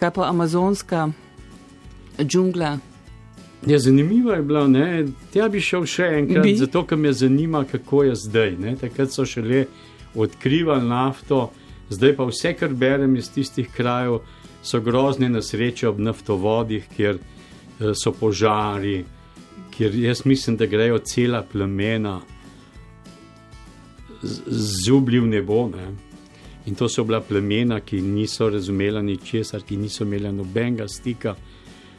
Kaj 0.00 0.10
pa 0.10 0.28
amazonska 0.28 1.08
džungla? 2.20 2.78
Ja, 3.66 3.78
zanimivo 3.78 4.32
je 4.32 4.42
bilo, 4.42 4.66
ne, 4.68 5.06
tja 5.32 5.48
bi 5.48 5.60
šel 5.60 5.84
še 5.84 6.06
enkrat, 6.16 6.44
bi? 6.44 6.56
zato 6.56 6.84
ker 6.88 6.98
me 6.98 7.12
zanima, 7.12 7.64
kako 7.68 8.04
je 8.08 8.14
zdaj. 8.16 8.54
Ne. 8.60 8.76
Takrat 8.80 9.12
so 9.12 9.26
šele 9.28 9.66
odkrivali 10.16 10.88
nafto, 10.88 11.50
zdaj 11.92 12.14
pa 12.16 12.24
vse, 12.28 12.54
kar 12.56 12.72
berem 12.74 13.16
iz 13.20 13.28
tistih 13.32 13.68
krajev, 13.76 14.22
so 14.62 14.80
grozne 14.80 15.28
nesreče 15.28 15.88
ob 15.88 16.00
naftovodih, 16.00 16.88
kjer 16.96 17.16
eh, 17.20 17.92
so 17.96 18.12
požari, 18.12 19.04
kjer 19.76 19.94
jaz 19.94 20.24
mislim, 20.24 20.56
da 20.56 20.66
grejo 20.66 20.98
cela 20.98 21.42
plemena 21.52 22.20
zubljiv 24.22 25.26
nebo. 25.26 25.68
Ne? 25.68 25.92
In 26.66 26.74
to 26.74 26.88
so 26.88 27.04
bila 27.04 27.20
plemena, 27.20 27.80
ki 27.80 28.00
niso 28.00 28.50
razumela 28.50 29.02
ničesar, 29.02 29.62
ki 29.62 29.76
niso 29.76 30.04
imela 30.04 30.32
nobenega 30.32 30.88
stika 30.88 31.34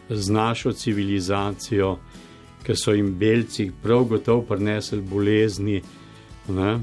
z 0.09 0.29
našo 0.29 0.73
civilizacijo, 0.73 1.97
ker 2.63 2.77
so 2.77 2.93
jim 2.93 3.13
belci 3.17 3.71
prav 3.83 4.03
gotovo 4.03 4.41
prinesli 4.41 5.01
bolezni. 5.01 5.81
Ne? 6.49 6.79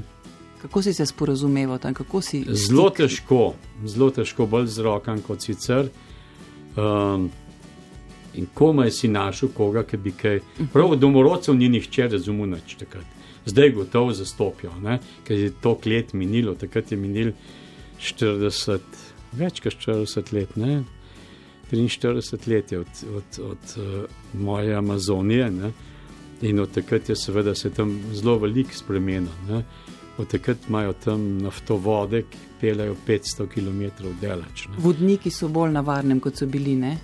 Kako 0.61 0.81
si 0.81 0.93
se 0.93 1.05
sporozumeval 1.05 1.79
tam? 1.79 1.93
Zelo 2.47 2.89
težko, 2.89 3.53
zelo 3.85 4.09
težko, 4.11 4.45
bolj 4.45 4.67
z 4.67 4.83
rokami 4.83 5.21
kot 5.21 5.41
sicer. 5.41 5.87
Um, 6.75 7.29
in 8.35 8.47
komaj 8.53 8.91
si 8.91 9.07
našel 9.07 9.49
koga, 9.55 9.83
ki 9.83 9.97
bi 9.97 10.11
kaj. 10.11 10.41
Prav 10.73 10.95
domorodcev 10.95 11.55
ni 11.55 11.69
nihče 11.69 12.07
razumel 12.11 12.51
nič 12.57 12.75
takrat 12.75 13.18
zdaj 13.49 13.71
gotovo 13.75 14.13
zastopijo, 14.13 14.71
ne? 14.81 14.99
ker 15.27 15.37
je 15.37 15.51
to 15.61 15.77
let 15.85 16.13
minilo, 16.13 16.55
takrat 16.55 16.91
je 16.91 16.97
minil 16.97 17.33
40, 17.99 18.79
več 19.37 19.59
kot 19.63 19.75
40 19.75 20.33
let, 20.33 20.55
ne? 20.57 20.83
43 21.71 22.47
let 22.49 22.71
je 22.71 22.79
od, 22.79 23.03
od, 23.15 23.39
od 23.51 23.75
uh, 23.77 24.39
moje 24.41 24.75
Amazonije 24.75 25.51
ne? 25.51 25.71
in 26.41 26.59
od 26.59 26.71
takrat 26.71 27.09
je 27.09 27.15
seveda 27.15 27.55
se 27.55 27.69
tam 27.69 27.99
zelo 28.13 28.37
veliko 28.39 28.73
spremenilo. 28.73 29.63
Od 30.17 30.27
takrat 30.27 30.57
imajo 30.69 30.93
tam 30.93 31.37
naftovode, 31.43 32.23
ki 32.31 32.37
pelejo 32.61 32.95
500 33.07 33.47
km 33.47 34.09
delač. 34.21 34.67
Ne? 34.67 34.75
Vodniki 34.77 35.31
so 35.31 35.47
bolj 35.47 35.71
na 35.71 35.81
varnem, 35.81 36.19
kot 36.19 36.35
so 36.35 36.47
bili, 36.47 36.75
ne? 36.75 36.97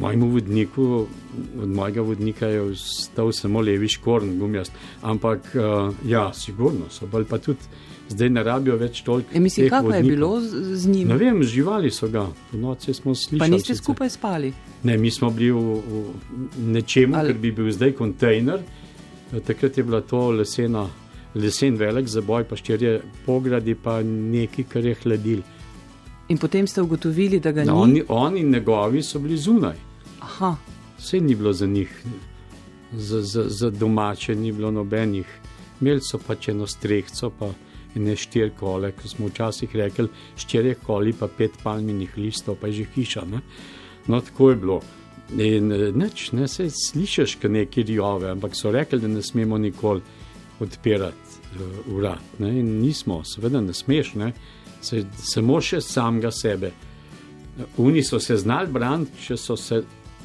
Mojemu 0.00 0.28
vodniku, 0.28 1.06
od 1.62 1.68
mojega 1.68 2.00
vodnika 2.00 2.46
je 2.46 2.60
ostal 2.60 3.32
samo 3.32 3.60
levi 3.60 3.88
škorn, 3.88 4.38
gumijast. 4.38 4.72
Ampak, 5.02 5.40
uh, 5.54 5.94
ja, 6.06 6.32
sigurno 6.34 6.90
so, 6.90 7.06
bolj 7.06 7.24
pa 7.24 7.38
tudi 7.38 7.60
zdaj 8.12 8.30
ne 8.30 8.42
rabijo 8.42 8.76
več 8.76 9.02
toliko. 9.02 9.30
E, 9.34 9.40
mislim, 9.40 9.68
kako 9.70 9.94
je 9.94 10.02
bilo 10.02 10.40
z, 10.40 10.62
z 10.74 10.88
njim? 10.88 11.08
Ne 11.08 11.16
vem, 11.16 11.42
živali 11.42 11.90
so 11.90 12.08
ga, 12.08 12.26
v 12.52 12.60
noči 12.60 12.94
smo 12.94 13.14
slišali. 13.14 13.40
Pa 13.40 13.48
niste 13.48 13.72
sicer. 13.72 13.84
skupaj 13.84 14.10
spali? 14.10 14.52
Ne, 14.82 14.98
mi 14.98 15.10
smo 15.10 15.30
bili 15.30 15.52
v, 15.52 15.78
v 15.86 16.66
nečemu, 16.76 17.16
Ali... 17.16 17.32
ker 17.32 17.40
bi 17.40 17.52
bil 17.52 17.70
zdaj 17.72 17.94
kontejner. 17.98 18.64
Takrat 19.46 19.78
je 19.78 19.84
bila 19.84 20.02
to 20.04 20.30
lesena, 20.30 20.86
lesen 21.34 21.78
velik 21.80 22.08
zaboj, 22.08 22.44
pa 22.44 22.56
štirje 22.56 23.00
pogradi, 23.26 23.74
pa 23.74 24.02
nekaj, 24.04 24.68
kar 24.68 24.84
je 24.84 24.96
hladil. 25.04 25.42
In 26.28 26.38
potem 26.38 26.66
ste 26.66 26.82
ugotovili, 26.82 27.40
da 27.40 27.52
ga 27.52 27.64
no, 27.64 27.86
ni. 27.86 28.02
Oni 28.08 28.40
in 28.40 28.50
njegovi 28.50 29.02
so 29.02 29.18
bili 29.18 29.36
zunaj. 29.36 29.76
Aha. 30.20 30.56
Vse 30.98 31.20
ni 31.20 31.34
bilo 31.34 31.52
za 31.52 31.66
njih, 31.66 32.04
za, 32.92 33.22
za, 33.22 33.44
za 33.48 33.70
domače, 33.70 34.34
ni 34.34 34.52
bilo 34.52 34.70
nobenih. 34.70 35.26
Imeli 35.80 36.00
so 36.00 36.18
pač 36.18 36.48
eno 36.48 36.66
strehco, 36.66 37.30
pa 37.38 37.50
ne 37.94 38.16
štiri 38.16 38.50
kole, 38.58 38.92
ko 38.92 39.08
smo 39.08 39.26
včasih 39.28 39.76
rekli, 39.76 40.08
štiri 40.36 40.74
koli, 40.86 41.12
pa 41.12 41.28
pet 41.28 41.58
palminih 41.62 42.16
listov, 42.16 42.56
pa 42.60 42.66
je 42.66 42.72
že 42.72 42.86
hiša. 42.94 43.24
Ne? 43.30 43.40
No, 44.06 44.20
tako 44.20 44.50
je 44.50 44.56
bilo. 44.56 44.80
In 45.38 45.72
eh, 45.72 45.90
neč, 45.92 46.30
ne 46.32 46.48
se 46.48 46.70
slišiš, 46.70 47.36
kaj 47.42 47.50
neki 47.50 47.82
rjove, 47.82 48.30
ampak 48.30 48.56
so 48.56 48.70
rekli, 48.70 49.00
da 49.00 49.08
ne 49.08 49.22
smemo 49.22 49.58
nikoli 49.58 50.00
odpirati 50.60 51.38
uh, 51.58 51.94
urad. 51.96 52.22
Ne? 52.38 52.58
In 52.60 52.78
nismo, 52.80 53.24
seveda 53.24 53.60
ne 53.60 53.74
smeš, 53.74 54.14
ne? 54.14 54.32
Se, 54.82 55.04
samo 55.16 55.60
še 55.60 55.80
samega 55.80 56.30
sebe. 56.34 56.72
Oni 57.78 58.02
so 58.04 58.20
se 58.20 58.36
znali 58.36 58.72
braniti, 58.72 59.26
če 59.26 59.36
so 59.36 59.56
se 59.56 59.82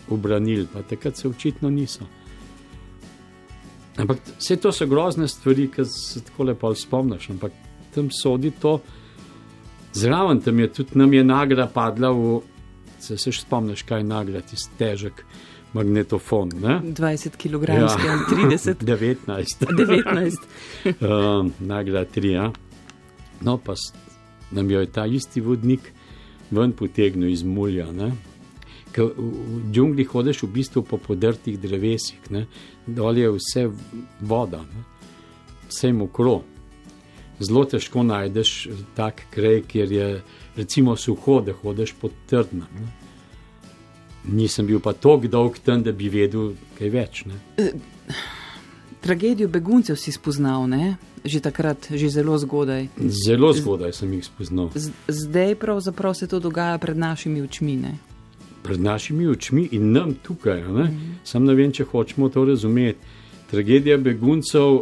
obranili, 0.10 0.68
pa 0.74 0.82
takrat 0.82 1.18
se 1.18 1.28
očitno 1.28 1.70
niso. 1.70 2.08
Ampak 3.98 4.18
vse 4.40 4.56
to 4.62 4.72
so 4.72 4.86
grozne 4.88 5.28
stvari, 5.28 5.68
ki 5.74 5.86
se 5.86 6.22
tako 6.24 6.44
lepo 6.44 6.74
spomniš, 6.76 7.30
ampak 7.30 7.52
tam 7.96 8.10
sodi 8.12 8.52
to. 8.52 8.80
Zraven 9.94 10.42
tam 10.42 10.60
je 10.60 10.74
tudi 10.74 11.00
nam 11.00 11.14
je 11.14 11.24
nagrada 11.24 11.68
padla, 11.74 12.12
v, 12.14 12.40
se, 13.00 13.18
se 13.18 13.32
še 13.32 13.42
spomniš, 13.42 13.84
kaj 13.90 14.04
je 14.04 14.10
nagrada, 14.10 14.46
tisti 14.46 14.78
težek 14.78 15.24
magnetofon. 15.74 16.54
Ne? 16.62 16.80
20 16.94 17.38
kg, 17.42 17.70
ja. 17.74 17.88
30. 18.30 18.86
19. 18.86 19.66
19. 19.66 20.46
um, 21.02 21.54
nagrada 21.60 22.06
3. 22.06 22.32
Ja. 22.32 22.52
No, 23.42 23.58
pa 23.58 23.74
nam 24.52 24.72
je 24.72 24.86
ta 24.86 25.06
isti 25.06 25.42
vodnik 25.42 25.94
ven 26.52 26.72
potegnil 26.72 27.30
iz 27.30 27.44
mulja. 27.44 27.92
Ne? 27.92 28.12
v, 28.98 29.14
v 29.18 29.72
džungli 29.72 30.04
hodiš 30.04 30.44
v 30.44 30.52
bistvu 30.52 30.84
po 30.84 30.98
podrtih 30.98 31.60
drevesih, 31.60 32.20
ne? 32.30 32.48
dol 32.86 33.18
je 33.18 33.32
vse 33.32 33.68
voda, 34.22 34.64
ne? 34.64 34.86
vse 35.70 35.92
mokro. 35.94 36.42
Zelo 37.40 37.66
težko 37.70 38.02
najdeš 38.04 38.70
tak 38.98 39.28
kraj, 39.30 39.62
kjer 39.70 39.92
je 39.92 40.08
recimo 40.58 40.96
suho, 40.98 41.42
da 41.42 41.54
hodiš 41.54 41.94
po 42.02 42.10
trdna. 42.30 42.66
Ne? 42.74 42.88
Nisem 44.34 44.66
bil 44.68 44.82
pa 44.84 44.94
tako 44.94 45.30
dolg 45.30 45.60
tam, 45.64 45.84
da 45.84 45.92
bi 45.92 46.10
vedel 46.10 46.56
kaj 46.80 46.90
več. 46.90 47.22
Ne? 47.30 47.38
E, 47.62 47.70
tragedijo 49.06 49.48
beguncev 49.54 50.00
si 50.02 50.12
spoznal, 50.12 50.66
ne? 50.68 50.96
Že 51.28 51.40
takrat, 51.40 51.92
že 51.92 52.10
zelo 52.10 52.38
zgodaj. 52.38 52.88
Zelo 53.26 53.54
zgodaj 53.54 53.94
sem 53.94 54.14
jih 54.14 54.26
spoznal. 54.26 54.70
Zdaj 55.08 55.56
pravzaprav 55.56 56.14
se 56.14 56.28
to 56.28 56.40
dogaja 56.40 56.78
pred 56.78 56.98
našimi 56.98 57.42
očmi. 57.42 57.76
Ne? 57.76 57.98
pred 58.68 58.82
našimi 58.82 59.28
očmi 59.28 59.70
in 59.72 59.92
nam 59.92 60.14
tukaj. 60.24 60.62
Ne? 60.62 60.84
Mm 60.84 60.88
-hmm. 60.88 61.14
Sam 61.24 61.46
ne 61.46 61.56
vem, 61.56 61.72
če 61.72 61.84
hočemo 61.84 62.30
to 62.30 62.46
razumeti. 62.46 63.00
Tragedija 63.52 63.98
beguncev 63.98 64.80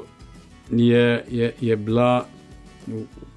je, 0.72 1.26
je, 1.32 1.54
je 1.62 1.76
bila 1.76 2.26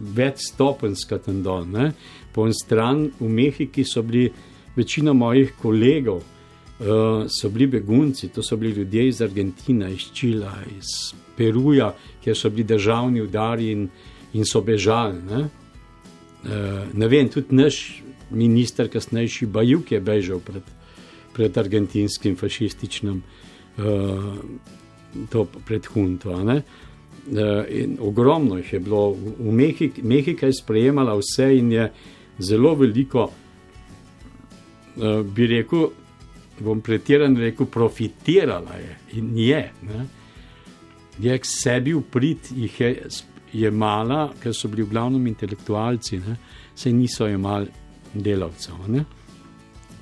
večstopenska 0.01 1.19
tam 1.19 1.43
dol. 1.43 1.67
Ne? 1.67 1.93
Po 2.33 2.47
en 2.47 2.55
stran 2.65 3.11
v 3.21 3.29
Mehiki 3.29 3.85
so 3.85 4.03
bili 4.03 4.33
večina 4.77 5.13
mojih 5.13 5.53
kolegov, 5.63 6.23
so 7.29 7.49
bili 7.51 7.67
begunci, 7.67 8.29
to 8.29 8.43
so 8.43 8.57
bili 8.57 8.73
ljudje 8.73 9.09
iz 9.09 9.23
Argentine, 9.23 9.93
iz 9.93 10.13
Čila, 10.15 10.55
iz 10.79 11.15
Peruja, 11.37 11.95
kjer 12.25 12.37
so 12.37 12.51
bili 12.51 12.65
državni 12.65 13.23
udari 13.23 13.73
in, 13.73 13.89
in 14.33 14.45
so 14.45 14.61
bežali. 14.61 15.23
Ne? 15.31 15.49
Uh, 16.45 16.95
ne 16.95 17.09
vem, 17.09 17.29
tudi 17.29 17.55
naš 17.55 18.03
minister, 18.31 18.89
kasnejši 18.89 19.47
Bajuk, 19.47 19.93
je 19.93 20.01
bežal 20.01 20.39
pred, 20.41 20.63
pred 21.35 21.59
argentinskim 21.59 22.37
fašističnim, 22.37 23.23
uh, 23.79 24.37
to 25.31 25.45
pred 25.67 25.87
Hunto. 25.87 26.31
Uh, 26.31 26.63
ogromno 28.01 28.57
jih 28.57 28.73
je 28.73 28.81
bilo, 28.81 29.11
v 29.39 29.53
Mehiki, 29.53 30.03
Mehika 30.03 30.47
je 30.47 30.61
sprejemala 30.63 31.19
vse 31.19 31.51
in 31.59 31.73
je 31.73 31.91
zelo 32.39 32.75
veliko, 32.79 33.33
bi 35.35 35.47
rekel, 35.47 35.91
bom 36.65 36.81
pretiran 36.81 37.37
rekel, 37.37 37.67
profitirala 37.67 38.77
je 38.79 38.97
in 39.21 39.37
je. 39.39 39.65
Ne? 39.83 40.07
Je 41.19 41.39
k 41.39 41.47
sebi 41.47 41.95
uprit, 41.95 42.51
jih 42.55 42.81
je, 42.81 42.91
je 43.53 43.71
mala, 43.71 44.29
ker 44.41 44.55
so 44.55 44.69
bili 44.69 44.87
v 44.87 44.93
glavnem 44.93 45.27
intelektualci, 45.27 46.21
ne? 46.23 46.37
se 46.75 46.93
niso 46.93 47.29
imeli 47.29 47.71
delavcev. 48.15 48.87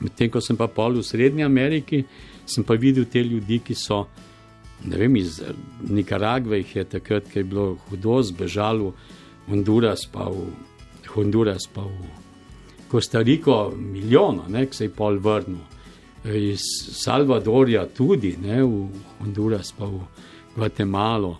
Medtem 0.01 0.31
ko 0.31 0.41
sem 0.45 0.57
pa 0.57 0.69
pol 0.69 1.01
v 1.01 1.05
Srednji 1.07 1.45
Ameriki, 1.45 2.03
sem 2.47 2.65
pa 2.65 2.77
videl 2.77 3.09
te 3.11 3.23
ljudi, 3.25 3.63
ki 3.65 3.75
so, 3.75 4.05
ne 4.85 4.99
vem, 5.01 5.17
iz 5.17 5.41
Nikaragve, 5.89 6.61
jih 6.61 6.77
je 6.77 6.85
takrat, 6.99 7.31
ki 7.33 7.41
je 7.41 7.49
bilo 7.49 7.71
hudo, 7.89 8.21
zbežalo 8.23 8.93
v 8.93 9.51
Honduras, 9.51 10.05
pa 10.13 10.29
v 10.29 10.51
Honduras, 11.15 11.69
pa 11.73 11.87
v 11.87 12.13
Kostariko, 12.91 13.73
milijono, 13.77 14.47
ki 14.53 14.77
se 14.77 14.85
je 14.85 14.93
pol 14.95 15.19
vrnil. 15.19 15.76
Iz 16.27 16.61
Salvadorja 16.93 17.87
tudi, 17.87 18.37
ne, 18.43 18.63
v 18.63 18.89
Honduras, 19.21 19.73
pa 19.73 19.87
v 19.87 20.01
Gvatemalo. 20.57 21.37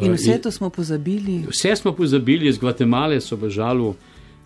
In 0.00 0.14
vse 0.14 0.38
to 0.40 0.50
smo 0.50 0.70
pozabili. 0.70 1.42
Vse 1.50 1.76
smo 1.76 1.92
pozabili, 1.92 2.48
iz 2.48 2.58
Gvatemale 2.58 3.20
so 3.20 3.36
bežali 3.36 3.90
v, 3.90 3.94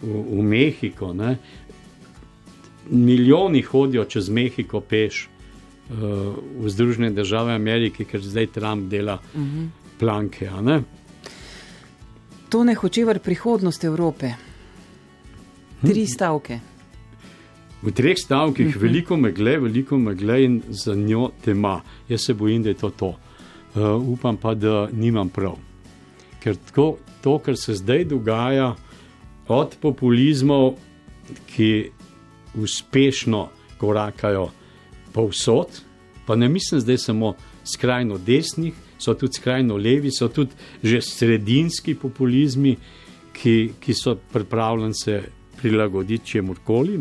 v, 0.03 0.43
Mehiko. 0.43 1.13
Ne 1.15 1.39
milijoni 2.91 3.63
hodijo 3.63 4.05
čez 4.05 4.29
Mehiko 4.29 4.81
peš 4.81 5.29
uh, 5.91 5.99
v 6.61 6.69
Združene 6.69 7.11
države 7.11 7.55
Amerike, 7.55 8.05
ker 8.05 8.21
zdaj 8.21 8.47
Trump 8.47 8.91
dela 8.91 9.15
uh 9.35 9.41
mhm. 9.41 9.61
-huh. 9.61 9.69
planke. 9.99 10.51
Ne? 10.63 10.83
To 12.49 12.65
ne 12.65 12.75
hoče 12.75 13.05
ver 13.05 13.19
prihodnost 13.19 13.85
Evrope. 13.85 14.35
Tri 15.81 16.05
hm. 16.05 16.07
stavke. 16.07 16.61
V 17.85 17.93
treh 17.93 18.17
stavkih 18.17 18.67
uh 18.67 18.73
-huh. 18.73 18.81
veliko 18.81 19.17
megle, 19.17 19.59
veliko 19.59 19.99
megle 19.99 20.45
in 20.45 20.63
za 20.69 20.95
njo 20.95 21.31
tema. 21.45 21.83
Jaz 22.09 22.21
se 22.21 22.35
bojim, 22.35 22.63
da 22.63 22.69
je 22.69 22.75
to 22.75 22.91
to. 22.91 23.15
Uh, 23.75 24.09
upam 24.09 24.37
pa, 24.37 24.55
da 24.55 24.89
nimam 24.93 25.29
prav. 25.29 25.59
Ker 26.41 26.57
tako, 26.57 26.97
to, 27.23 27.39
kar 27.39 27.57
se 27.57 27.75
zdaj 27.75 28.05
dogaja, 28.05 28.75
od 29.49 29.77
populizmov, 29.81 30.75
ki 31.47 31.91
uspešno 32.55 33.49
korakajo 33.79 34.49
povsod, 35.13 35.67
pa 36.27 36.37
ne 36.37 36.49
mislim 36.49 36.81
zdaj 36.81 36.99
samo 36.99 37.35
skrajno 37.65 38.19
desnih, 38.19 38.75
so 38.99 39.15
tudi 39.15 39.33
skrajno 39.33 39.77
levi, 39.77 40.11
so 40.11 40.29
tudi 40.29 40.51
že 40.83 41.01
sredinski 41.01 41.95
populizmi, 41.95 42.77
ki, 43.33 43.73
ki 43.81 43.95
so 43.95 44.17
pripravljeni 44.33 44.95
se 44.95 45.23
prilagoditi 45.63 46.27
čemu 46.27 46.55
koli, 46.65 46.99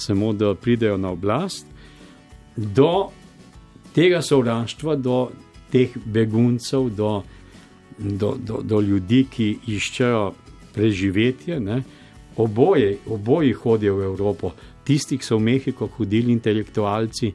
samo 0.00 0.32
da 0.32 0.54
pridejo 0.54 0.96
na 0.96 1.10
oblast. 1.10 1.66
Do 2.56 3.10
tega 3.94 4.22
sovraštva, 4.22 4.96
do 4.96 5.30
teh 5.70 5.94
beguncev, 6.04 6.90
do, 6.96 7.22
do, 7.98 8.34
do, 8.38 8.60
do 8.62 8.80
ljudi, 8.80 9.24
ki 9.30 9.48
iščejo 9.76 10.30
preživetje. 10.74 11.60
Ne? 11.60 11.82
oboje, 12.36 12.98
oboje 13.06 13.54
hodijo 13.54 13.96
v 13.96 14.04
Evropo, 14.04 14.52
tisti, 14.84 15.18
ki 15.18 15.24
so 15.24 15.38
v 15.38 15.46
Mehiko 15.48 15.88
hodili, 15.96 16.32
intelektualci, 16.32 17.32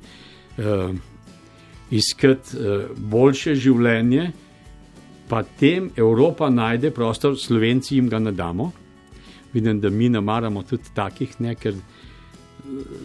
uh, 0.57 0.95
iskati 1.91 2.57
uh, 2.57 2.89
boljše 2.97 3.55
življenje, 3.55 4.31
pa 5.29 5.43
tem 5.59 5.89
Evropa 5.97 6.49
najde 6.49 6.91
prostor, 6.93 7.37
Slovenci 7.37 7.95
jim 7.95 8.09
ga 8.09 8.19
ne 8.19 8.31
damo. 8.31 8.71
Vidim, 9.53 9.79
da 9.79 9.89
mi 9.89 10.09
ne 10.09 10.21
maramo 10.21 10.63
tudi 10.67 10.91
takih, 10.93 11.39
ne, 11.39 11.55
ker 11.55 11.77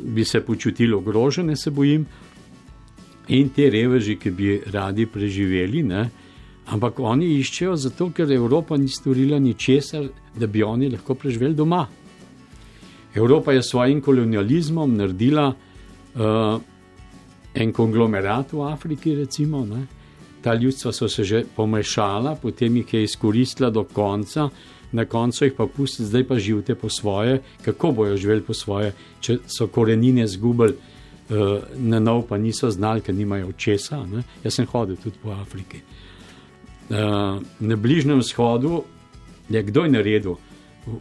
bi 0.02 0.24
se 0.24 0.40
počutili 0.40 0.92
ogrožene, 0.92 1.56
se 1.56 1.70
bojim. 1.70 2.06
In 3.28 3.48
te 3.48 3.70
reveži, 3.70 4.16
ki 4.18 4.30
bi 4.30 4.60
radi 4.72 5.06
preživeli, 5.06 5.82
ne, 5.86 6.08
ampak 6.66 6.98
oni 6.98 7.28
iščejo 7.38 7.76
zato, 7.76 8.10
ker 8.14 8.32
Evropa 8.32 8.76
ni 8.76 8.88
storila 8.88 9.38
ničesar, 9.38 10.08
da 10.36 10.46
bi 10.46 10.62
oni 10.62 10.90
lahko 10.90 11.14
preživeli 11.14 11.54
doma. 11.54 11.86
Evropa 13.14 13.52
je 13.52 13.62
s 13.62 13.70
svojim 13.70 14.00
kolonializmom 14.00 14.96
naredila 14.96 15.48
uh, 15.50 16.60
en 17.54 17.72
konglomerat 17.72 18.52
v 18.52 18.66
Afriki, 18.66 19.14
recimo. 19.14 19.64
Ne? 19.66 19.86
Ta 20.42 20.54
ljudstva 20.54 20.92
so 20.92 21.08
se 21.08 21.24
že 21.24 21.44
pomešala, 21.56 22.36
potem 22.42 22.76
jih 22.76 22.94
je 22.94 23.02
izkoristila 23.02 23.70
do 23.70 23.84
konca, 23.84 24.48
na 24.92 25.04
koncu 25.04 25.44
jih 25.44 25.54
pa 25.56 25.66
pustite, 25.66 26.08
zdaj 26.08 26.24
pa 26.28 26.38
živite 26.38 26.74
po 26.74 26.88
svoje, 26.88 27.42
kako 27.64 27.92
bojo 27.92 28.16
živeli 28.16 28.42
po 28.42 28.54
svoje, 28.54 28.92
če 29.20 29.38
so 29.46 29.66
korenine 29.66 30.26
zgubili, 30.26 30.74
uh, 30.74 31.62
na 31.76 32.00
nov 32.00 32.26
pa 32.28 32.38
niso 32.38 32.70
znali, 32.70 33.00
ker 33.00 33.14
nimajo 33.14 33.52
česa. 33.52 34.04
Ne? 34.06 34.22
Jaz 34.44 34.54
sem 34.54 34.66
hodil 34.66 34.96
tudi 34.96 35.18
po 35.22 35.30
Afriki. 35.30 35.80
Uh, 36.90 36.96
na 37.60 37.76
Bližnjem 37.76 38.18
vzhodu 38.18 38.82
je 39.48 39.62
kdo 39.62 39.84
je 39.84 39.90
naredil 39.90 40.34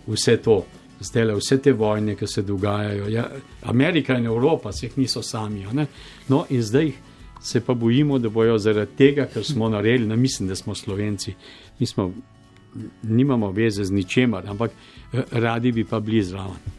vse 0.08 0.38
to, 0.38 0.64
zdaj 1.00 1.26
le 1.26 1.36
vse 1.36 1.58
te 1.58 1.74
vojne, 1.74 2.16
ki 2.16 2.28
se 2.28 2.42
dogajajo. 2.42 3.08
Ja, 3.10 3.30
Amerika 3.64 4.18
in 4.18 4.26
Evropa 4.26 4.72
se 4.72 4.86
jih 4.86 4.98
niso 4.98 5.22
sami. 5.22 5.66
No, 6.28 6.46
in 6.50 6.62
zdaj 6.62 6.92
se 7.42 7.62
pa 7.62 7.74
bojimo, 7.74 8.20
da 8.20 8.30
bojo 8.30 8.58
zaradi 8.58 8.96
tega, 8.98 9.26
ker 9.34 9.44
smo 9.46 9.70
naredili, 9.70 10.08
ne 10.08 10.16
mislim, 10.16 10.50
da 10.50 10.56
smo 10.56 10.76
slovenci, 10.76 11.34
mi 11.80 11.86
smo, 11.86 12.12
nimamo 13.04 13.52
veze 13.52 13.84
z 13.84 13.92
ničemer, 13.92 14.50
ampak 14.50 14.72
eh, 15.14 15.24
radi 15.32 15.72
bi 15.72 15.84
pa 15.84 16.00
bili 16.00 16.24
zraven. 16.24 16.78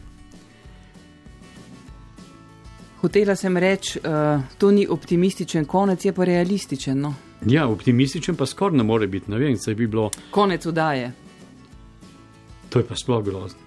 Hotela 3.01 3.35
sem 3.35 3.57
reči, 3.57 3.99
uh, 3.99 4.41
to 4.57 4.71
ni 4.71 4.87
optimističen 4.87 5.65
konec, 5.65 6.05
je 6.05 6.13
pa 6.13 6.23
realističen. 6.23 6.99
No? 7.01 7.13
Ja, 7.45 7.67
optimističen 7.67 8.35
pa 8.35 8.45
skoraj 8.45 8.77
ne 8.77 8.83
more 8.83 9.07
biti. 9.07 9.31
Ne 9.31 9.39
vem, 9.41 9.57
če 9.57 9.73
bi 9.75 9.87
bilo. 9.87 10.11
Konec 10.31 10.65
udaje. 10.65 11.11
To 12.69 12.79
je 12.79 12.85
pa 12.85 12.95
sploh 12.95 13.23
grozno. 13.25 13.57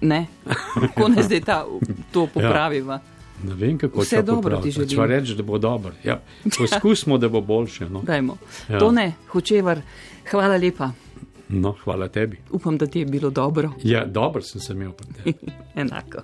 Ne, 0.00 0.26
konec 1.00 1.24
zdaj 1.24 1.40
ta, 1.40 1.64
to 2.12 2.26
popraviva. 2.26 2.94
Ja. 2.94 3.20
Ne 3.44 3.54
vem, 3.54 3.78
kako 3.78 4.04
se 4.04 4.24
to 4.24 4.40
popravi. 4.40 4.72
Če 4.72 5.06
reči, 5.06 5.36
da 5.36 5.42
bo 5.42 5.58
dobro. 5.58 5.92
Ja, 6.04 6.20
poskusimo, 6.58 7.18
da 7.18 7.28
bo 7.28 7.40
boljše. 7.40 7.88
No. 7.88 8.02
Ja. 8.08 8.78
To 8.78 8.90
ne, 8.92 9.12
hočevar, 9.28 9.80
hvala 10.30 10.56
lepa. 10.56 10.90
No, 11.52 11.74
hvala 11.84 12.08
tebi. 12.08 12.38
Upam, 12.50 12.78
da 12.78 12.86
ti 12.86 12.98
je 12.98 13.06
bilo 13.06 13.30
dobro. 13.30 13.70
Ja, 13.82 14.04
dobro 14.06 14.42
sem 14.42 14.60
se 14.60 14.72
imel. 14.72 14.92
Enako. 15.74 16.22